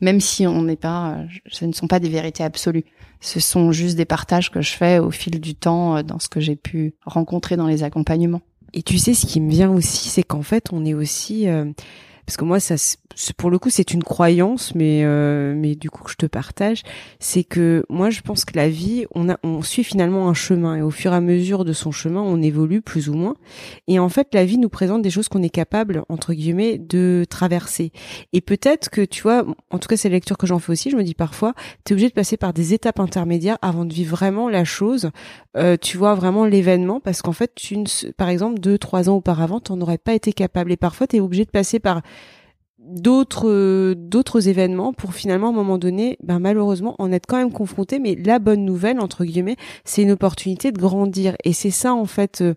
même 0.00 0.20
si 0.20 0.47
on 0.47 0.62
n'est 0.62 0.76
pas 0.76 1.18
ce 1.47 1.64
ne 1.64 1.73
sont 1.73 1.87
pas 1.87 2.00
des 2.00 2.08
vérités 2.08 2.44
absolues 2.44 2.85
ce 3.20 3.40
sont 3.40 3.73
juste 3.73 3.97
des 3.97 4.04
partages 4.04 4.50
que 4.50 4.61
je 4.61 4.73
fais 4.73 4.99
au 4.99 5.11
fil 5.11 5.40
du 5.40 5.54
temps 5.54 5.97
euh, 5.97 6.02
dans 6.02 6.18
ce 6.18 6.28
que 6.28 6.40
j'ai 6.40 6.56
pu 6.56 6.94
rencontrer 7.04 7.56
dans 7.56 7.66
les 7.66 7.82
accompagnements. 7.82 8.42
Et 8.75 8.82
tu 8.82 8.99
sais, 8.99 9.14
ce 9.14 9.26
qui 9.26 9.40
me 9.40 9.50
vient 9.50 9.70
aussi, 9.70 10.08
c'est 10.08 10.23
qu'en 10.23 10.42
fait, 10.42 10.66
on 10.73 10.85
est 10.85 10.94
aussi, 10.94 11.49
euh, 11.49 11.64
parce 12.28 12.37
que 12.37 12.44
moi, 12.44 12.61
ça, 12.61 12.75
pour 13.38 13.49
le 13.49 13.58
coup, 13.58 13.70
c'est 13.70 13.94
une 13.94 14.04
croyance, 14.04 14.75
mais 14.75 15.00
euh, 15.02 15.54
mais 15.56 15.76
du 15.76 15.88
coup 15.88 16.04
que 16.04 16.11
je 16.11 16.16
te 16.16 16.26
partage, 16.26 16.82
c'est 17.20 17.42
que 17.42 17.87
moi, 17.88 18.11
je 18.11 18.20
pense 18.20 18.44
que 18.44 18.54
la 18.54 18.68
vie, 18.68 19.06
on 19.14 19.30
a, 19.30 19.38
on 19.42 19.62
suit 19.62 19.82
finalement 19.82 20.28
un 20.28 20.35
chemin, 20.35 20.76
et 20.76 20.82
au 20.82 20.90
fur 20.90 21.14
et 21.14 21.16
à 21.16 21.23
mesure 21.23 21.64
de 21.64 21.73
son 21.73 21.90
chemin, 21.90 22.20
on 22.20 22.42
évolue 22.42 22.82
plus 22.82 23.08
ou 23.08 23.14
moins. 23.14 23.35
Et 23.87 23.99
en 23.99 24.11
fait, 24.11 24.28
la 24.35 24.44
vie 24.44 24.58
nous 24.58 24.68
présente 24.68 25.00
des 25.00 25.08
choses 25.08 25.30
qu'on 25.30 25.42
est 25.42 25.49
capable, 25.49 26.02
entre 26.11 26.35
guillemets, 26.35 26.76
de 26.76 27.25
traverser. 27.30 27.92
Et 28.35 28.42
peut-être 28.42 28.90
que 28.90 29.00
tu 29.00 29.23
vois, 29.23 29.47
en 29.70 29.78
tout 29.78 29.88
cas, 29.88 29.97
c'est 29.97 30.11
la 30.11 30.16
lecture 30.16 30.37
que 30.37 30.47
j'en 30.47 30.58
fais 30.58 30.73
aussi. 30.73 30.90
Je 30.90 30.97
me 30.97 31.04
dis 31.04 31.14
parfois, 31.14 31.54
tu 31.87 31.92
es 31.92 31.94
obligé 31.94 32.11
de 32.11 32.14
passer 32.14 32.37
par 32.37 32.52
des 32.52 32.75
étapes 32.75 33.00
intermédiaires 33.00 33.56
avant 33.62 33.87
de 33.87 33.94
vivre 33.94 34.14
vraiment 34.14 34.50
la 34.50 34.64
chose. 34.64 35.08
Euh, 35.56 35.78
tu 35.80 35.97
vois 35.97 36.14
vraiment 36.14 36.44
l'événement, 36.44 37.00
parce 37.00 37.23
qu'en 37.23 37.32
fait, 37.32 37.52
tu, 37.54 37.78
par 38.18 38.28
exemple, 38.28 38.61
deux, 38.61 38.76
trois 38.76 39.08
ans 39.08 39.16
auparavant, 39.16 39.61
tu 39.61 39.73
n'en 39.73 39.80
aurais 39.80 39.97
pas 39.97 40.12
été 40.12 40.35
capable. 40.35 40.73
Et 40.73 40.76
parfois, 40.76 41.06
tu 41.06 41.16
es 41.16 41.20
obligé 41.20 41.47
de 41.47 41.50
passer 41.50 41.78
par 41.78 42.02
d'autres 42.88 43.95
d'autres 43.95 44.49
événements 44.49 44.92
pour 44.92 45.14
finalement 45.14 45.49
à 45.49 45.50
un 45.50 45.54
moment 45.54 45.78
donné 45.78 46.18
ben 46.23 46.38
malheureusement 46.38 46.95
en 46.99 47.12
être 47.12 47.26
quand 47.26 47.37
même 47.37 47.52
confronté 47.52 47.99
mais 47.99 48.14
la 48.14 48.38
bonne 48.38 48.64
nouvelle 48.64 49.00
entre 49.00 49.25
guillemets 49.25 49.57
c'est 49.85 50.02
une 50.02 50.12
opportunité 50.12 50.73
de 50.73 50.78
grandir 50.78 51.37
et 51.45 51.52
c'est 51.52 51.71
ça 51.71 51.95
en 51.95 52.07
fait 52.07 52.40
euh, 52.40 52.54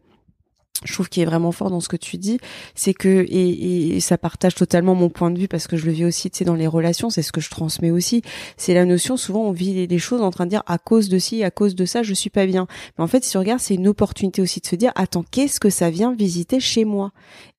je 0.84 0.94
trouve 0.94 1.10
qu'il 1.10 1.22
est 1.22 1.28
vraiment 1.28 1.52
fort 1.52 1.70
dans 1.70 1.80
ce 1.80 1.90
que 1.90 1.98
tu 1.98 2.18
dis, 2.18 2.40
c'est 2.76 2.94
que 2.94 3.26
et, 3.30 3.96
et, 3.96 4.00
ça 4.00 4.18
partage 4.18 4.56
totalement 4.56 4.96
mon 4.96 5.10
point 5.10 5.32
de 5.32 5.40
vue 5.40 5.48
parce 5.48 5.68
que 5.68 5.78
je 5.78 5.86
le 5.86 5.92
vis 5.92 6.06
aussi, 6.06 6.32
tu 6.32 6.40
sais, 6.40 6.46
dans 6.46 6.56
les 6.56 6.68
relations, 6.68 7.10
c'est 7.10 7.22
ce 7.22 7.32
que 7.32 7.42
je 7.42 7.50
transmets 7.50 7.92
aussi. 7.92 8.22
C'est 8.58 8.74
la 8.74 8.86
notion 8.86 9.18
souvent 9.18 9.42
on 9.42 9.52
vit 9.52 9.86
les, 9.86 10.00
choses 10.00 10.22
en 10.22 10.32
train 10.32 10.46
de 10.46 10.50
dire 10.50 10.64
à 10.66 10.78
cause 10.78 11.10
de 11.10 11.20
ci, 11.20 11.44
à 11.44 11.52
cause 11.52 11.76
de 11.76 11.86
ça, 11.86 12.02
je 12.04 12.14
suis 12.14 12.30
pas 12.30 12.46
bien. 12.46 12.68
Mais 12.98 13.04
en 13.04 13.08
fait, 13.08 13.24
si 13.24 13.32
tu 13.32 13.38
regardes, 13.38 13.60
c'est 13.60 13.76
une 13.76 13.88
opportunité 13.88 14.42
aussi 14.42 14.60
de 14.60 14.66
se 14.66 14.76
dire 14.76 14.92
attends, 14.96 15.24
qu'est-ce 15.30 15.60
que 15.60 15.70
ça 15.70 15.90
vient 15.90 16.14
visiter 16.14 16.60
chez 16.60 16.86
moi? 16.86 17.12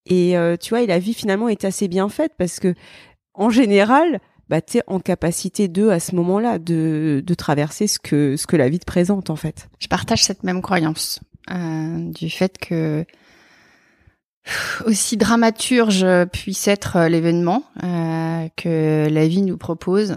Et 0.06 0.36
euh, 0.36 0.56
tu 0.56 0.70
vois, 0.70 0.82
et 0.82 0.86
la 0.86 0.98
vie 0.98 1.14
finalement 1.14 1.48
est 1.48 1.64
assez 1.64 1.88
bien 1.88 2.08
faite 2.08 2.32
parce 2.38 2.58
que 2.58 2.74
en 3.34 3.50
général, 3.50 4.20
bah 4.48 4.60
tu 4.60 4.78
es 4.78 4.82
en 4.86 5.00
capacité 5.00 5.68
de 5.68 5.88
à 5.88 6.00
ce 6.00 6.14
moment-là 6.16 6.58
de, 6.58 7.22
de 7.24 7.34
traverser 7.34 7.86
ce 7.86 7.98
que 7.98 8.36
ce 8.36 8.46
que 8.46 8.56
la 8.56 8.68
vie 8.68 8.78
te 8.78 8.84
présente 8.84 9.30
en 9.30 9.36
fait. 9.36 9.68
Je 9.78 9.88
partage 9.88 10.24
cette 10.24 10.42
même 10.42 10.60
croyance 10.60 11.20
euh, 11.50 12.10
du 12.10 12.30
fait 12.30 12.58
que 12.58 13.04
aussi 14.86 15.16
dramaturge 15.16 16.04
puisse 16.32 16.66
être 16.66 17.06
l'événement 17.06 17.64
euh, 17.84 18.48
que 18.56 19.08
la 19.08 19.28
vie 19.28 19.42
nous 19.42 19.56
propose, 19.56 20.16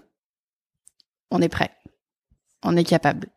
on 1.29 1.41
est 1.41 1.49
prêt, 1.49 1.71
on 2.63 2.75
est 2.75 2.83
capable. 2.83 3.27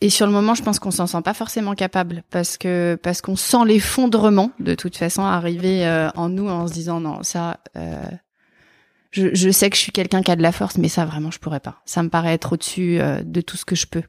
Et 0.00 0.10
sur 0.10 0.26
le 0.26 0.32
moment, 0.32 0.54
je 0.54 0.62
pense 0.62 0.78
qu'on 0.78 0.92
s'en 0.92 1.08
sent 1.08 1.22
pas 1.22 1.34
forcément 1.34 1.74
capable 1.74 2.22
parce 2.30 2.56
que 2.56 2.96
parce 3.02 3.20
qu'on 3.20 3.34
sent 3.34 3.64
l'effondrement 3.66 4.52
de 4.60 4.74
toute 4.74 4.96
façon 4.96 5.22
arriver 5.22 5.84
euh, 5.86 6.08
en 6.14 6.28
nous 6.28 6.48
en 6.48 6.68
se 6.68 6.72
disant 6.72 7.00
non 7.00 7.22
ça. 7.22 7.58
Euh, 7.76 8.04
je, 9.10 9.34
je, 9.34 9.50
sais 9.50 9.70
que 9.70 9.76
je 9.76 9.80
suis 9.80 9.92
quelqu'un 9.92 10.22
qui 10.22 10.30
a 10.30 10.36
de 10.36 10.42
la 10.42 10.52
force, 10.52 10.76
mais 10.78 10.88
ça 10.88 11.04
vraiment 11.04 11.30
je 11.32 11.40
pourrais 11.40 11.60
pas. 11.60 11.80
Ça 11.84 12.02
me 12.02 12.10
paraît 12.10 12.34
être 12.34 12.52
au-dessus 12.52 13.00
euh, 13.00 13.22
de 13.24 13.40
tout 13.40 13.56
ce 13.56 13.64
que 13.64 13.74
je 13.74 13.86
peux. 13.86 14.02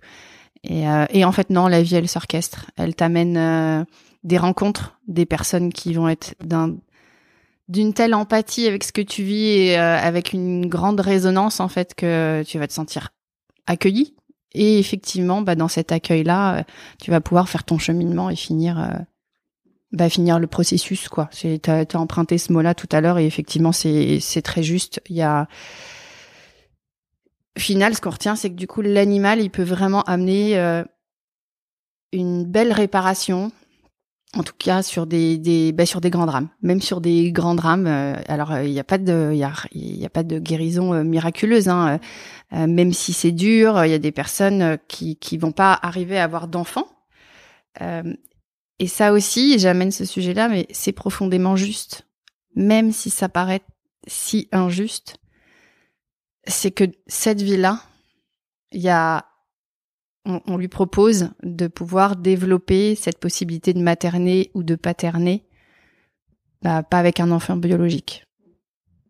Et, 0.64 0.84
et 1.12 1.24
en 1.24 1.32
fait 1.32 1.50
non, 1.50 1.68
la 1.68 1.82
vie 1.82 1.96
elle 1.96 2.10
s'orchestre. 2.10 2.70
Elle 2.76 2.94
t'amène 2.94 3.86
des 4.26 4.38
rencontres, 4.38 5.00
des 5.08 5.26
personnes 5.26 5.72
qui 5.72 5.94
vont 5.94 6.10
être 6.10 6.36
d'un 6.44 6.76
d'une 7.70 7.94
telle 7.94 8.14
empathie 8.14 8.68
avec 8.68 8.84
ce 8.84 8.92
que 8.92 9.02
tu 9.02 9.24
vis 9.24 9.46
et 9.46 9.78
avec 9.78 10.34
une 10.34 10.66
grande 10.68 11.00
résonance 11.00 11.62
en 11.62 11.70
fait 11.70 11.96
que 11.96 12.44
tu 12.46 12.60
vas 12.60 12.68
te 12.68 12.74
sentir 12.74 13.12
accueilli 13.68 14.16
et 14.54 14.80
effectivement, 14.80 15.42
bah, 15.42 15.56
dans 15.56 15.68
cet 15.68 15.92
accueil-là, 15.92 16.60
euh, 16.60 16.64
tu 17.02 17.12
vas 17.12 17.22
pouvoir 17.22 17.50
faire 17.50 17.64
ton 17.64 17.78
cheminement 17.78 18.30
et 18.30 18.36
finir, 18.36 18.80
euh, 18.80 18.98
bah, 19.92 20.10
finir 20.10 20.40
le 20.40 20.48
processus, 20.48 21.08
quoi. 21.08 21.30
Tu 21.34 21.60
as, 21.68 21.86
emprunté 21.96 22.38
ce 22.38 22.52
mot-là 22.52 22.74
tout 22.74 22.90
à 22.92 23.02
l'heure 23.02 23.20
et 23.20 23.26
effectivement, 23.26 23.72
c'est 23.72 24.42
très 24.44 24.64
juste. 24.64 25.02
Il 25.10 25.16
y 25.16 25.22
a, 25.22 25.48
final, 27.58 27.96
ce 27.96 28.02
qu'on 28.02 28.10
retient, 28.10 28.36
c'est 28.36 28.50
que 28.50 28.56
du 28.56 28.68
coup, 28.68 28.82
l'animal, 28.82 29.40
il 29.42 29.52
peut 29.52 29.64
vraiment 29.64 30.02
amener 30.04 30.58
euh, 30.58 30.84
une 32.12 32.46
belle 32.46 32.74
réparation, 32.74 33.52
en 34.36 34.44
tout 34.44 34.54
cas 34.58 34.84
sur 34.84 35.08
des, 35.08 35.38
des 35.38 35.72
bah, 35.72 35.86
sur 35.86 36.02
des 36.02 36.10
grands 36.10 36.28
drames, 36.28 36.50
même 36.62 36.82
sur 36.82 37.02
des 37.02 37.32
grands 37.32 37.56
drames. 37.56 37.88
alors 38.28 38.60
il 38.60 38.72
n'y 38.72 38.80
a 38.80 38.84
pas 38.84 38.98
de 38.98 39.32
il 39.34 39.40
y 39.40 39.44
a, 39.44 39.54
y 39.72 40.06
a 40.06 40.10
pas 40.10 40.24
de 40.24 40.40
guérison 40.40 41.04
miraculeuse. 41.04 41.68
Hein, 41.68 42.00
euh, 42.54 42.68
même 42.68 42.94
si 42.94 43.14
c'est 43.14 43.32
dur, 43.32 43.84
il 43.86 43.92
y 43.92 43.94
a 43.94 44.00
des 44.00 44.12
personnes 44.12 44.62
euh, 44.62 44.78
qui 44.88 45.18
qui 45.18 45.38
vont 45.38 45.52
pas 45.52 45.78
arriver 45.82 46.18
à 46.18 46.24
avoir 46.24 46.48
d'enfants. 46.48 46.88
Euh, 47.82 48.16
et 48.80 48.88
ça 48.88 49.14
aussi, 49.14 49.60
j'amène 49.60 49.92
ce 49.92 50.06
sujet-là, 50.06 50.48
mais 50.50 50.66
c'est 50.72 50.94
profondément 50.94 51.56
juste, 51.56 52.08
même 52.56 52.92
si 52.92 53.10
ça 53.10 53.30
paraît 53.30 53.62
si 54.08 54.48
injuste. 54.52 55.18
C'est 56.46 56.72
que 56.72 56.86
cette 57.06 57.42
vie-là, 57.42 57.82
il 58.72 58.82
y 58.82 58.90
a 58.90 59.26
on, 60.26 60.58
lui 60.58 60.68
propose 60.68 61.30
de 61.44 61.68
pouvoir 61.68 62.16
développer 62.16 62.96
cette 62.96 63.20
possibilité 63.20 63.74
de 63.74 63.82
materner 63.82 64.52
ou 64.54 64.64
de 64.64 64.76
paterner, 64.76 65.44
bah, 66.62 66.84
pas 66.84 67.00
avec 67.00 67.20
un 67.20 67.32
enfant 67.32 67.56
biologique. 67.56 68.24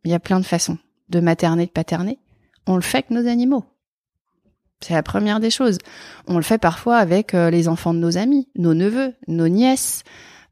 Il 0.06 0.12
y 0.12 0.14
a 0.14 0.20
plein 0.20 0.40
de 0.40 0.46
façons 0.46 0.78
de 1.10 1.20
materner, 1.20 1.66
de 1.66 1.72
paterner 1.72 2.20
on 2.70 2.76
le 2.76 2.82
fait 2.82 3.00
avec 3.00 3.10
nos 3.10 3.28
animaux. 3.28 3.66
C'est 4.80 4.94
la 4.94 5.04
première 5.04 5.40
des 5.40 5.50
choses. 5.50 5.78
On 6.28 6.38
le 6.38 6.44
fait 6.44 6.60
parfois 6.60 6.98
avec 6.98 7.34
euh, 7.34 7.50
les 7.50 7.68
enfants 7.68 7.94
de 7.94 8.00
nos 8.00 8.18
amis, 8.18 8.48
nos 8.56 8.74
neveux, 8.74 9.14
nos 9.28 9.50
nièces, 9.50 10.04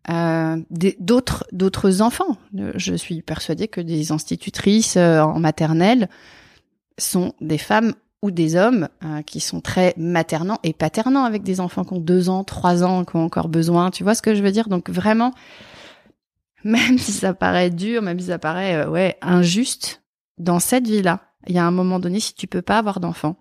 euh, 0.10 0.58
d'autres 1.00 1.46
d'autres 1.52 2.02
enfants. 2.02 2.38
Je 2.54 2.96
suis 2.96 3.22
persuadée 3.22 3.68
que 3.68 3.82
des 3.82 4.12
institutrices 4.12 4.98
euh, 4.98 5.22
en 5.22 5.40
maternelle 5.40 6.10
sont 6.98 7.34
des 7.40 7.58
femmes 7.58 7.94
ou 8.22 8.32
des 8.32 8.56
hommes 8.56 8.90
qui 9.26 9.40
sont 9.40 9.62
très 9.62 9.94
maternants 9.96 10.60
et 10.64 10.74
paternants 10.74 11.24
avec 11.24 11.44
des 11.44 11.60
enfants 11.60 11.84
qui 11.84 11.94
ont 11.94 12.00
deux 12.00 12.30
ans, 12.30 12.44
trois 12.44 12.84
ans, 12.84 13.06
qui 13.06 13.16
ont 13.16 13.24
encore 13.24 13.48
besoin. 13.48 13.92
Tu 13.92 14.04
vois 14.04 14.16
ce 14.16 14.22
que 14.22 14.34
je 14.34 14.42
veux 14.42 14.52
dire? 14.52 14.70
Donc 14.70 14.90
vraiment, 14.90 15.34
même 16.64 16.98
si 16.98 17.12
ça 17.12 17.34
paraît 17.34 17.70
dur, 17.70 18.02
même 18.02 18.20
si 18.20 18.28
ça 18.28 18.40
paraît 18.40 18.86
ouais 18.88 19.18
injuste, 19.22 20.02
dans 20.38 20.60
cette 20.60 20.88
vie-là, 20.88 21.22
il 21.48 21.56
y 21.56 21.60
a 21.60 21.66
un 21.66 21.72
moment 21.72 22.00
donné, 22.00 22.20
si 22.20 22.34
tu 22.34 22.48
peux 22.48 22.62
pas 22.62 22.78
avoir 22.78 23.00
d'enfant, 23.00 23.38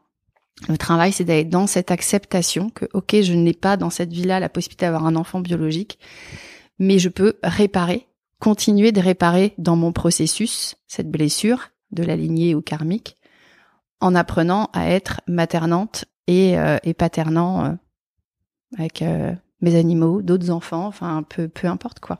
Le 0.68 0.78
travail, 0.78 1.12
c'est 1.12 1.24
d'aller 1.24 1.44
dans 1.44 1.66
cette 1.66 1.90
acceptation 1.90 2.70
que, 2.70 2.86
ok, 2.94 3.20
je 3.20 3.34
n'ai 3.34 3.52
pas 3.52 3.76
dans 3.76 3.90
cette 3.90 4.10
vie-là 4.10 4.40
la 4.40 4.48
possibilité 4.48 4.86
d'avoir 4.86 5.04
un 5.04 5.14
enfant 5.14 5.40
biologique, 5.40 5.98
mais 6.78 6.98
je 6.98 7.10
peux 7.10 7.34
réparer, 7.42 8.06
continuer 8.40 8.90
de 8.90 9.00
réparer 9.00 9.52
dans 9.58 9.76
mon 9.76 9.92
processus 9.92 10.76
cette 10.86 11.10
blessure 11.10 11.68
de 11.90 12.02
la 12.02 12.16
lignée 12.16 12.54
ou 12.54 12.62
karmique, 12.62 13.15
en 14.00 14.14
apprenant 14.14 14.70
à 14.72 14.90
être 14.90 15.20
maternante 15.26 16.04
et, 16.26 16.59
euh, 16.59 16.78
et 16.85 16.94
paternant 16.94 17.64
euh, 17.64 17.72
avec 18.78 19.02
euh, 19.02 19.32
mes 19.61 19.76
animaux, 19.76 20.22
d'autres 20.22 20.50
enfants, 20.50 20.87
enfin 20.87 21.22
peu 21.28 21.48
peu 21.48 21.66
importe 21.68 22.00
quoi. 22.00 22.18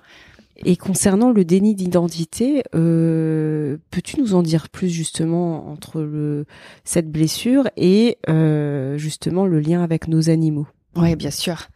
Et 0.65 0.77
concernant 0.77 1.33
le 1.33 1.45
déni 1.45 1.75
d'identité, 1.75 2.63
euh, 2.75 3.77
peux-tu 3.91 4.19
nous 4.21 4.35
en 4.35 4.43
dire 4.43 4.71
plus 4.71 4.89
justement 4.89 5.69
entre 5.69 6.01
le, 6.01 6.47
cette 6.83 7.13
blessure 7.13 7.69
et 7.77 8.17
euh, 8.31 8.97
justement 8.97 9.45
le 9.45 9.61
lien 9.61 9.83
avec 9.83 10.09
nos 10.09 10.31
animaux? 10.31 10.67
Oui, 10.97 11.15
bien 11.15 11.31
sûr. 11.31 11.67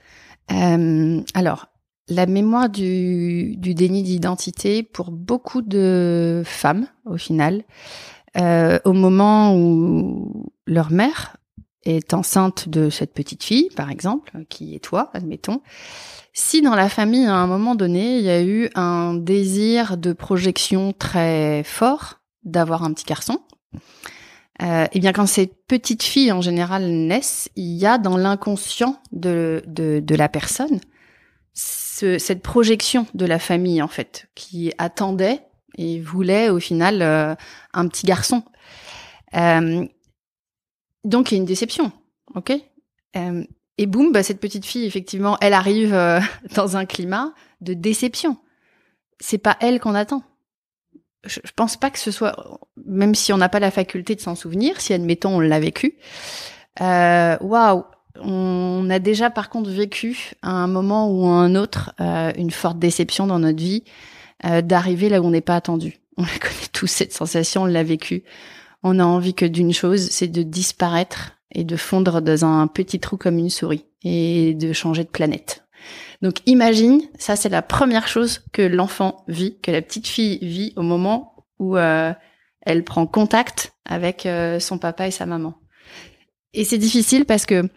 Euh, 0.51 1.21
alors, 1.35 1.67
la 2.09 2.25
mémoire 2.25 2.71
du, 2.71 3.55
du 3.59 3.75
déni 3.75 4.03
d'identité 4.03 4.83
pour 4.83 5.11
beaucoup 5.11 5.61
de 5.61 6.43
femmes, 6.47 6.87
au 7.05 7.19
final, 7.19 7.65
euh, 8.37 8.79
au 8.85 8.93
moment 8.93 9.57
où 9.57 10.51
leur 10.67 10.91
mère 10.91 11.37
est 11.85 12.15
enceinte 12.15 12.69
de 12.69 12.91
cette 12.91 13.15
petite 13.15 13.43
fille, 13.43 13.71
par 13.75 13.91
exemple, 13.91 14.45
qui 14.49 14.75
est 14.75 14.81
toi, 14.81 15.11
admettons, 15.15 15.63
si 16.33 16.63
dans 16.63 16.75
la 16.75 16.89
famille, 16.89 17.27
à 17.27 17.35
un 17.35 17.47
moment 17.47 17.75
donné, 17.75 18.19
il 18.19 18.25
y 18.25 18.31
a 18.31 18.43
eu 18.43 18.71
un 18.75 19.15
désir 19.15 19.97
de 19.97 20.13
projection 20.13 20.93
très 20.93 21.63
fort 21.65 22.21
d'avoir 22.45 22.85
un 22.85 22.93
petit 22.93 23.05
garçon, 23.05 23.41
euh, 24.63 24.87
eh 24.93 25.01
bien 25.01 25.13
quand 25.13 25.27
ces 25.27 25.47
petites 25.47 26.03
filles 26.03 26.33
en 26.33 26.43
général 26.43 26.87
naissent, 26.87 27.49
il 27.57 27.77
y 27.77 27.87
a 27.87 27.99
dans 27.99 28.17
l'inconscient 28.17 29.01
de, 29.11 29.63
de, 29.67 30.01
de, 30.01 30.15
la 30.15 30.29
personne 30.29 30.81
ce, 31.55 32.19
cette 32.19 32.43
projection 32.43 33.07
de 33.15 33.25
la 33.25 33.39
famille 33.39 33.81
en 33.81 33.89
fait, 33.89 34.29
qui 34.35 34.73
attendait 34.77 35.41
et 35.81 35.99
voulait 35.99 36.51
au 36.51 36.61
final 36.61 37.01
euh, 37.01 37.35
un 37.73 37.89
petit 37.89 38.07
garçon. 38.07 38.43
Euh, 39.35 39.87
donc 41.05 41.31
il 41.31 41.35
y 41.35 41.39
a 41.39 41.41
une 41.41 41.47
déception, 41.47 41.91
ok? 42.35 42.53
Euh, 43.17 43.43
Et 43.79 43.87
boum, 43.87 44.13
bah, 44.13 44.23
cette 44.23 44.41
petite 44.41 44.67
fille, 44.67 44.85
effectivement, 44.85 45.39
elle 45.41 45.55
arrive 45.55 45.97
dans 46.55 46.77
un 46.77 46.85
climat 46.85 47.33
de 47.63 47.73
déception. 47.73 48.37
C'est 49.21 49.39
pas 49.39 49.57
elle 49.61 49.81
qu'on 49.81 49.95
attend. 49.95 50.23
Je, 51.25 51.41
pense 51.55 51.77
pas 51.77 51.91
que 51.91 51.99
ce 51.99 52.11
soit, 52.11 52.61
même 52.87 53.15
si 53.15 53.33
on 53.33 53.37
n'a 53.37 53.51
pas 53.51 53.61
la 53.61 53.71
faculté 53.71 54.15
de 54.15 54.21
s'en 54.21 54.35
souvenir, 54.35 54.81
si 54.81 54.93
admettons 54.95 55.37
on 55.37 55.41
l'a 55.41 55.61
vécu. 55.61 55.99
Waouh, 56.79 57.85
on 58.17 58.89
a 58.91 58.99
déjà 58.99 59.29
par 59.29 59.51
contre 59.51 59.71
vécu 59.71 60.33
à 60.41 60.51
un 60.51 60.67
moment 60.67 61.11
ou 61.11 61.27
à 61.27 61.33
un 61.33 61.55
autre 61.57 61.95
une 61.99 62.51
forte 62.51 62.79
déception 62.79 63.27
dans 63.27 63.39
notre 63.39 63.59
vie, 63.59 63.85
d'arriver 64.43 65.09
là 65.09 65.21
où 65.21 65.27
on 65.27 65.31
n'est 65.31 65.41
pas 65.41 65.57
attendu. 65.57 65.99
On 66.17 66.23
la 66.23 66.39
connaît 66.39 66.69
tous 66.73 66.87
cette 66.87 67.13
sensation, 67.13 67.63
on 67.63 67.67
l'a 67.67 67.83
vécu 67.83 68.25
on 68.83 68.99
a 68.99 69.05
envie 69.05 69.35
que 69.35 69.45
d'une 69.45 69.73
chose, 69.73 70.09
c'est 70.11 70.29
de 70.29 70.43
disparaître 70.43 71.33
et 71.53 71.65
de 71.65 71.77
fondre 71.77 72.21
dans 72.21 72.45
un 72.45 72.67
petit 72.67 73.01
trou 73.01 73.17
comme 73.17 73.39
une 73.39 73.51
souris 73.51 73.85
et 74.03 74.55
de 74.55 74.73
changer 74.73 75.05
de 75.05 75.09
planète. 75.09 75.65
Donc 76.23 76.37
imagine, 76.47 77.03
ça 77.19 77.37
c'est 77.37 77.49
la 77.49 77.63
première 77.63 78.07
chose 78.07 78.41
que 78.53 78.63
l'enfant 78.63 79.25
vit, 79.29 79.59
que 79.61 79.71
la 79.71 79.83
petite 79.83 80.07
fille 80.07 80.39
vit 80.43 80.73
au 80.77 80.83
moment 80.83 81.35
où 81.59 81.77
euh, 81.77 82.13
elle 82.63 82.85
prend 82.85 83.07
contact 83.07 83.73
avec 83.85 84.27
euh, 84.27 84.61
son 84.61 84.79
papa 84.79 85.07
et 85.07 85.11
sa 85.11 85.27
maman. 85.27 85.55
Et 86.53 86.65
c'est 86.65 86.79
difficile 86.79 87.25
parce 87.25 87.47
que 87.47 87.69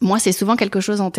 moi 0.00 0.18
c'est 0.18 0.32
souvent 0.32 0.56
quelque 0.56 0.80
chose 0.80 1.00
en, 1.00 1.12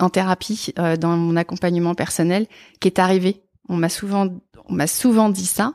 en 0.00 0.10
thérapie 0.10 0.72
euh, 0.78 0.96
dans 0.96 1.16
mon 1.16 1.36
accompagnement 1.36 1.94
personnel 1.94 2.46
qui 2.80 2.88
est 2.88 2.98
arrivé. 2.98 3.42
On 3.68 3.76
m'a 3.76 3.88
souvent, 3.88 4.28
on 4.68 4.74
m'a 4.74 4.86
souvent 4.86 5.28
dit 5.28 5.46
ça. 5.46 5.74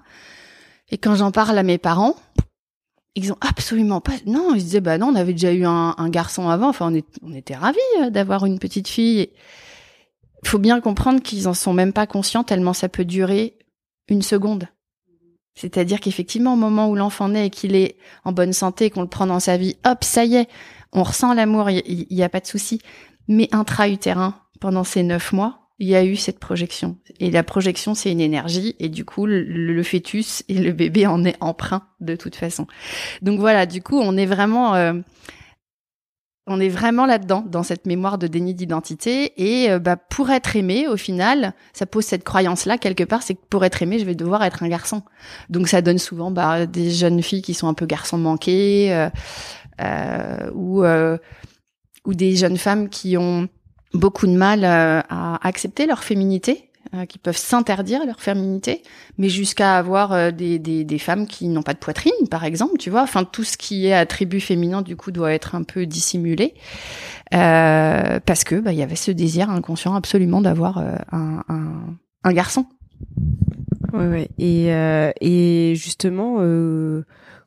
Et 0.90 0.98
quand 0.98 1.16
j'en 1.16 1.32
parle 1.32 1.58
à 1.58 1.64
mes 1.64 1.78
parents, 1.78 2.16
ils 3.16 3.32
ont 3.32 3.38
absolument 3.42 4.02
pas. 4.02 4.14
Non, 4.26 4.54
ils 4.54 4.64
disaient 4.64 4.82
bah 4.82 4.98
non, 4.98 5.08
on 5.08 5.16
avait 5.16 5.34
déjà 5.34 5.54
eu 5.54 5.66
un, 5.66 6.10
garçon 6.10 6.50
avant. 6.50 6.70
Enfin, 6.70 6.94
on 7.22 7.34
était 7.34 7.56
ravis 7.56 7.80
euh, 8.02 8.10
d'avoir 8.10 8.46
une 8.46 8.60
petite 8.60 8.88
fille. 8.88 9.30
Il 10.44 10.50
faut 10.50 10.60
bien 10.60 10.82
comprendre 10.82 11.22
qu'ils 11.22 11.48
en 11.48 11.54
sont 11.54 11.74
même 11.74 11.94
pas 11.94 12.08
conscients 12.08 12.44
tellement 12.44 12.74
ça 12.74 12.90
peut 12.90 13.06
durer 13.06 13.58
une 14.08 14.22
seconde. 14.22 14.68
C'est-à-dire 15.54 16.00
qu'effectivement, 16.00 16.54
au 16.54 16.58
moment 16.58 16.90
où 16.90 16.96
l'enfant 16.96 17.30
naît 17.30 17.48
et 17.48 17.50
qu'il 17.50 17.76
est 17.76 17.98
en 18.24 18.32
bonne 18.32 18.54
santé, 18.54 18.90
qu'on 18.90 19.02
le 19.02 19.08
prend 19.08 19.28
dans 19.28 19.40
sa 19.40 19.58
vie, 19.58 19.76
hop, 19.86 20.04
ça 20.04 20.26
y 20.26 20.36
est, 20.36 20.50
on 20.94 21.04
ressent 21.04 21.34
l'amour, 21.34 21.70
il 21.70 22.08
n'y 22.10 22.24
a 22.24 22.30
pas 22.30 22.40
de 22.40 22.48
souci. 22.48 22.82
Mais 23.28 23.50
intra-utérin, 23.52 24.36
pendant 24.60 24.84
ces 24.84 25.04
neuf 25.04 25.34
mois, 25.34 25.61
il 25.82 25.88
y 25.88 25.96
a 25.96 26.06
eu 26.06 26.16
cette 26.16 26.38
projection. 26.38 26.98
Et 27.20 27.32
la 27.32 27.42
projection, 27.42 27.96
c'est 27.96 28.12
une 28.12 28.22
énergie, 28.22 28.76
et 28.80 28.88
du 28.88 29.04
coup, 29.04 29.26
le, 29.26 29.42
le, 29.42 29.84
fœtus 29.84 30.44
et 30.48 30.54
le 30.54 30.74
bébé 30.74 31.08
en 31.08 31.26
est 31.26 31.36
emprunt 31.42 31.82
de 32.00 32.16
toute 32.16 32.36
façon. 32.36 32.68
Donc 33.24 33.40
voilà, 33.40 33.66
du 33.66 33.82
coup, 33.82 34.00
on 34.00 34.16
est 34.16 34.28
vraiment, 34.28 34.76
euh, 34.76 34.94
on 36.46 36.60
est 36.60 36.70
vraiment 36.70 37.08
là-dedans, 37.08 37.44
dans 37.48 37.64
cette 37.64 37.88
mémoire 37.88 38.20
de 38.20 38.28
déni 38.28 38.54
d'identité. 38.54 39.34
Et 39.38 39.72
euh, 39.72 39.80
bah, 39.80 39.96
pour 39.96 40.30
être 40.30 40.56
aimé, 40.56 40.88
au 40.88 40.98
final, 40.98 41.56
ça 41.74 41.88
pose 41.88 42.06
cette 42.06 42.24
croyance-là 42.24 42.78
quelque 42.78 43.04
part, 43.04 43.24
c'est 43.24 43.34
que 43.34 43.46
pour 43.50 43.66
être 43.66 43.82
aimé, 43.82 43.98
je 43.98 44.06
vais 44.06 44.14
devoir 44.14 44.44
être 44.44 44.62
un 44.62 44.70
garçon. 44.70 45.02
Donc 45.50 45.68
ça 45.68 45.82
donne 45.82 45.98
souvent 45.98 46.30
bah, 46.30 46.68
des 46.68 46.92
jeunes 46.92 47.24
filles 47.24 47.42
qui 47.42 47.56
sont 47.56 47.68
un 47.68 47.74
peu 47.74 47.88
garçons 47.88 48.20
manqués, 48.20 49.10
euh, 49.82 50.52
ou 50.54 50.84
ou 52.04 52.14
des 52.14 52.36
jeunes 52.36 52.58
femmes 52.58 52.90
qui 52.90 53.18
ont 53.18 53.48
beaucoup 53.94 54.28
de 54.28 54.36
mal 54.36 54.64
euh, 54.64 55.02
à 55.10 55.46
accepter 55.48 55.86
leur 55.86 56.04
féminité, 56.04 56.70
euh, 56.94 57.06
qui 57.06 57.18
peuvent 57.18 57.38
s'interdire 57.38 58.06
leur 58.06 58.20
féminité, 58.20 58.82
mais 59.18 59.30
jusqu'à 59.30 59.78
avoir 59.78 60.12
euh, 60.14 60.32
des, 60.32 60.60
des, 60.60 61.00
femmes 61.00 61.28
qui 61.28 61.48
n'ont 61.48 61.64
pas 61.64 61.74
de 61.74 61.80
poitrine, 61.80 62.12
par 62.30 62.44
exemple, 62.44 62.78
tu 62.78 62.90
vois. 62.90 63.04
Enfin, 63.04 63.24
tout 63.24 63.44
ce 63.44 63.58
qui 63.58 63.88
est 63.88 63.94
attribut 63.94 64.42
féminin, 64.42 64.82
du 64.82 64.96
coup, 64.96 65.12
doit 65.12 65.34
être 65.34 65.56
un 65.56 65.64
peu 65.64 65.86
dissimulé, 65.86 66.54
parce 67.32 68.44
que 68.44 68.60
bah, 68.60 68.74
il 68.74 68.80
y 68.80 68.84
avait 68.84 68.96
ce 68.96 69.12
désir 69.12 69.50
inconscient 69.50 69.96
absolument 69.96 70.42
d'avoir 70.42 70.84
un, 71.12 72.34
garçon. 72.34 72.66
Ouais, 73.94 74.08
ouais. 74.08 74.30
Et, 75.22 75.76
justement, 75.76 76.38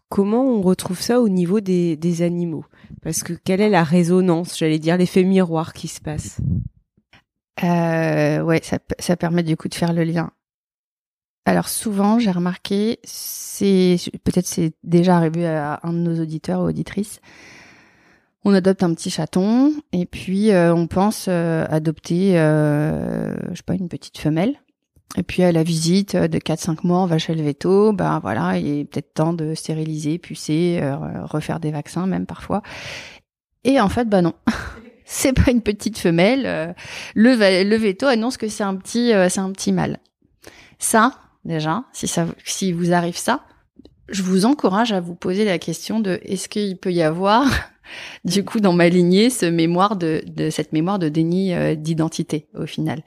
comment 0.09 0.45
on 0.45 0.63
retrouve 0.63 1.01
ça 1.01 1.21
au 1.21 1.29
niveau 1.29 1.61
des 1.61 2.23
animaux? 2.23 2.65
Parce 3.03 3.23
que 3.23 3.33
quelle 3.33 3.61
est 3.61 3.71
la 3.71 3.85
résonance, 3.85 4.59
j'allais 4.59 4.79
dire, 4.79 4.97
l'effet 4.97 5.25
miroir 5.25 5.73
qui 5.73 5.89
se 5.89 6.01
passe? 6.01 6.41
Euh, 7.63 8.43
Ouais, 8.43 8.61
ça, 8.63 9.17
permet 9.17 9.43
du 9.43 9.57
coup 9.57 9.69
de 9.69 9.75
faire 9.75 9.93
le 9.93 10.05
lien. 10.05 10.31
Alors 11.47 11.69
souvent, 11.69 12.19
j'ai 12.19 12.31
remarqué, 12.31 12.99
c'est 13.05 13.97
peut-être 14.25 14.47
c'est 14.47 14.73
déjà 14.83 15.17
arrivé 15.17 15.47
à 15.47 15.81
un 15.83 15.93
de 15.93 15.99
nos 15.99 16.23
auditeurs 16.23 16.61
ou 16.61 16.65
auditrices. 16.65 17.21
On 18.45 18.53
adopte 18.55 18.83
un 18.83 18.93
petit 18.95 19.11
chaton 19.11 19.73
et 19.93 20.07
puis 20.07 20.53
euh, 20.53 20.75
on 20.75 20.87
pense 20.87 21.27
euh, 21.29 21.67
adopter, 21.69 22.39
euh, 22.39 23.35
je 23.51 23.57
sais 23.57 23.63
pas, 23.63 23.75
une 23.75 23.89
petite 23.89 24.19
femelle. 24.19 24.55
Et 25.17 25.23
puis 25.23 25.43
à 25.43 25.53
la 25.53 25.63
visite 25.63 26.17
de 26.17 26.39
4-5 26.39 26.85
mois, 26.85 27.01
on 27.01 27.07
va 27.07 27.19
chez 27.19 27.35
le 27.35 27.43
veto, 27.43 27.93
ben 27.93 28.19
voilà, 28.19 28.59
il 28.59 28.81
est 28.81 28.85
peut-être 28.85 29.15
temps 29.15 29.33
de 29.33 29.55
stériliser, 29.55 30.19
pucer, 30.19 30.81
euh, 30.83 31.25
refaire 31.25 31.61
des 31.61 31.71
vaccins 31.71 32.07
même 32.07 32.27
parfois. 32.27 32.63
Et 33.63 33.81
en 33.81 33.89
fait, 33.89 34.09
bah 34.09 34.23
non. 34.23 34.35
c'est 35.05 35.33
pas 35.33 35.51
une 35.51 35.63
petite 35.63 35.99
femelle. 35.99 36.45
Euh, 36.47 36.73
le, 37.15 37.63
le 37.63 37.77
veto 37.77 38.07
annonce 38.07 38.37
que 38.37 38.49
c'est 38.49 38.65
un 38.65 38.75
petit, 38.75 39.13
euh, 39.13 39.29
c'est 39.29 39.41
un 39.41 39.53
petit 39.53 39.73
mâle. 39.73 39.99
Ça, 40.79 41.13
déjà, 41.45 41.85
si 41.93 42.09
ça, 42.09 42.27
si 42.45 42.73
vous 42.73 42.93
arrive 42.93 43.17
ça, 43.17 43.45
je 44.09 44.23
vous 44.23 44.45
encourage 44.45 44.93
à 44.93 45.01
vous 45.01 45.15
poser 45.15 45.45
la 45.45 45.59
question 45.59 46.01
de 46.01 46.21
est-ce 46.25 46.49
qu'il 46.49 46.77
peut 46.77 46.93
y 46.93 47.03
avoir 47.03 47.47
du 48.25 48.45
coup 48.45 48.61
dans 48.61 48.73
ma 48.73 48.89
lignée 48.89 49.31
ce 49.31 49.47
mémoire 49.47 49.97
de, 49.97 50.23
de 50.27 50.51
cette 50.51 50.73
mémoire 50.73 50.99
de 50.99 51.09
déni 51.09 51.55
euh, 51.55 51.75
d'identité 51.75 52.49
au 52.55 52.67
final? 52.67 53.03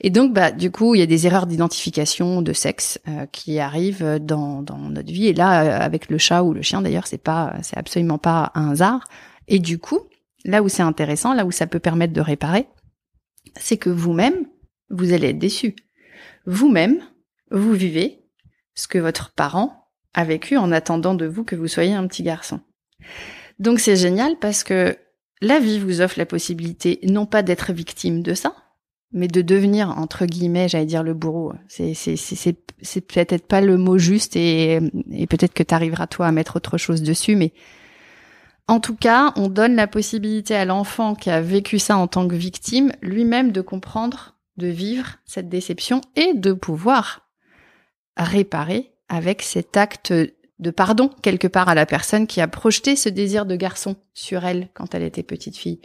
Et 0.00 0.10
donc 0.10 0.32
bah 0.32 0.52
du 0.52 0.70
coup 0.70 0.94
il 0.94 0.98
y 0.98 1.02
a 1.02 1.06
des 1.06 1.26
erreurs 1.26 1.46
d'identification 1.46 2.42
de 2.42 2.52
sexe 2.52 3.00
euh, 3.08 3.26
qui 3.32 3.58
arrivent 3.58 4.18
dans, 4.20 4.62
dans 4.62 4.78
notre 4.78 5.12
vie 5.12 5.26
et 5.26 5.34
là 5.34 5.64
euh, 5.64 5.84
avec 5.84 6.08
le 6.10 6.18
chat 6.18 6.42
ou 6.42 6.52
le 6.52 6.62
chien 6.62 6.82
d'ailleurs 6.82 7.06
c'est 7.06 7.22
pas 7.22 7.54
c'est 7.62 7.76
absolument 7.76 8.18
pas 8.18 8.52
un 8.54 8.70
hasard. 8.70 9.00
Et 9.48 9.58
du 9.58 9.78
coup 9.78 10.00
là 10.44 10.62
où 10.62 10.68
c'est 10.68 10.82
intéressant, 10.82 11.34
là 11.34 11.44
où 11.44 11.50
ça 11.50 11.66
peut 11.66 11.80
permettre 11.80 12.12
de 12.12 12.20
réparer, 12.20 12.66
c'est 13.56 13.76
que 13.76 13.90
vous-même 13.90 14.46
vous 14.90 15.12
allez 15.12 15.30
être 15.30 15.38
déçu. 15.38 15.74
Vous-même 16.46 17.00
vous 17.50 17.72
vivez 17.72 18.22
ce 18.74 18.86
que 18.86 18.98
votre 18.98 19.32
parent 19.32 19.85
a 20.16 20.24
vécu 20.24 20.56
en 20.56 20.72
attendant 20.72 21.14
de 21.14 21.26
vous 21.26 21.44
que 21.44 21.54
vous 21.54 21.68
soyez 21.68 21.94
un 21.94 22.06
petit 22.08 22.24
garçon. 22.24 22.58
Donc 23.60 23.78
c'est 23.78 23.96
génial 23.96 24.36
parce 24.40 24.64
que 24.64 24.96
la 25.40 25.60
vie 25.60 25.78
vous 25.78 26.00
offre 26.00 26.18
la 26.18 26.26
possibilité 26.26 26.98
non 27.04 27.26
pas 27.26 27.42
d'être 27.42 27.72
victime 27.72 28.22
de 28.22 28.34
ça, 28.34 28.54
mais 29.12 29.28
de 29.28 29.42
devenir 29.42 29.90
entre 29.90 30.26
guillemets, 30.26 30.68
j'allais 30.68 30.86
dire 30.86 31.02
le 31.02 31.14
bourreau. 31.14 31.52
C'est 31.68 31.94
c'est 31.94 32.16
c'est 32.16 32.56
c'est 32.82 33.00
peut-être 33.02 33.46
pas 33.46 33.60
le 33.60 33.76
mot 33.76 33.98
juste 33.98 34.36
et 34.36 34.80
peut-être 35.30 35.54
que 35.54 35.62
tu 35.62 35.74
arriveras 35.74 36.06
toi 36.06 36.26
à 36.26 36.32
mettre 36.32 36.56
autre 36.56 36.78
chose 36.78 37.02
dessus, 37.02 37.36
mais 37.36 37.52
En 38.68 38.80
tout 38.80 38.96
cas, 38.96 39.32
on 39.36 39.48
donne 39.48 39.76
la 39.76 39.86
possibilité 39.86 40.56
à 40.56 40.64
l'enfant 40.64 41.14
qui 41.14 41.30
a 41.30 41.40
vécu 41.40 41.78
ça 41.78 41.96
en 41.96 42.08
tant 42.08 42.26
que 42.26 42.34
victime 42.34 42.92
lui-même 43.00 43.52
de 43.52 43.60
comprendre, 43.60 44.36
de 44.56 44.66
vivre 44.66 45.18
cette 45.24 45.48
déception 45.48 46.00
et 46.16 46.34
de 46.34 46.52
pouvoir 46.52 47.28
réparer 48.16 48.95
avec 49.08 49.42
cet 49.42 49.76
acte 49.76 50.12
de 50.58 50.70
pardon 50.70 51.10
quelque 51.22 51.48
part 51.48 51.68
à 51.68 51.74
la 51.74 51.84
personne 51.84 52.26
qui 52.26 52.40
a 52.40 52.48
projeté 52.48 52.96
ce 52.96 53.08
désir 53.08 53.44
de 53.44 53.56
garçon 53.56 53.96
sur 54.14 54.44
elle 54.44 54.68
quand 54.72 54.94
elle 54.94 55.02
était 55.02 55.22
petite 55.22 55.56
fille. 55.56 55.80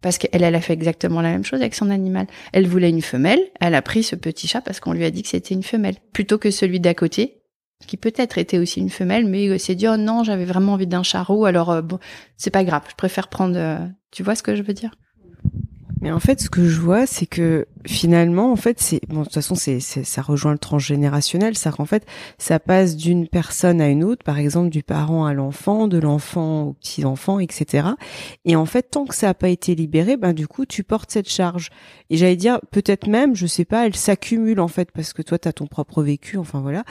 Parce 0.00 0.18
qu'elle, 0.18 0.42
elle 0.42 0.54
a 0.54 0.60
fait 0.60 0.72
exactement 0.72 1.20
la 1.20 1.30
même 1.30 1.44
chose 1.44 1.60
avec 1.60 1.74
son 1.74 1.90
animal. 1.90 2.26
Elle 2.52 2.68
voulait 2.68 2.90
une 2.90 3.02
femelle, 3.02 3.40
elle 3.60 3.74
a 3.74 3.82
pris 3.82 4.02
ce 4.02 4.14
petit 4.14 4.46
chat 4.46 4.60
parce 4.60 4.80
qu'on 4.80 4.92
lui 4.92 5.04
a 5.04 5.10
dit 5.10 5.22
que 5.22 5.28
c'était 5.28 5.54
une 5.54 5.62
femelle, 5.62 5.96
plutôt 6.12 6.38
que 6.38 6.50
celui 6.50 6.78
d'à 6.78 6.94
côté, 6.94 7.42
qui 7.86 7.96
peut-être 7.96 8.38
était 8.38 8.58
aussi 8.58 8.80
une 8.80 8.90
femelle, 8.90 9.26
mais 9.26 9.58
s'est 9.58 9.74
dit, 9.74 9.88
oh 9.88 9.96
non, 9.96 10.22
j'avais 10.22 10.44
vraiment 10.44 10.74
envie 10.74 10.86
d'un 10.86 11.02
charreau, 11.02 11.44
alors 11.44 11.70
euh, 11.70 11.82
bon, 11.82 11.98
c'est 12.36 12.50
pas 12.50 12.64
grave, 12.64 12.82
je 12.88 12.94
préfère 12.94 13.28
prendre... 13.28 13.56
Euh, 13.56 13.78
tu 14.12 14.22
vois 14.22 14.36
ce 14.36 14.42
que 14.42 14.54
je 14.54 14.62
veux 14.62 14.74
dire? 14.74 14.94
Mais 16.00 16.12
en 16.12 16.20
fait, 16.20 16.40
ce 16.40 16.50
que 16.50 16.66
je 16.68 16.80
vois, 16.80 17.06
c'est 17.06 17.26
que 17.26 17.66
finalement, 17.86 18.52
en 18.52 18.56
fait, 18.56 18.80
c'est 18.80 19.00
bon. 19.08 19.20
De 19.20 19.24
toute 19.24 19.34
façon, 19.34 19.54
c'est 19.54 19.80
ça 19.80 20.22
rejoint 20.22 20.52
le 20.52 20.58
transgénérationnel, 20.58 21.56
c'est 21.56 21.70
qu'en 21.70 21.84
fait, 21.84 22.06
ça 22.38 22.58
passe 22.58 22.96
d'une 22.96 23.28
personne 23.28 23.80
à 23.80 23.88
une 23.88 24.04
autre, 24.04 24.24
par 24.24 24.38
exemple, 24.38 24.70
du 24.70 24.82
parent 24.82 25.24
à 25.24 25.34
l'enfant, 25.34 25.88
de 25.88 25.98
l'enfant 25.98 26.62
au 26.62 26.72
petit 26.74 27.04
enfant, 27.04 27.38
etc. 27.38 27.88
Et 28.44 28.56
en 28.56 28.66
fait, 28.66 28.90
tant 28.90 29.04
que 29.04 29.14
ça 29.14 29.28
n'a 29.28 29.34
pas 29.34 29.48
été 29.48 29.74
libéré, 29.74 30.16
ben 30.16 30.32
du 30.32 30.46
coup, 30.46 30.66
tu 30.66 30.84
portes 30.84 31.10
cette 31.10 31.28
charge. 31.28 31.70
Et 32.10 32.16
j'allais 32.16 32.36
dire, 32.36 32.60
peut-être 32.70 33.06
même, 33.06 33.34
je 33.34 33.46
sais 33.46 33.64
pas, 33.64 33.86
elle 33.86 33.96
s'accumule 33.96 34.60
en 34.60 34.68
fait 34.68 34.90
parce 34.92 35.12
que 35.12 35.22
toi, 35.22 35.38
tu 35.38 35.48
as 35.48 35.52
ton 35.52 35.66
propre 35.66 36.02
vécu, 36.02 36.38
enfin 36.38 36.60
voilà, 36.60 36.84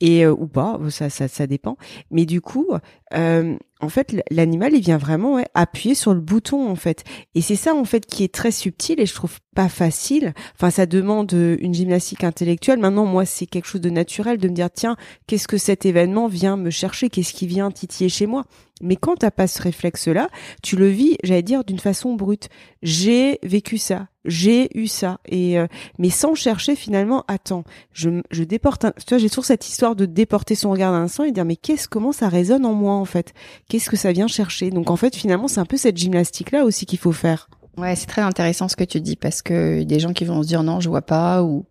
et 0.00 0.24
euh, 0.24 0.32
ou 0.32 0.46
pas, 0.46 0.78
ça, 0.90 1.10
ça, 1.10 1.28
ça 1.28 1.46
dépend. 1.46 1.76
Mais 2.10 2.26
du 2.26 2.40
coup, 2.40 2.68
euh, 3.14 3.56
en 3.80 3.88
fait, 3.90 4.16
l'animal, 4.30 4.72
il 4.74 4.80
vient 4.80 4.96
vraiment 4.96 5.42
appuyer 5.54 5.94
sur 5.94 6.14
le 6.14 6.20
bouton, 6.20 6.68
en 6.70 6.76
fait. 6.76 7.04
Et 7.34 7.42
c'est 7.42 7.56
ça, 7.56 7.74
en 7.74 7.84
fait, 7.84 8.06
qui 8.06 8.24
est 8.24 8.32
très 8.32 8.50
subtil 8.50 9.00
et 9.00 9.06
je 9.06 9.14
trouve 9.14 9.38
pas 9.54 9.68
facile. 9.68 10.32
Enfin, 10.54 10.70
ça 10.70 10.86
demande 10.86 11.32
euh, 11.34 11.56
une 11.60 11.74
gymnastique 11.74 12.24
intellectuelle. 12.24 12.78
Maintenant, 12.78 13.06
moi, 13.06 13.24
c'est 13.24 13.46
quelque 13.46 13.66
chose 13.66 13.80
de 13.80 13.90
naturel 13.90 14.38
de 14.38 14.48
me 14.48 14.54
dire, 14.54 14.70
tiens, 14.72 14.96
qu'est-ce 15.26 15.48
que 15.48 15.58
cet 15.58 15.86
événement 15.86 16.28
vient 16.28 16.56
me 16.56 16.70
chercher? 16.70 17.10
Qu'est-ce 17.10 17.32
qui 17.32 17.46
vient 17.46 17.70
titiller 17.70 18.08
chez 18.08 18.26
moi? 18.26 18.44
Mais 18.82 18.96
quand 18.96 19.16
t'as 19.16 19.30
pas 19.30 19.46
ce 19.46 19.62
réflexe-là, 19.62 20.28
tu 20.62 20.76
le 20.76 20.88
vis, 20.88 21.16
j'allais 21.22 21.42
dire, 21.42 21.64
d'une 21.64 21.78
façon 21.78 22.14
brute. 22.14 22.50
J'ai 22.82 23.38
vécu 23.42 23.78
ça, 23.78 24.08
j'ai 24.26 24.68
eu 24.78 24.86
ça, 24.86 25.18
et 25.26 25.58
euh, 25.58 25.66
mais 25.98 26.10
sans 26.10 26.34
chercher 26.34 26.76
finalement. 26.76 27.24
Attends, 27.26 27.64
je, 27.94 28.20
je 28.30 28.44
déporte. 28.44 28.84
Un... 28.84 28.92
Tu 28.92 29.14
vois, 29.14 29.18
j'ai 29.18 29.30
toujours 29.30 29.46
cette 29.46 29.66
histoire 29.66 29.96
de 29.96 30.04
déporter 30.04 30.54
son 30.54 30.70
regard 30.70 30.92
d'un 30.92 31.04
instant 31.04 31.24
et 31.24 31.32
dire 31.32 31.46
mais 31.46 31.56
qu'est-ce, 31.56 31.88
comment 31.88 32.12
ça 32.12 32.28
résonne 32.28 32.66
en 32.66 32.74
moi 32.74 32.92
en 32.92 33.06
fait? 33.06 33.32
Qu'est-ce 33.70 33.88
que 33.88 33.96
ça 33.96 34.12
vient 34.12 34.28
chercher? 34.28 34.68
Donc 34.68 34.90
en 34.90 34.96
fait, 34.96 35.16
finalement, 35.16 35.48
c'est 35.48 35.60
un 35.60 35.64
peu 35.64 35.78
cette 35.78 35.96
gymnastique-là 35.96 36.64
aussi 36.64 36.84
qu'il 36.84 36.98
faut 36.98 37.12
faire. 37.12 37.48
Ouais, 37.76 37.94
c'est 37.94 38.06
très 38.06 38.22
intéressant 38.22 38.68
ce 38.68 38.76
que 38.76 38.84
tu 38.84 39.00
dis 39.00 39.16
parce 39.16 39.42
que 39.42 39.82
des 39.82 40.00
gens 40.00 40.12
qui 40.12 40.24
vont 40.24 40.42
se 40.42 40.48
dire 40.48 40.62
non, 40.62 40.80
je 40.80 40.88
vois 40.88 41.02
pas 41.02 41.42
ou 41.42 41.66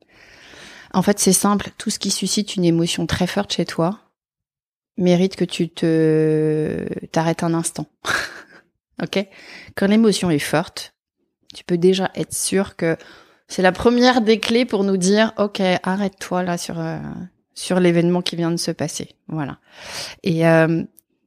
en 0.95 1.01
fait, 1.01 1.19
c'est 1.19 1.33
simple. 1.33 1.71
Tout 1.77 1.89
ce 1.89 1.99
qui 1.99 2.09
suscite 2.09 2.55
une 2.55 2.63
émotion 2.63 3.05
très 3.05 3.27
forte 3.27 3.51
chez 3.51 3.65
toi, 3.65 3.99
mérite 4.97 5.35
que 5.35 5.43
tu 5.43 5.67
te 5.67 6.87
t'arrêtes 7.11 7.43
un 7.43 7.53
instant. 7.53 7.87
ok? 9.03 9.27
Quand 9.75 9.87
l'émotion 9.87 10.29
est 10.29 10.39
forte, 10.39 10.95
tu 11.53 11.65
peux 11.65 11.77
déjà 11.77 12.11
être 12.15 12.33
sûr 12.33 12.77
que 12.77 12.95
c'est 13.49 13.61
la 13.61 13.73
première 13.73 14.21
des 14.21 14.39
clés 14.39 14.65
pour 14.65 14.85
nous 14.85 14.95
dire 14.95 15.33
ok 15.37 15.61
arrête-toi 15.83 16.43
là 16.43 16.57
sur 16.57 16.79
euh, 16.79 16.97
sur 17.53 17.81
l'événement 17.81 18.21
qui 18.21 18.37
vient 18.37 18.51
de 18.51 18.55
se 18.55 18.71
passer. 18.71 19.09
Voilà. 19.27 19.59
Et 20.23 20.47
euh, 20.47 20.81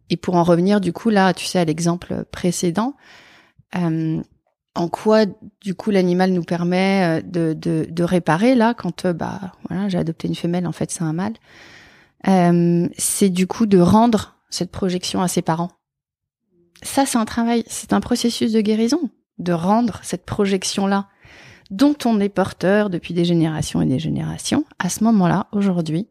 et 0.08 0.16
pour 0.16 0.36
en 0.36 0.44
revenir 0.44 0.80
du 0.80 0.94
coup 0.94 1.10
là, 1.10 1.34
tu 1.34 1.44
sais 1.44 1.58
à 1.58 1.64
l'exemple 1.66 2.24
précédent. 2.32 2.94
Euh, 3.76 4.22
en 4.78 4.88
quoi 4.88 5.26
du 5.60 5.74
coup 5.74 5.90
l'animal 5.90 6.30
nous 6.30 6.44
permet 6.44 7.22
de, 7.22 7.52
de, 7.52 7.86
de 7.90 8.04
réparer 8.04 8.54
là 8.54 8.74
quand 8.74 9.06
bah 9.08 9.52
voilà 9.68 9.88
j'ai 9.88 9.98
adopté 9.98 10.28
une 10.28 10.34
femelle 10.34 10.66
en 10.66 10.72
fait 10.72 10.90
c'est 10.90 11.02
un 11.02 11.12
mâle 11.12 11.34
euh, 12.26 12.88
c'est 12.96 13.28
du 13.28 13.46
coup 13.46 13.66
de 13.66 13.78
rendre 13.78 14.36
cette 14.50 14.70
projection 14.70 15.22
à 15.22 15.28
ses 15.28 15.42
parents. 15.42 15.70
Ça, 16.82 17.06
c'est 17.06 17.18
un 17.18 17.24
travail, 17.24 17.64
c'est 17.66 17.92
un 17.92 18.00
processus 18.00 18.52
de 18.52 18.60
guérison, 18.60 19.10
de 19.38 19.52
rendre 19.52 20.00
cette 20.02 20.24
projection-là, 20.24 21.08
dont 21.70 21.96
on 22.04 22.20
est 22.20 22.28
porteur 22.28 22.88
depuis 22.88 23.14
des 23.14 23.24
générations 23.24 23.82
et 23.82 23.86
des 23.86 23.98
générations. 23.98 24.64
À 24.78 24.88
ce 24.88 25.04
moment-là, 25.04 25.48
aujourd'hui, 25.52 26.08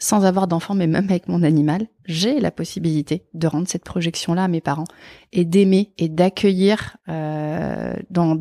sans 0.00 0.24
avoir 0.24 0.48
d'enfant, 0.48 0.74
mais 0.74 0.86
même 0.86 1.04
avec 1.04 1.28
mon 1.28 1.42
animal, 1.42 1.86
j'ai 2.06 2.40
la 2.40 2.50
possibilité 2.50 3.26
de 3.34 3.46
rendre 3.46 3.68
cette 3.68 3.84
projection-là 3.84 4.44
à 4.44 4.48
mes 4.48 4.62
parents 4.62 4.86
et 5.32 5.44
d'aimer 5.44 5.92
et 5.98 6.08
d'accueillir 6.08 6.96
euh, 7.08 7.94
dans, 8.08 8.34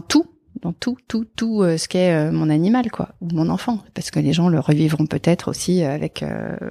tout 0.00 0.26
dans 0.62 0.72
tout, 0.72 0.96
tout, 1.08 1.24
tout 1.24 1.62
euh, 1.62 1.78
ce 1.78 1.88
qu'est 1.88 2.12
euh, 2.12 2.30
mon 2.30 2.50
animal, 2.50 2.90
quoi, 2.90 3.14
ou 3.22 3.28
mon 3.32 3.48
enfant, 3.48 3.80
parce 3.94 4.10
que 4.10 4.20
les 4.20 4.34
gens 4.34 4.48
le 4.48 4.60
revivront 4.60 5.06
peut-être 5.06 5.48
aussi 5.48 5.82
avec, 5.82 6.22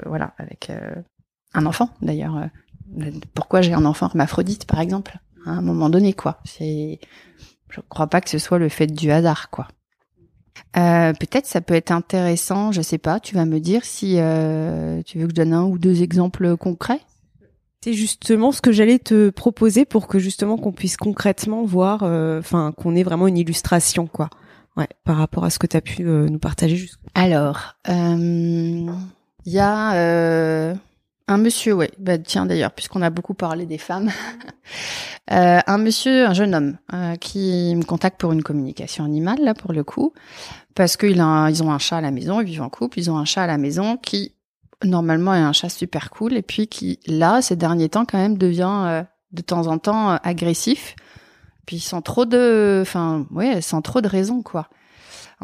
voilà, 0.05 0.33
avec 0.37 0.71
un 1.53 1.65
enfant, 1.65 1.89
d'ailleurs. 2.01 2.49
pourquoi 3.33 3.61
j'ai 3.61 3.73
un 3.73 3.85
enfant 3.85 4.07
hermaphrodite, 4.07 4.65
par 4.65 4.79
exemple, 4.79 5.17
à 5.47 5.51
un 5.51 5.61
moment 5.61 5.89
donné, 5.89 6.13
quoi. 6.13 6.41
C'est, 6.45 6.99
je 7.69 7.81
crois 7.89 8.07
pas 8.07 8.21
que 8.21 8.29
ce 8.29 8.37
soit 8.37 8.59
le 8.59 8.69
fait 8.69 8.87
du 8.87 9.09
hasard, 9.09 9.49
quoi. 9.49 9.67
Peut-être 10.75 11.45
ça 11.45 11.61
peut 11.61 11.73
être 11.73 11.91
intéressant, 11.91 12.71
je 12.71 12.81
sais 12.81 12.97
pas. 12.97 13.19
Tu 13.19 13.35
vas 13.35 13.45
me 13.45 13.59
dire 13.59 13.85
si 13.85 14.17
tu 15.05 15.19
veux 15.19 15.25
que 15.25 15.31
je 15.31 15.35
donne 15.35 15.53
un 15.53 15.63
ou 15.63 15.77
deux 15.77 16.03
exemples 16.03 16.57
concrets? 16.57 17.01
C'est 17.85 17.93
justement 17.93 18.51
ce 18.51 18.61
que 18.61 18.71
j'allais 18.71 18.97
te 18.97 19.29
proposer 19.29 19.85
pour 19.85 20.07
que 20.07 20.17
justement 20.17 20.57
qu'on 20.57 20.71
puisse 20.71 20.97
concrètement 20.97 21.65
voir, 21.65 22.01
euh, 22.01 22.39
enfin 22.39 22.73
qu'on 22.75 22.95
ait 22.95 23.03
vraiment 23.03 23.27
une 23.27 23.37
illustration, 23.37 24.07
quoi. 24.07 24.31
Ouais, 24.75 24.87
par 25.03 25.17
rapport 25.17 25.43
à 25.43 25.51
ce 25.51 25.59
que 25.59 25.67
tu 25.67 25.77
as 25.77 25.81
pu 25.81 26.01
euh, 26.01 26.27
nous 26.27 26.39
partager. 26.39 26.77
Juste. 26.77 26.97
Alors, 27.13 27.75
il 27.87 27.93
euh, 27.93 28.91
y 29.45 29.59
a 29.59 30.73
un 31.27 31.37
monsieur, 31.37 31.73
ouais, 31.73 31.91
bah 31.97 32.17
tiens 32.17 32.45
d'ailleurs, 32.45 32.71
puisqu'on 32.71 33.01
a 33.01 33.09
beaucoup 33.09 33.33
parlé 33.33 33.65
des 33.65 33.77
femmes, 33.77 34.11
un 35.27 35.77
monsieur, 35.77 36.25
un 36.25 36.33
jeune 36.33 36.53
homme, 36.53 36.77
qui 37.19 37.73
me 37.75 37.83
contacte 37.83 38.19
pour 38.19 38.31
une 38.31 38.43
communication 38.43 39.03
animale 39.03 39.39
là 39.41 39.53
pour 39.53 39.73
le 39.73 39.83
coup, 39.83 40.13
parce 40.75 40.97
qu'ils 40.97 41.17
ils 41.49 41.63
ont 41.63 41.71
un 41.71 41.79
chat 41.79 41.97
à 41.97 42.01
la 42.01 42.11
maison, 42.11 42.41
ils 42.41 42.47
vivent 42.47 42.61
en 42.61 42.69
couple, 42.69 42.99
ils 42.99 43.09
ont 43.09 43.17
un 43.17 43.25
chat 43.25 43.43
à 43.43 43.47
la 43.47 43.57
maison 43.57 43.97
qui 43.97 44.35
normalement 44.83 45.33
est 45.33 45.39
un 45.39 45.53
chat 45.53 45.69
super 45.69 46.09
cool 46.09 46.33
et 46.33 46.41
puis 46.41 46.67
qui 46.67 46.99
là 47.07 47.41
ces 47.41 47.55
derniers 47.55 47.89
temps 47.89 48.05
quand 48.05 48.17
même 48.17 48.37
devient 48.37 48.83
euh, 48.85 49.03
de 49.31 49.41
temps 49.41 49.67
en 49.67 49.77
temps 49.77 50.11
euh, 50.11 50.17
agressif. 50.23 50.95
Puis 51.65 51.79
sans 51.79 52.01
trop 52.01 52.25
de 52.25 52.79
enfin 52.81 53.25
ouais 53.31 53.61
sans 53.61 53.81
trop 53.81 54.01
de 54.01 54.07
raison 54.07 54.43
quoi 54.43 54.69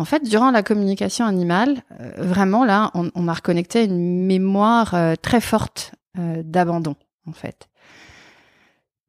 en 0.02 0.06
fait 0.06 0.28
durant 0.28 0.52
la 0.52 0.64
communication 0.64 1.26
animale 1.26 1.84
euh, 2.00 2.12
vraiment 2.18 2.66
là 2.66 2.92
on, 2.94 3.10
on, 3.16 3.28
a 3.28 3.34
reconnecté 3.34 3.86
une 3.86 4.26
mémoire 4.26 4.96
très 5.22 5.42
forte 5.42 5.94
d'abandon 6.44 6.96
en 7.26 7.32
fait. 7.32 7.70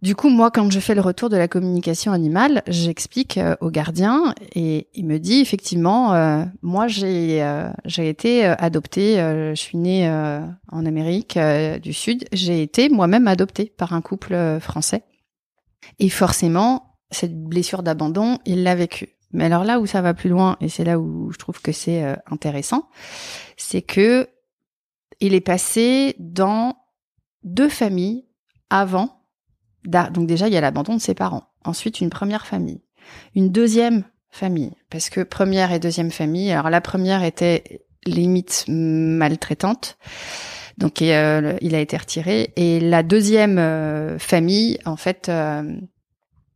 Du 0.03 0.17
coup, 0.17 0.31
moi, 0.31 0.51
quand 0.51 0.69
je 0.69 0.81
fais 0.81 0.97
le 0.97 1.01
retour 1.01 1.29
de 1.29 1.37
la 1.37 1.47
communication 1.47 2.11
animale, 2.11 2.63
j'explique 2.67 3.39
euh, 3.39 3.55
au 3.61 3.71
gardien 3.71 4.35
et 4.53 4.89
il 4.95 5.07
me 5.07 5.19
dit 5.19 5.41
effectivement, 5.41 6.13
euh, 6.13 6.45
moi 6.61 6.89
j'ai 6.89 7.41
euh, 7.41 7.71
j'ai 7.85 8.09
été 8.09 8.45
adoptée, 8.45 9.19
je 9.19 9.55
suis 9.55 9.79
née 9.79 10.11
en 10.11 10.87
Amérique 10.87 11.39
du 11.81 11.93
Sud, 11.93 12.25
j'ai 12.33 12.63
été 12.63 12.89
moi-même 12.89 13.29
adoptée 13.29 13.73
par 13.77 13.93
un 13.93 14.01
couple 14.01 14.37
français. 14.61 15.05
Et 16.01 16.09
forcément 16.09 16.97
cette 17.13 17.41
blessure 17.41 17.85
d'abandon, 17.85 18.39
il 18.45 18.65
l'a 18.65 18.75
vécue. 18.75 19.11
Mais 19.33 19.45
alors 19.45 19.65
là 19.65 19.81
où 19.81 19.87
ça 19.87 20.03
va 20.03 20.15
plus 20.15 20.29
loin 20.29 20.57
et 20.61 20.69
c'est 20.69 20.85
là 20.85 20.99
où 20.99 21.31
je 21.33 21.39
trouve 21.39 21.61
que 21.61 21.73
c'est 21.73 22.05
intéressant, 22.31 22.89
c'est 23.57 23.83
que 23.83 24.29
il 25.21 25.35
est 25.35 25.41
passé 25.41 26.17
dans 26.19 26.77
deux 27.45 27.69
familles 27.69 28.27
avant 28.71 29.23
donc 29.85 30.27
déjà, 30.27 30.49
il 30.49 30.55
y 30.55 30.57
a 30.57 30.61
l'abandon 30.61 30.97
de 30.97 31.01
ses 31.01 31.15
parents. 31.15 31.45
Ensuite, 31.65 32.01
une 32.01 32.11
première 32.11 32.47
famille. 32.47 32.83
Une 33.35 33.51
deuxième 33.51 34.05
famille. 34.31 34.73
Parce 34.91 35.11
que 35.11 35.21
première 35.21 35.73
et 35.73 35.79
deuxième 35.79 36.11
famille, 36.11 36.53
alors 36.53 36.71
la 36.71 36.81
première 36.81 37.23
était 37.23 37.85
limite 38.07 38.65
maltraitante. 38.69 39.99
Donc 40.79 41.03
euh, 41.03 41.57
il 41.61 41.75
a 41.75 41.81
été 41.81 41.97
retiré. 41.97 42.53
Et 42.57 42.81
la 42.81 43.03
deuxième 43.03 43.59
euh, 43.59 44.19
famille, 44.19 44.79
en 44.85 44.97
fait, 44.97 45.29
euh, 45.29 45.63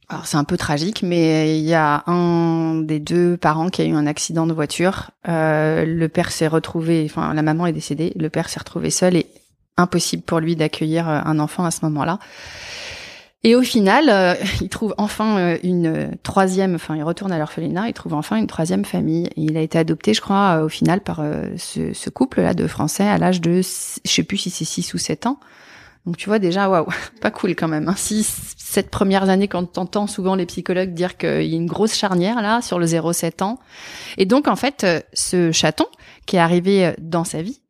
alors 0.09 0.27
c'est 0.27 0.37
un 0.37 0.45
peu 0.45 0.57
tragique, 0.57 1.03
mais 1.03 1.59
il 1.59 1.65
y 1.65 1.75
a 1.75 2.05
un 2.07 2.77
des 2.77 3.01
deux 3.01 3.37
parents 3.37 3.69
qui 3.71 3.83
a 3.83 3.85
eu 3.85 3.93
un 3.93 4.07
accident 4.07 4.47
de 4.47 4.53
voiture. 4.53 5.11
le 5.27 6.07
père 6.07 6.31
s'est 6.31 6.47
retrouvé, 6.47 7.03
enfin 7.05 7.35
la 7.35 7.43
maman 7.43 7.67
est 7.67 7.73
décédée, 7.73 8.13
le 8.17 8.31
père 8.31 8.49
s'est 8.49 8.61
retrouvé 8.61 8.91
seul 8.91 9.17
et 9.17 9.27
impossible 9.77 10.23
pour 10.23 10.39
lui 10.39 10.55
d'accueillir 10.55 11.09
un 11.09 11.39
enfant 11.39 11.65
à 11.65 11.71
ce 11.71 11.85
moment-là. 11.87 12.19
Et 13.47 13.55
au 13.55 13.63
final, 13.63 14.09
euh, 14.09 14.35
il 14.61 14.69
trouve 14.69 14.93
enfin 14.99 15.39
euh, 15.39 15.59
une 15.63 16.11
troisième, 16.25 16.75
enfin 16.75 16.97
il 16.97 17.05
retourne 17.05 17.31
à 17.31 17.39
l'orphelinat, 17.39 17.89
il 17.89 17.93
trouve 17.93 18.15
enfin 18.15 18.37
une 18.37 18.49
troisième 18.49 18.85
famille. 18.85 19.27
Et 19.37 19.43
il 19.43 19.57
a 19.57 19.61
été 19.61 19.79
adopté, 19.79 20.15
je 20.15 20.21
crois, 20.21 20.59
euh, 20.59 20.65
au 20.65 20.69
final 20.69 21.01
par 21.01 21.23
ce, 21.57 21.93
ce 21.93 22.11
couple-là 22.11 22.55
de 22.55 22.67
Français 22.67 23.07
à 23.07 23.19
l'âge 23.19 23.41
de, 23.41 23.63
je 23.63 24.11
sais 24.11 24.25
plus 24.25 24.37
si 24.37 24.51
c'est 24.51 24.65
6 24.65 24.95
ou 24.95 24.99
7 24.99 25.27
ans. 25.27 25.39
Donc 26.07 26.17
tu 26.17 26.29
vois 26.29 26.39
déjà, 26.39 26.71
waouh, 26.71 26.87
pas 27.21 27.31
cool 27.31 27.51
quand 27.51 27.69
même. 27.69 27.89
Hein. 27.89 27.95
Si 27.97 28.23
cette 28.23 28.91
première 28.91 29.29
année, 29.29 29.49
quand 29.49 29.65
t'entends 29.65 30.07
souvent 30.07 30.37
les 30.37 30.47
psychologues 30.47 30.95
dire 30.95 31.17
qu'il 31.17 31.43
y 31.43 31.55
a 31.55 31.57
une 31.57 31.67
grosse 31.67 31.95
charnière 31.95 32.41
là 32.41 32.63
sur 32.63 32.79
le 32.79 32.87
0,7 32.87 33.43
ans, 33.43 33.59
et 34.17 34.25
donc 34.25 34.49
en 34.49 34.57
fait, 34.57 34.85
euh, 34.85 35.01
ce 35.13 35.51
chaton 35.51 35.87
qui 36.27 36.37
est 36.37 36.41
arrivé 36.41 36.87
euh, 36.87 36.93
dans 36.99 37.25
sa 37.25 37.43
vie, 37.43 37.61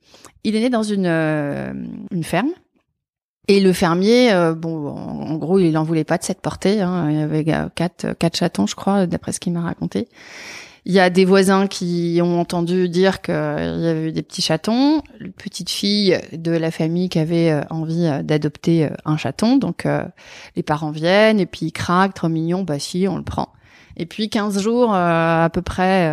il 0.45 0.55
est 0.55 0.61
né 0.61 0.71
dans 0.71 0.83
une 0.83 1.07
euh, 1.07 1.73
une 2.11 2.25
ferme. 2.25 2.51
Et 3.49 3.61
le 3.61 3.73
fermier, 3.73 4.33
bon, 4.57 4.89
en 4.89 5.37
gros, 5.37 5.61
il 5.61 5.79
en 5.79 5.85
voulait 5.85 6.03
pas 6.03 6.19
de 6.19 6.25
cette 6.25 6.41
portée. 6.41 6.81
Hein. 6.81 7.09
Il 7.09 7.17
y 7.17 7.23
avait 7.23 7.45
quatre 7.77 8.13
quatre 8.19 8.37
chatons, 8.37 8.67
je 8.67 8.75
crois, 8.75 9.07
d'après 9.07 9.31
ce 9.31 9.39
qu'il 9.39 9.53
m'a 9.53 9.61
raconté. 9.61 10.09
Il 10.89 10.93
y 10.93 11.01
a 11.01 11.11
des 11.11 11.25
voisins 11.25 11.67
qui 11.67 12.21
ont 12.23 12.39
entendu 12.39 12.89
dire 12.89 13.21
qu'il 13.21 13.35
y 13.35 13.37
avait 13.89 14.09
eu 14.09 14.13
des 14.13 14.23
petits 14.23 14.41
chatons. 14.41 15.03
Une 15.19 15.33
petite 15.33 15.69
fille 15.69 16.17
de 16.33 16.53
la 16.53 16.71
famille 16.71 17.09
qui 17.09 17.19
avait 17.19 17.51
euh, 17.51 17.63
envie 17.71 18.07
euh, 18.07 18.23
d'adopter 18.23 18.85
euh, 18.85 18.91
un 19.05 19.17
chaton. 19.17 19.57
Donc 19.57 19.85
les 20.55 20.63
parents 20.63 20.93
viennent 20.93 21.41
et 21.41 21.47
puis 21.47 21.67
ils 21.67 21.73
craquent, 21.73 22.15
trop 22.15 22.29
mignon, 22.29 22.63
bah 22.63 22.79
si, 22.79 23.09
on 23.09 23.17
le 23.17 23.25
prend. 23.25 23.49
Et 23.97 24.07
puis 24.07 24.31
15 24.31 24.63
jours 24.63 24.95
à 24.95 25.51
peu 25.53 25.61
près 25.61 26.07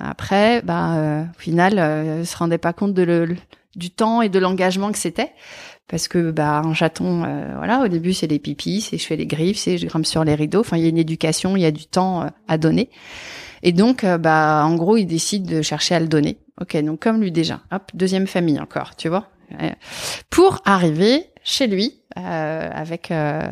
après, 0.00 0.62
bah 0.62 1.24
au 1.36 1.40
final, 1.40 1.78
euh, 1.78 2.24
se 2.24 2.36
rendaient 2.36 2.58
pas 2.58 2.72
compte 2.72 2.94
de 2.94 3.34
du 3.74 3.90
temps 3.90 4.22
et 4.22 4.28
de 4.28 4.38
l'engagement 4.38 4.92
que 4.92 4.98
c'était 4.98 5.32
parce 5.88 6.08
que 6.08 6.30
bah 6.30 6.62
un 6.64 6.74
chaton 6.74 7.24
voilà 7.56 7.82
au 7.82 7.88
début 7.88 8.14
c'est 8.14 8.26
les 8.26 8.38
pipis 8.38 8.80
c'est 8.80 8.96
je 8.96 9.04
fais 9.04 9.16
les 9.16 9.26
griffes 9.26 9.58
c'est 9.58 9.76
je 9.76 9.86
grimpe 9.86 10.06
sur 10.06 10.24
les 10.24 10.34
rideaux 10.34 10.60
enfin 10.60 10.78
il 10.78 10.82
y 10.82 10.86
a 10.86 10.88
une 10.88 10.96
éducation 10.96 11.56
il 11.56 11.62
y 11.62 11.66
a 11.66 11.70
du 11.70 11.84
temps 11.84 12.30
à 12.48 12.56
donner 12.56 12.88
et 13.62 13.72
donc, 13.72 14.04
euh, 14.04 14.18
bah, 14.18 14.64
en 14.64 14.74
gros, 14.76 14.96
il 14.96 15.06
décide 15.06 15.46
de 15.46 15.62
chercher 15.62 15.94
à 15.94 16.00
le 16.00 16.08
donner. 16.08 16.38
Ok, 16.60 16.76
donc 16.82 17.00
comme 17.00 17.20
lui 17.20 17.32
déjà. 17.32 17.60
Hop, 17.70 17.90
deuxième 17.94 18.26
famille 18.26 18.58
encore, 18.58 18.96
tu 18.96 19.08
vois. 19.08 19.28
Pour 20.30 20.60
arriver 20.64 21.26
chez 21.44 21.68
lui 21.68 22.00
euh, 22.18 22.70
avec 22.72 23.12
euh, 23.12 23.48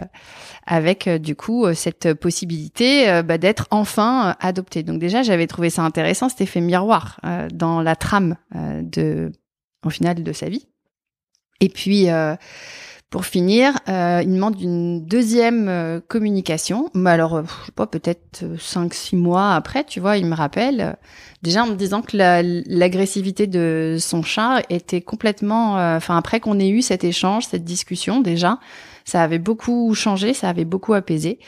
avec 0.66 1.08
du 1.08 1.36
coup 1.36 1.72
cette 1.74 2.14
possibilité 2.14 3.22
bah, 3.22 3.38
d'être 3.38 3.68
enfin 3.70 4.34
adopté. 4.40 4.82
Donc 4.82 4.98
déjà, 4.98 5.22
j'avais 5.22 5.46
trouvé 5.46 5.68
ça 5.70 5.82
intéressant, 5.82 6.28
cet 6.28 6.40
effet 6.40 6.60
miroir 6.60 7.20
dans 7.52 7.82
la 7.82 7.94
trame 7.94 8.36
de 8.54 9.30
au 9.84 9.90
final 9.90 10.22
de 10.22 10.32
sa 10.32 10.48
vie. 10.48 10.66
Et 11.60 11.68
puis 11.68 12.08
pour 13.14 13.26
finir, 13.26 13.74
euh, 13.88 14.22
il 14.24 14.34
demande 14.34 14.60
une 14.60 15.06
deuxième 15.06 15.68
euh, 15.68 16.00
communication. 16.08 16.90
Mais 16.94 17.10
alors, 17.10 17.34
euh, 17.36 17.42
je 17.60 17.66
sais 17.66 17.72
pas, 17.72 17.86
peut-être 17.86 18.42
euh, 18.42 18.56
cinq, 18.58 18.92
six 18.92 19.14
mois 19.14 19.54
après, 19.54 19.84
tu 19.84 20.00
vois, 20.00 20.16
il 20.16 20.26
me 20.26 20.34
rappelle, 20.34 20.96
déjà 21.40 21.62
en 21.62 21.68
me 21.68 21.76
disant 21.76 22.02
que 22.02 22.16
l'agressivité 22.16 23.46
de 23.46 23.98
son 24.00 24.24
chat 24.24 24.62
était 24.68 25.00
complètement... 25.00 25.76
Enfin, 25.94 26.16
après 26.16 26.40
qu'on 26.40 26.58
ait 26.58 26.68
eu 26.68 26.82
cet 26.82 27.04
échange, 27.04 27.46
cette 27.46 27.62
discussion, 27.62 28.20
déjà, 28.20 28.58
ça 29.04 29.22
avait 29.22 29.38
beaucoup 29.38 29.94
changé, 29.94 30.34
ça 30.34 30.48
avait 30.48 30.64
beaucoup 30.64 30.92
apaisé. 30.92 31.38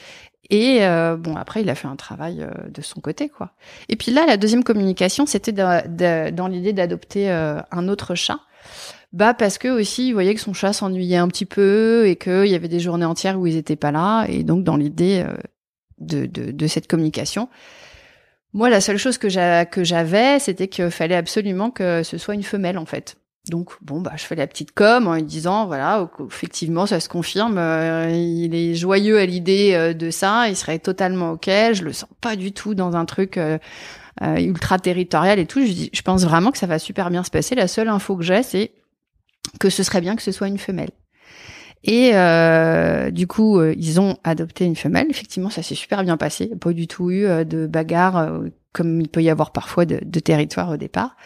Et 0.51 0.79
bon, 1.19 1.35
après, 1.35 1.63
il 1.63 1.69
a 1.69 1.75
fait 1.75 1.89
un 1.89 1.97
travail 1.97 2.47
de 2.73 2.81
son 2.81 3.01
côté, 3.01 3.29
quoi. 3.29 3.51
Et 3.89 3.97
puis 3.97 4.13
là, 4.13 4.25
la 4.25 4.37
deuxième 4.37 4.63
communication, 4.63 5.27
c'était 5.27 5.51
dans 5.51 6.49
l'idée 6.49 6.73
d'adopter 6.73 7.29
un 7.29 7.89
autre 7.89 8.15
chat. 8.15 8.39
Bah 9.13 9.35
parce 9.35 9.59
que 9.59 9.69
aussi, 9.69 10.09
il 10.09 10.13
voyait 10.13 10.35
que 10.35 10.41
son 10.41 10.53
chat 10.53 10.73
s'ennuyait 10.73 11.17
un 11.17 11.29
petit 11.29 11.47
peu 11.47 12.07
et 12.07 12.17
qu'il 12.17 12.47
y 12.47 12.55
avait 12.55 12.69
des 12.69 12.81
journées 12.81 13.05
entières 13.05 13.39
où 13.39 13.47
ils 13.47 13.57
étaient 13.57 13.77
pas 13.77 13.93
là. 13.93 14.27
Et 14.29 14.43
donc 14.43 14.65
dans 14.65 14.77
l'idée 14.77 15.25
euh, 15.27 15.37
de, 15.99 16.27
de, 16.27 16.51
de, 16.51 16.67
cette 16.67 16.89
communication, 16.89 17.49
moi 18.53 18.69
la 18.69 18.81
seule 18.81 18.99
chose 18.99 19.19
que 19.19 19.29
j'avais, 19.29 20.39
c'était 20.39 20.69
qu'il 20.69 20.91
fallait 20.91 21.15
absolument 21.15 21.71
que 21.71 22.03
ce 22.03 22.19
soit 22.19 22.35
une 22.35 22.43
femelle 22.43 22.79
en 22.79 22.87
fait. 22.87 23.17
Donc 23.49 23.75
bon 23.81 24.01
bah 24.01 24.13
je 24.17 24.25
fais 24.25 24.35
la 24.35 24.49
petite 24.49 24.73
com 24.73 25.07
en 25.07 25.15
lui 25.15 25.23
disant 25.23 25.67
voilà 25.67 26.11
effectivement 26.27 26.85
ça 26.85 26.99
se 26.99 27.09
confirme 27.09 27.59
euh, 27.59 28.11
il 28.11 28.57
est 28.57 28.75
joyeux 28.75 29.21
à 29.21 29.25
l'idée 29.25 29.73
euh, 29.75 29.95
de 29.95 30.11
ça 30.11 30.49
il 30.49 30.57
serait 30.57 30.81
totalement 30.81 31.31
ok 31.31 31.47
je 31.47 31.85
le 31.85 31.93
sens 31.93 32.11
pas 32.21 32.35
du 32.35 32.51
tout 32.51 32.75
dans 32.75 32.97
un 32.97 33.05
truc 33.05 33.39
ultra 34.21 34.81
territorial 34.81 35.39
et 35.39 35.47
tout 35.47 35.65
je, 35.65 35.87
je 35.93 36.03
pense 36.03 36.25
vraiment 36.25 36.51
que 36.51 36.59
ça 36.59 36.67
va 36.67 36.81
super 36.81 37.09
bien 37.09 37.23
se 37.23 37.31
passer 37.31 37.55
la 37.55 37.69
seule 37.69 37.89
info 37.89 38.17
que 38.17 38.25
j'ai 38.25 38.43
c'est 38.43 38.73
que 39.61 39.71
ce 39.71 39.83
serait 39.83 40.01
bien 40.01 40.17
que 40.17 40.23
ce 40.23 40.33
soit 40.33 40.49
une 40.49 40.59
femelle. 40.59 40.91
Et 41.87 42.11
euh, 42.15 43.11
du 43.11 43.27
coup, 43.27 43.59
euh, 43.59 43.75
ils 43.79 44.01
ont 44.01 44.17
adopté 44.25 44.65
une 44.65 44.77
femelle. 44.77 45.07
Effectivement, 45.09 45.51
ça 45.51 45.63
s'est 45.63 45.77
super 45.77 46.03
bien 46.03 46.17
passé. 46.17 46.51
Pas 46.61 46.73
du 46.73 46.89
tout 46.89 47.11
eu 47.11 47.25
euh, 47.25 47.45
de 47.45 47.67
bagarre 47.67 48.41
comme 48.73 49.01
il 49.01 49.09
peut 49.09 49.23
y 49.23 49.31
avoir 49.31 49.53
parfois 49.53 49.87
de, 49.87 50.01
de 50.05 50.21
territoire 50.21 50.71
au 50.71 50.77
départ. 50.77 51.17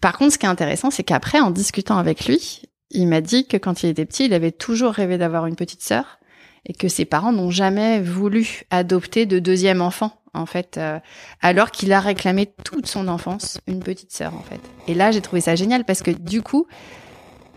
Par 0.00 0.16
contre, 0.16 0.32
ce 0.32 0.38
qui 0.38 0.46
est 0.46 0.50
intéressant, 0.50 0.90
c'est 0.90 1.02
qu'après, 1.04 1.40
en 1.40 1.50
discutant 1.50 1.98
avec 1.98 2.26
lui, 2.26 2.62
il 2.90 3.06
m'a 3.06 3.20
dit 3.20 3.46
que 3.46 3.58
quand 3.58 3.82
il 3.82 3.90
était 3.90 4.06
petit, 4.06 4.24
il 4.24 4.34
avait 4.34 4.50
toujours 4.50 4.92
rêvé 4.92 5.18
d'avoir 5.18 5.46
une 5.46 5.54
petite 5.54 5.82
sœur 5.82 6.18
et 6.66 6.72
que 6.72 6.88
ses 6.88 7.04
parents 7.04 7.32
n'ont 7.32 7.50
jamais 7.50 8.00
voulu 8.00 8.62
adopter 8.70 9.26
de 9.26 9.38
deuxième 9.38 9.82
enfant 9.82 10.16
en 10.32 10.46
fait, 10.46 10.78
alors 11.40 11.70
qu'il 11.70 11.92
a 11.92 12.00
réclamé 12.00 12.52
toute 12.64 12.86
son 12.86 13.08
enfance 13.08 13.60
une 13.66 13.80
petite 13.80 14.12
sœur 14.12 14.34
en 14.34 14.42
fait. 14.42 14.60
Et 14.86 14.94
là, 14.94 15.10
j'ai 15.10 15.20
trouvé 15.20 15.40
ça 15.40 15.56
génial 15.56 15.84
parce 15.84 16.02
que 16.02 16.10
du 16.10 16.42
coup, 16.42 16.66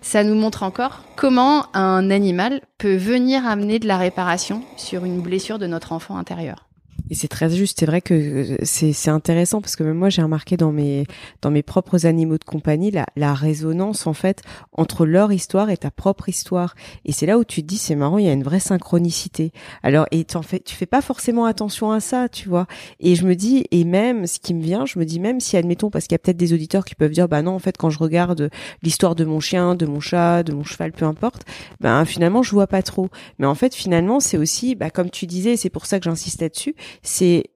ça 0.04 0.24
nous 0.24 0.36
montre 0.36 0.62
encore 0.62 1.02
comment 1.16 1.66
un 1.74 2.12
animal 2.12 2.62
peut 2.78 2.96
venir 2.96 3.48
amener 3.48 3.80
de 3.80 3.88
la 3.88 3.98
réparation 3.98 4.62
sur 4.78 5.06
une 5.06 5.22
blessure 5.22 5.58
de 5.58 5.66
notre 5.66 5.94
enfant 5.94 6.18
intérieur. 6.18 6.63
Et 7.10 7.16
c'est 7.16 7.28
très 7.28 7.50
juste. 7.50 7.80
C'est 7.80 7.86
vrai 7.86 8.02
que 8.02 8.14
euh, 8.14 8.58
c'est 8.64 9.10
intéressant 9.10 9.62
parce 9.62 9.76
que 9.76 9.84
même 9.84 9.98
moi 9.98 10.10
j'ai 10.10 10.22
remarqué 10.22 10.56
dans 10.56 10.72
mes 10.72 11.06
dans 11.42 11.52
mes 11.52 11.64
propres 11.64 12.06
animaux 12.06 12.38
de 12.38 12.44
compagnie 12.44 12.92
la, 12.92 13.06
la 13.16 13.34
résonance 13.34 14.08
en 14.08 14.14
fait 14.14 14.42
entre 14.72 15.06
leur 15.06 15.32
histoire 15.32 15.70
et 15.70 15.78
ta 15.78 15.92
propre 15.92 16.30
histoire. 16.30 16.76
Et 17.06 17.12
c'est 17.12 17.26
là 17.26 17.38
où 17.38 17.44
tu 17.44 17.62
te 17.62 17.68
dis 17.68 17.78
c'est 17.78 17.96
marrant, 17.96 18.18
il 18.18 18.26
y 18.26 18.30
a 18.30 18.34
une 18.34 18.44
vraie 18.44 18.62
synchronicité. 18.62 19.52
Alors 19.84 20.06
et 20.12 20.24
tu 20.24 20.38
fais 20.44 20.60
tu 20.60 20.76
fais 20.76 20.86
pas 20.86 21.02
forcément 21.02 21.46
attention 21.46 21.92
à 21.92 22.00
ça, 22.00 22.30
tu 22.30 22.48
vois. 22.48 22.68
Et 23.00 23.16
je 23.16 23.26
me 23.26 23.36
dis 23.36 23.66
et 23.72 23.84
même 23.84 24.26
ce 24.26 24.40
qui 24.40 24.54
me 24.54 24.62
vient, 24.62 24.86
je 24.86 24.98
me 24.98 25.06
dis 25.06 25.20
même 25.20 25.42
si 25.42 25.58
admettons 25.58 25.90
parce 25.90 26.06
qu'il 26.06 26.14
y 26.14 26.16
a 26.16 26.20
peut-être 26.20 26.38
des 26.38 26.54
auditeurs 26.54 26.86
qui 26.86 26.96
peuvent 26.96 27.12
dire 27.12 27.28
bah 27.28 27.42
non 27.42 27.52
en 27.52 27.60
fait 27.60 27.78
quand 27.78 27.90
je 27.90 28.00
regarde 28.00 28.50
l'histoire 28.82 29.16
de 29.16 29.26
mon 29.26 29.42
chien, 29.42 29.76
de 29.76 29.86
mon 29.86 30.00
chat, 30.00 30.44
de 30.44 30.54
mon 30.54 30.64
cheval, 30.64 30.94
peu 30.94 31.06
importe, 31.06 31.44
ben 31.82 32.06
finalement 32.06 32.44
je 32.44 32.52
vois 32.52 32.68
pas 32.68 32.82
trop. 32.82 33.10
Mais 33.40 33.46
en 33.46 33.56
fait 33.56 33.76
finalement 33.76 34.22
c'est 34.22 34.38
aussi 34.38 34.76
bah 34.76 34.90
comme 34.90 35.10
tu 35.10 35.28
disais, 35.28 35.58
c'est 35.58 35.70
pour 35.70 35.86
ça 35.86 36.00
que 36.00 36.06
j'insiste 36.06 36.42
là-dessus 36.42 36.76
c'est 37.02 37.50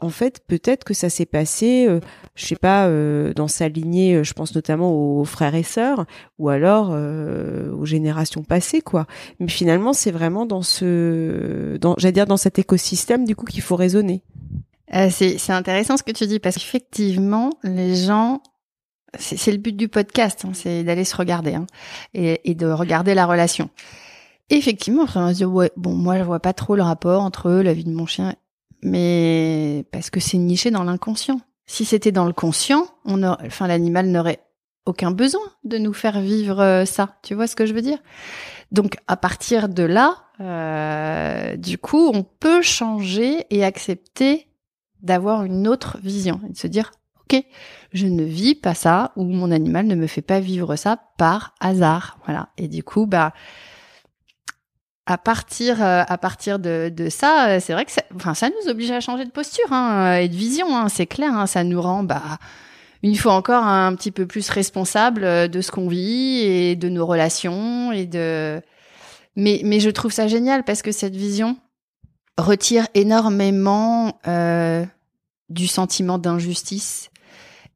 en 0.00 0.08
fait, 0.08 0.40
peut-être 0.46 0.84
que 0.84 0.94
ça 0.94 1.10
s'est 1.10 1.26
passé, 1.26 1.86
euh, 1.86 2.00
je 2.34 2.46
sais 2.46 2.56
pas, 2.56 2.86
euh, 2.86 3.34
dans 3.34 3.48
sa 3.48 3.68
lignée, 3.68 4.14
euh, 4.14 4.24
je 4.24 4.32
pense 4.32 4.54
notamment 4.54 4.92
aux 4.92 5.24
frères 5.24 5.54
et 5.54 5.62
sœurs, 5.62 6.06
ou 6.38 6.48
alors 6.48 6.90
aux 6.90 7.84
générations 7.84 8.42
passées, 8.42 8.80
quoi. 8.80 9.06
Mais 9.38 9.48
finalement, 9.48 9.92
c'est 9.92 10.10
vraiment 10.10 10.46
dans 10.46 10.62
ce, 10.62 11.76
dans, 11.78 11.94
j'allais 11.98 12.12
dire, 12.12 12.26
dans 12.26 12.36
cet 12.36 12.58
écosystème 12.58 13.24
du 13.24 13.36
coup 13.36 13.44
qu'il 13.44 13.62
faut 13.62 13.76
raisonner. 13.76 14.22
c'est 15.10 15.50
intéressant 15.50 15.96
ce 15.96 16.02
que 16.02 16.12
tu 16.12 16.26
dis 16.26 16.38
parce 16.38 16.56
qu'effectivement, 16.56 17.50
les 17.62 17.94
gens, 17.94 18.42
c'est 19.18 19.52
le 19.52 19.58
but 19.58 19.76
du 19.76 19.88
podcast, 19.88 20.44
hein, 20.44 20.52
c'est 20.54 20.82
d'aller 20.82 21.04
se 21.04 21.16
regarder 21.16 21.54
hein, 21.54 21.66
et, 22.14 22.50
et 22.50 22.54
de 22.54 22.66
regarder 22.66 23.14
la 23.14 23.26
relation. 23.26 23.70
Effectivement, 24.48 25.06
on 25.14 25.28
se 25.28 25.36
dit 25.36 25.44
ouais, 25.44 25.70
bon, 25.76 25.92
moi 25.92 26.18
je 26.18 26.24
vois 26.24 26.40
pas 26.40 26.52
trop 26.52 26.74
le 26.74 26.82
rapport 26.82 27.22
entre 27.22 27.50
la 27.50 27.72
vie 27.72 27.84
de 27.84 27.92
mon 27.92 28.06
chien 28.06 28.34
mais 28.82 29.84
parce 29.92 30.10
que 30.10 30.20
c'est 30.20 30.38
niché 30.38 30.70
dans 30.70 30.84
l'inconscient. 30.84 31.40
Si 31.66 31.84
c'était 31.84 32.12
dans 32.12 32.26
le 32.26 32.32
conscient, 32.32 32.86
on 33.04 33.22
enfin 33.22 33.66
l'animal 33.66 34.08
n'aurait 34.08 34.40
aucun 34.86 35.10
besoin 35.10 35.42
de 35.64 35.78
nous 35.78 35.92
faire 35.92 36.20
vivre 36.20 36.60
euh, 36.60 36.84
ça. 36.84 37.18
Tu 37.22 37.34
vois 37.34 37.46
ce 37.46 37.56
que 37.56 37.66
je 37.66 37.74
veux 37.74 37.82
dire? 37.82 37.98
Donc 38.72 38.96
à 39.06 39.16
partir 39.16 39.68
de 39.68 39.82
là, 39.82 40.24
euh, 40.40 41.56
du 41.56 41.78
coup, 41.78 42.10
on 42.12 42.22
peut 42.22 42.62
changer 42.62 43.46
et 43.50 43.64
accepter 43.64 44.48
d'avoir 45.02 45.44
une 45.44 45.68
autre 45.68 45.98
vision 46.02 46.40
et 46.48 46.52
de 46.52 46.58
se 46.58 46.66
dire 46.66 46.92
ok, 47.24 47.44
je 47.92 48.06
ne 48.06 48.24
vis 48.24 48.54
pas 48.54 48.74
ça 48.74 49.12
ou 49.16 49.24
mon 49.24 49.50
animal 49.50 49.86
ne 49.86 49.94
me 49.94 50.06
fait 50.06 50.22
pas 50.22 50.40
vivre 50.40 50.76
ça 50.76 50.98
par 51.18 51.54
hasard. 51.60 52.18
Voilà. 52.24 52.48
Et 52.56 52.68
du 52.68 52.82
coup, 52.82 53.06
bah 53.06 53.32
à 55.06 55.18
partir 55.18 55.82
euh, 55.82 56.02
à 56.06 56.18
partir 56.18 56.58
de, 56.58 56.90
de 56.94 57.08
ça, 57.08 57.48
euh, 57.48 57.60
c'est 57.60 57.72
vrai 57.72 57.84
que 57.84 57.92
ça, 57.92 58.02
enfin 58.14 58.34
ça 58.34 58.48
nous 58.48 58.70
oblige 58.70 58.90
à 58.90 59.00
changer 59.00 59.24
de 59.24 59.30
posture 59.30 59.72
hein, 59.72 60.16
et 60.16 60.28
de 60.28 60.36
vision. 60.36 60.76
Hein, 60.76 60.88
c'est 60.88 61.06
clair, 61.06 61.34
hein, 61.34 61.46
ça 61.46 61.64
nous 61.64 61.80
rend 61.80 62.02
bah 62.02 62.38
une 63.02 63.16
fois 63.16 63.32
encore 63.32 63.64
un 63.64 63.94
petit 63.94 64.10
peu 64.10 64.26
plus 64.26 64.48
responsable 64.50 65.24
euh, 65.24 65.48
de 65.48 65.60
ce 65.60 65.70
qu'on 65.70 65.88
vit 65.88 66.40
et 66.40 66.76
de 66.76 66.88
nos 66.88 67.06
relations 67.06 67.92
et 67.92 68.06
de. 68.06 68.60
Mais 69.36 69.60
mais 69.64 69.80
je 69.80 69.90
trouve 69.90 70.12
ça 70.12 70.28
génial 70.28 70.64
parce 70.64 70.82
que 70.82 70.92
cette 70.92 71.16
vision 71.16 71.56
retire 72.36 72.86
énormément 72.94 74.18
euh, 74.26 74.84
du 75.48 75.66
sentiment 75.66 76.18
d'injustice 76.18 77.10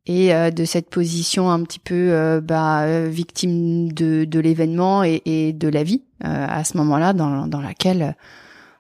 et 0.07 0.35
euh, 0.35 0.51
de 0.51 0.65
cette 0.65 0.91
position 0.91 1.51
un 1.51 1.63
petit 1.63 1.79
peu 1.79 2.13
euh, 2.13 2.41
bah, 2.41 2.83
euh, 2.83 3.09
victime 3.09 3.93
de, 3.93 4.25
de 4.25 4.41
l'événement 4.41 5.03
et, 5.03 5.23
et, 5.25 5.53
de 5.53 5.69
la 5.69 5.83
vie 5.83 6.03
à 6.21 6.65
ce 6.65 6.79
moment-là 6.79 7.13
dans, 7.13 7.47
dans 7.47 7.61
laquelle 7.61 8.17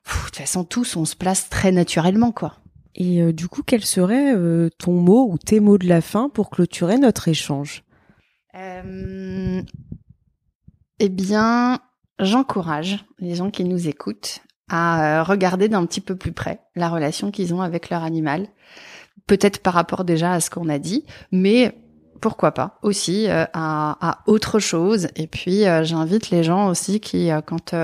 de 0.06 0.24
toute 0.24 0.36
façon 0.36 0.64
tous 0.64 0.96
on 0.96 1.04
se 1.04 1.14
place 1.14 1.50
très 1.50 1.72
naturellement 1.72 2.32
quoi. 2.32 2.56
Et 2.94 3.34
du 3.34 3.48
coup 3.48 3.62
quel 3.62 3.84
serait 3.84 4.32
ton 4.78 4.92
mot 4.92 5.28
ou 5.30 5.36
tes 5.36 5.60
mots 5.60 5.76
de 5.76 5.86
la 5.86 6.00
fin 6.00 6.30
pour 6.30 6.48
clôturer 6.48 6.96
notre 6.96 7.28
échange? 7.28 7.84
Eh 8.54 9.62
bien 11.10 11.80
j'encourage 12.18 13.04
les 13.18 13.34
gens 13.34 13.50
qui 13.50 13.64
nous 13.64 13.88
écoutent 13.88 14.40
à 14.70 15.22
regarder 15.22 15.68
d'un 15.68 15.84
petit 15.84 16.00
peu 16.00 16.16
plus 16.16 16.32
près 16.32 16.60
la 16.76 16.88
relation 16.88 17.30
qu'ils 17.30 17.52
ont 17.52 17.60
avec 17.60 17.90
leur 17.90 18.04
animal. 18.04 18.48
Peut-être 19.26 19.60
par 19.60 19.74
rapport 19.74 20.04
déjà 20.04 20.32
à 20.32 20.40
ce 20.40 20.50
qu'on 20.50 20.68
a 20.68 20.78
dit, 20.78 21.04
mais 21.32 21.78
pourquoi 22.20 22.52
pas 22.52 22.78
aussi 22.82 23.26
à, 23.28 23.48
à, 23.54 24.18
autre 24.26 24.58
chose. 24.58 25.08
Et 25.16 25.26
puis 25.26 25.62
j'invite 25.82 26.30
les 26.30 26.42
gens 26.42 26.68
aussi 26.68 27.00
qui, 27.00 27.30
quand 27.46 27.74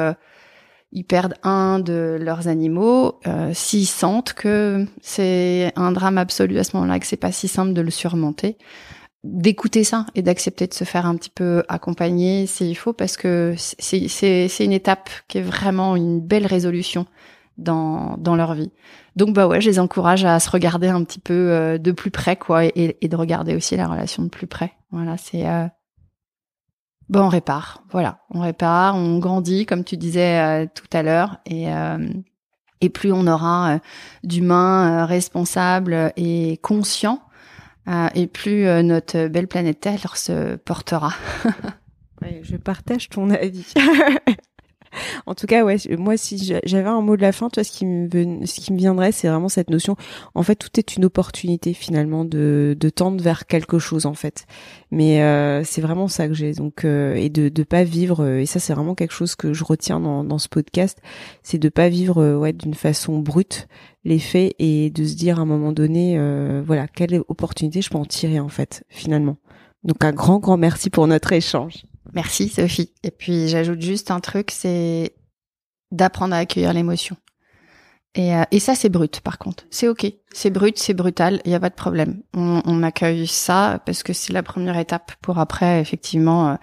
ils 0.93 1.05
perdent 1.05 1.35
un 1.43 1.79
de 1.79 2.19
leurs 2.21 2.49
animaux, 2.49 3.21
euh, 3.27 3.53
s'ils 3.55 3.87
sentent 3.87 4.33
que 4.33 4.87
c'est 5.01 5.73
un 5.77 5.93
drame 5.93 6.19
absolu 6.19 6.59
à 6.59 6.65
ce 6.65 6.77
moment-là, 6.77 6.99
que 6.99 7.07
c'est 7.07 7.17
pas 7.17 7.33
si 7.33 7.49
simple 7.49 7.73
de 7.73 7.81
le 7.81 7.91
surmonter, 7.91 8.59
d'écouter 9.23 9.85
ça 9.85 10.07
et 10.15 10.23
d'accepter 10.23 10.67
de 10.67 10.75
se 10.75 10.85
faire 10.85 11.07
un 11.07 11.15
petit 11.15 11.31
peu 11.31 11.63
accompagner 11.69 12.47
s'il 12.47 12.77
faut, 12.77 12.93
parce 12.93 13.17
que 13.17 13.55
c'est 13.57 14.65
une 14.65 14.73
étape 14.73 15.11
qui 15.29 15.39
est 15.39 15.43
vraiment 15.43 15.95
une 15.95 16.21
belle 16.21 16.47
résolution 16.47 17.07
dans 17.59 18.17
dans 18.19 18.37
leur 18.37 18.55
vie. 18.55 18.73
Donc 19.17 19.35
bah 19.35 19.47
ouais, 19.47 19.61
je 19.61 19.69
les 19.69 19.79
encourage 19.79 20.25
à 20.25 20.39
se 20.41 20.51
regarder 20.51 20.89
un 20.89 21.05
petit 21.05 21.19
peu 21.19 21.51
euh, 21.51 21.79
de 21.79 21.93
plus 21.93 22.11
près 22.11 22.37
quoi, 22.37 22.65
et, 22.65 22.97
et, 23.01 23.09
de 23.09 23.17
regarder 23.17 23.55
aussi 23.55 23.77
la 23.77 23.87
relation 23.87 24.23
de 24.23 24.29
plus 24.29 24.47
près. 24.47 24.73
Voilà, 24.91 25.17
c'est 25.17 25.49
euh, 25.49 25.67
Bon, 27.09 27.23
on 27.23 27.29
répare. 27.29 27.83
Voilà, 27.91 28.21
on 28.31 28.41
répare, 28.41 28.95
on 28.95 29.19
grandit, 29.19 29.67
comme 29.67 29.85
tu 29.85 29.97
disais 29.97 30.41
euh, 30.41 30.67
tout 30.73 30.87
à 30.93 31.03
l'heure, 31.03 31.39
et 31.45 31.73
euh, 31.73 32.09
et 32.81 32.89
plus 32.89 33.13
on 33.13 33.27
aura 33.27 33.79
d'humains 34.25 35.05
responsables 35.05 36.13
et 36.17 36.59
conscients, 36.63 37.21
et 38.15 38.27
plus 38.27 38.65
notre 38.83 39.29
belle 39.29 39.49
planète 39.49 39.81
Terre 39.81 40.17
se 40.17 40.57
portera. 40.57 41.13
je 42.43 42.57
partage 42.57 43.11
ton 43.11 43.29
avis. 43.29 43.75
en 45.27 45.35
tout 45.35 45.47
cas, 45.47 45.65
ouais, 45.65 45.77
moi, 45.99 46.17
si 46.17 46.39
j'avais 46.65 46.89
un 46.89 47.01
mot 47.01 47.17
de 47.17 47.23
la 47.23 47.33
fin, 47.33 47.49
toi, 47.49 47.65
ce 47.65 47.71
qui 47.71 47.87
me, 47.87 48.09
ce 48.47 48.61
qui 48.61 48.73
me 48.73 48.79
viendrait, 48.79 49.13
c'est 49.13 49.29
vraiment 49.29 49.49
cette 49.49 49.71
notion. 49.71 49.97
En 50.35 50.43
fait, 50.43 50.57
tout 50.57 50.71
est 50.79 50.97
une 50.97 51.05
opportunité 51.05 51.75
finalement 51.75 52.25
de, 52.25 52.77
de 52.79 52.89
tendre 52.91 53.23
vers 53.23 53.47
quelque 53.47 53.79
chose, 53.79 54.07
en 54.07 54.15
fait. 54.15 54.47
Mais 54.91 55.23
euh, 55.23 55.63
c'est 55.65 55.81
vraiment 55.81 56.09
ça 56.09 56.29
que 56.29 56.35
j'ai. 56.35 56.53
Donc, 56.53 56.85
euh, 56.85 57.15
et 57.15 57.29
de 57.29 57.49
de 57.49 57.63
pas 57.63 57.85
vivre. 57.85 58.25
Euh, 58.25 58.41
et 58.41 58.47
ça, 58.47 58.59
c'est 58.59 58.75
vraiment 58.75 58.95
quelque 58.95 59.15
chose 59.15 59.35
que 59.35 59.53
je 59.53 59.65
retiens 59.65 60.01
dans, 60.01 60.25
dans 60.25 60.39
ce 60.39 60.49
podcast, 60.49 60.99
c'est 61.43 61.59
de 61.59 61.69
pas 61.69 61.89
vivre, 61.89 62.37
ouais, 62.37 62.53
d'une 62.53 62.75
façon 62.75 63.19
brute 63.19 63.69
les 64.05 64.19
faits 64.19 64.55
et 64.59 64.91
de 64.91 65.05
se 65.05 65.15
dire 65.15 65.39
à 65.39 65.43
un 65.43 65.47
moment 65.47 65.73
donné, 65.73 66.19
voilà, 66.65 66.89
quelle 66.89 67.23
opportunité 67.29 67.83
je 67.83 67.91
peux 67.91 67.99
en 67.99 68.05
tirer 68.05 68.41
en 68.41 68.49
fait, 68.49 68.85
finalement. 68.89 69.37
Donc, 69.85 70.05
un 70.05 70.13
grand, 70.13 70.39
grand 70.39 70.57
merci 70.57 70.91
pour 70.91 71.07
notre 71.07 71.33
échange. 71.33 71.85
Merci 72.13 72.49
Sophie. 72.49 72.93
Et 73.03 73.11
puis 73.11 73.49
j'ajoute 73.49 73.81
juste 73.81 74.11
un 74.11 74.21
truc, 74.21 74.51
c'est 74.51 75.15
d'apprendre 75.93 76.35
à 76.35 76.39
accueillir 76.39 76.73
l'émotion. 76.73 77.17
Et, 78.17 78.35
euh, 78.35 78.43
ça, 78.59 78.75
c'est 78.75 78.89
brut, 78.89 79.21
par 79.21 79.39
contre. 79.39 79.65
C'est 79.71 79.87
ok. 79.87 80.13
C'est 80.33 80.51
brut, 80.51 80.77
c'est 80.79 80.95
brutal. 80.95 81.41
Il 81.45 81.51
n'y 81.51 81.55
a 81.55 81.61
pas 81.61 81.71
de 81.71 81.75
problème. 81.75 82.23
On, 82.35 82.61
on, 82.65 82.83
accueille 82.83 83.27
ça 83.29 83.81
parce 83.87 84.03
que 84.03 84.13
c'est 84.13 84.33
la 84.33 84.43
première 84.43 84.77
étape 84.77 85.13
pour 85.23 85.39
après, 85.39 85.81
effectivement, 85.81 86.51
euh, 86.51 86.55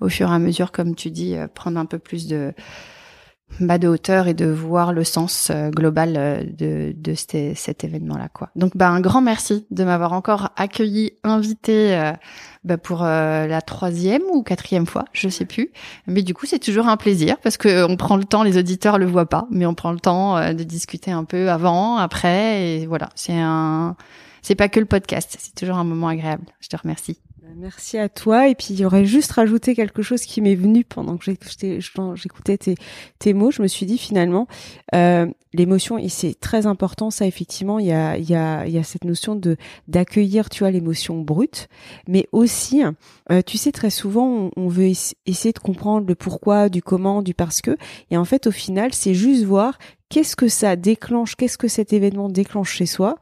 au 0.00 0.08
fur 0.08 0.30
et 0.30 0.34
à 0.34 0.38
mesure, 0.40 0.72
comme 0.72 0.96
tu 0.96 1.10
dis, 1.10 1.36
euh, 1.36 1.46
prendre 1.46 1.78
un 1.78 1.86
peu 1.86 2.00
plus 2.00 2.26
de, 2.26 2.52
bah, 3.60 3.78
de 3.78 3.88
hauteur 3.88 4.28
et 4.28 4.34
de 4.34 4.46
voir 4.46 4.92
le 4.92 5.04
sens 5.04 5.50
global 5.70 6.54
de, 6.56 6.92
de 6.96 7.14
cet 7.14 7.84
événement-là. 7.84 8.28
quoi. 8.32 8.50
Donc, 8.56 8.76
bah, 8.76 8.88
un 8.88 9.00
grand 9.00 9.22
merci 9.22 9.66
de 9.70 9.84
m'avoir 9.84 10.12
encore 10.12 10.50
accueilli, 10.56 11.12
invité 11.24 12.12
bah 12.66 12.78
pour 12.78 13.04
euh, 13.04 13.46
la 13.46 13.62
troisième 13.62 14.22
ou 14.32 14.42
quatrième 14.42 14.86
fois, 14.86 15.04
je 15.12 15.28
sais 15.28 15.44
plus. 15.44 15.70
Mais 16.08 16.22
du 16.22 16.34
coup, 16.34 16.46
c'est 16.46 16.58
toujours 16.58 16.88
un 16.88 16.96
plaisir 16.96 17.36
parce 17.40 17.56
que 17.56 17.88
on 17.88 17.96
prend 17.96 18.16
le 18.16 18.24
temps, 18.24 18.42
les 18.42 18.58
auditeurs 18.58 18.98
le 18.98 19.06
voient 19.06 19.28
pas, 19.28 19.46
mais 19.52 19.66
on 19.66 19.74
prend 19.74 19.92
le 19.92 20.00
temps 20.00 20.36
euh, 20.36 20.52
de 20.52 20.64
discuter 20.64 21.12
un 21.12 21.22
peu 21.22 21.48
avant, 21.48 21.96
après, 21.96 22.80
et 22.80 22.86
voilà. 22.86 23.10
C'est 23.14 23.38
un, 23.38 23.94
c'est 24.42 24.56
pas 24.56 24.68
que 24.68 24.80
le 24.80 24.86
podcast, 24.86 25.36
c'est 25.38 25.54
toujours 25.54 25.76
un 25.76 25.84
moment 25.84 26.08
agréable. 26.08 26.46
Je 26.58 26.68
te 26.68 26.76
remercie. 26.76 27.20
Merci 27.58 27.96
à 27.96 28.10
toi. 28.10 28.48
Et 28.48 28.54
puis, 28.54 28.68
il 28.70 28.80
y 28.80 28.84
aurait 28.84 29.06
juste 29.06 29.32
rajouté 29.32 29.74
quelque 29.74 30.02
chose 30.02 30.22
qui 30.22 30.42
m'est 30.42 30.54
venu 30.54 30.84
pendant 30.84 31.16
que 31.16 31.24
j'écoutais 31.24 32.58
tes, 32.58 33.32
mots. 33.32 33.50
Je 33.50 33.62
me 33.62 33.66
suis 33.66 33.86
dit 33.86 33.96
finalement, 33.96 34.46
euh, 34.94 35.26
l'émotion, 35.54 35.96
et 35.96 36.10
c'est 36.10 36.38
très 36.38 36.66
important, 36.66 37.10
ça, 37.10 37.26
effectivement, 37.26 37.78
il 37.78 37.86
y 37.86 37.94
a 37.94 38.82
cette 38.82 39.04
notion 39.04 39.36
de 39.36 39.56
d'accueillir, 39.88 40.50
tu 40.50 40.58
vois, 40.60 40.70
l'émotion 40.70 41.22
brute, 41.22 41.68
mais 42.06 42.28
aussi, 42.30 42.82
euh, 43.30 43.40
tu 43.46 43.56
sais, 43.56 43.72
très 43.72 43.90
souvent, 43.90 44.50
on, 44.54 44.68
veut 44.68 44.92
essayer 45.24 45.52
de 45.52 45.58
comprendre 45.58 46.06
le 46.06 46.14
pourquoi, 46.14 46.68
du 46.68 46.82
comment, 46.82 47.22
du 47.22 47.32
parce 47.32 47.62
que. 47.62 47.78
Et 48.10 48.18
en 48.18 48.26
fait, 48.26 48.46
au 48.46 48.52
final, 48.52 48.92
c'est 48.92 49.14
juste 49.14 49.44
voir 49.44 49.78
qu'est-ce 50.10 50.36
que 50.36 50.48
ça 50.48 50.76
déclenche, 50.76 51.36
qu'est-ce 51.36 51.56
que 51.56 51.68
cet 51.68 51.94
événement 51.94 52.28
déclenche 52.28 52.72
chez 52.72 52.86
soi 52.86 53.16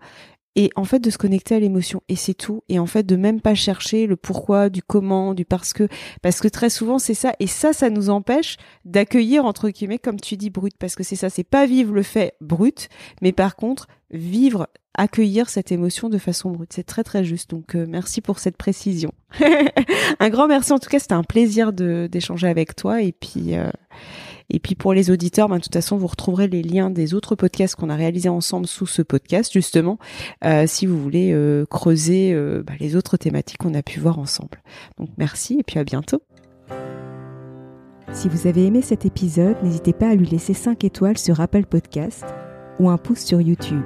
et 0.56 0.70
en 0.76 0.84
fait 0.84 1.00
de 1.00 1.10
se 1.10 1.18
connecter 1.18 1.54
à 1.54 1.60
l'émotion 1.60 2.02
et 2.08 2.16
c'est 2.16 2.34
tout. 2.34 2.62
Et 2.68 2.78
en 2.78 2.86
fait 2.86 3.04
de 3.04 3.16
même 3.16 3.40
pas 3.40 3.54
chercher 3.54 4.06
le 4.06 4.16
pourquoi 4.16 4.68
du 4.68 4.82
comment 4.82 5.34
du 5.34 5.44
parce 5.44 5.72
que 5.72 5.88
parce 6.22 6.40
que 6.40 6.48
très 6.48 6.70
souvent 6.70 6.98
c'est 6.98 7.14
ça. 7.14 7.34
Et 7.40 7.46
ça 7.46 7.72
ça 7.72 7.90
nous 7.90 8.10
empêche 8.10 8.56
d'accueillir 8.84 9.44
entre 9.44 9.70
guillemets 9.70 9.98
comme 9.98 10.20
tu 10.20 10.36
dis 10.36 10.50
brut. 10.50 10.74
Parce 10.78 10.94
que 10.94 11.02
c'est 11.02 11.16
ça 11.16 11.30
c'est 11.30 11.44
pas 11.44 11.66
vivre 11.66 11.92
le 11.92 12.02
fait 12.02 12.34
brut 12.40 12.88
mais 13.20 13.32
par 13.32 13.56
contre 13.56 13.88
vivre 14.10 14.68
accueillir 14.96 15.48
cette 15.48 15.72
émotion 15.72 16.08
de 16.08 16.18
façon 16.18 16.50
brute. 16.50 16.72
C'est 16.72 16.84
très 16.84 17.02
très 17.02 17.24
juste. 17.24 17.50
Donc 17.50 17.74
euh, 17.74 17.84
merci 17.88 18.20
pour 18.20 18.38
cette 18.38 18.56
précision. 18.56 19.12
Un 20.20 20.28
grand 20.28 20.46
merci. 20.46 20.72
En 20.72 20.78
tout 20.78 20.88
cas 20.88 21.00
c'était 21.00 21.14
un 21.14 21.24
plaisir 21.24 21.72
de 21.72 22.08
d'échanger 22.10 22.46
avec 22.46 22.76
toi. 22.76 23.02
Et 23.02 23.12
puis 23.12 23.56
euh, 23.56 23.70
et 24.50 24.58
puis 24.58 24.74
pour 24.74 24.92
les 24.92 25.10
auditeurs, 25.10 25.48
ben, 25.48 25.56
de 25.56 25.62
toute 25.62 25.72
façon, 25.72 25.96
vous 25.96 26.06
retrouverez 26.06 26.48
les 26.48 26.62
liens 26.62 26.90
des 26.90 27.14
autres 27.14 27.34
podcasts 27.34 27.76
qu'on 27.76 27.90
a 27.90 27.96
réalisés 27.96 28.28
ensemble 28.28 28.66
sous 28.66 28.86
ce 28.86 29.02
podcast, 29.02 29.52
justement, 29.52 29.98
euh, 30.44 30.64
si 30.66 30.86
vous 30.86 31.00
voulez 31.00 31.32
euh, 31.32 31.64
creuser 31.66 32.32
euh, 32.32 32.62
bah, 32.62 32.74
les 32.78 32.96
autres 32.96 33.16
thématiques 33.16 33.58
qu'on 33.58 33.74
a 33.74 33.82
pu 33.82 34.00
voir 34.00 34.18
ensemble. 34.18 34.62
Donc 34.98 35.08
merci 35.16 35.56
et 35.58 35.62
puis 35.62 35.78
à 35.78 35.84
bientôt. 35.84 36.22
Si 38.12 38.28
vous 38.28 38.46
avez 38.46 38.66
aimé 38.66 38.82
cet 38.82 39.06
épisode, 39.06 39.56
n'hésitez 39.62 39.92
pas 39.92 40.08
à 40.08 40.14
lui 40.14 40.26
laisser 40.26 40.54
5 40.54 40.84
étoiles 40.84 41.18
sur 41.18 41.40
Apple 41.40 41.64
Podcast 41.64 42.24
ou 42.78 42.90
un 42.90 42.98
pouce 42.98 43.20
sur 43.20 43.40
YouTube. 43.40 43.82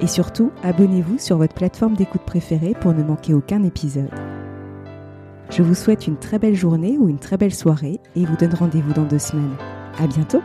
Et 0.00 0.06
surtout, 0.06 0.52
abonnez-vous 0.62 1.18
sur 1.18 1.38
votre 1.38 1.54
plateforme 1.54 1.94
d'écoute 1.94 2.22
préférée 2.24 2.74
pour 2.80 2.92
ne 2.92 3.02
manquer 3.02 3.34
aucun 3.34 3.64
épisode. 3.64 4.37
Je 5.50 5.62
vous 5.62 5.74
souhaite 5.74 6.06
une 6.06 6.16
très 6.16 6.38
belle 6.38 6.54
journée 6.54 6.96
ou 6.98 7.08
une 7.08 7.18
très 7.18 7.36
belle 7.36 7.54
soirée 7.54 8.00
et 8.16 8.24
vous 8.24 8.36
donne 8.36 8.54
rendez-vous 8.54 8.92
dans 8.92 9.04
deux 9.04 9.18
semaines. 9.18 9.56
À 9.98 10.06
bientôt! 10.06 10.42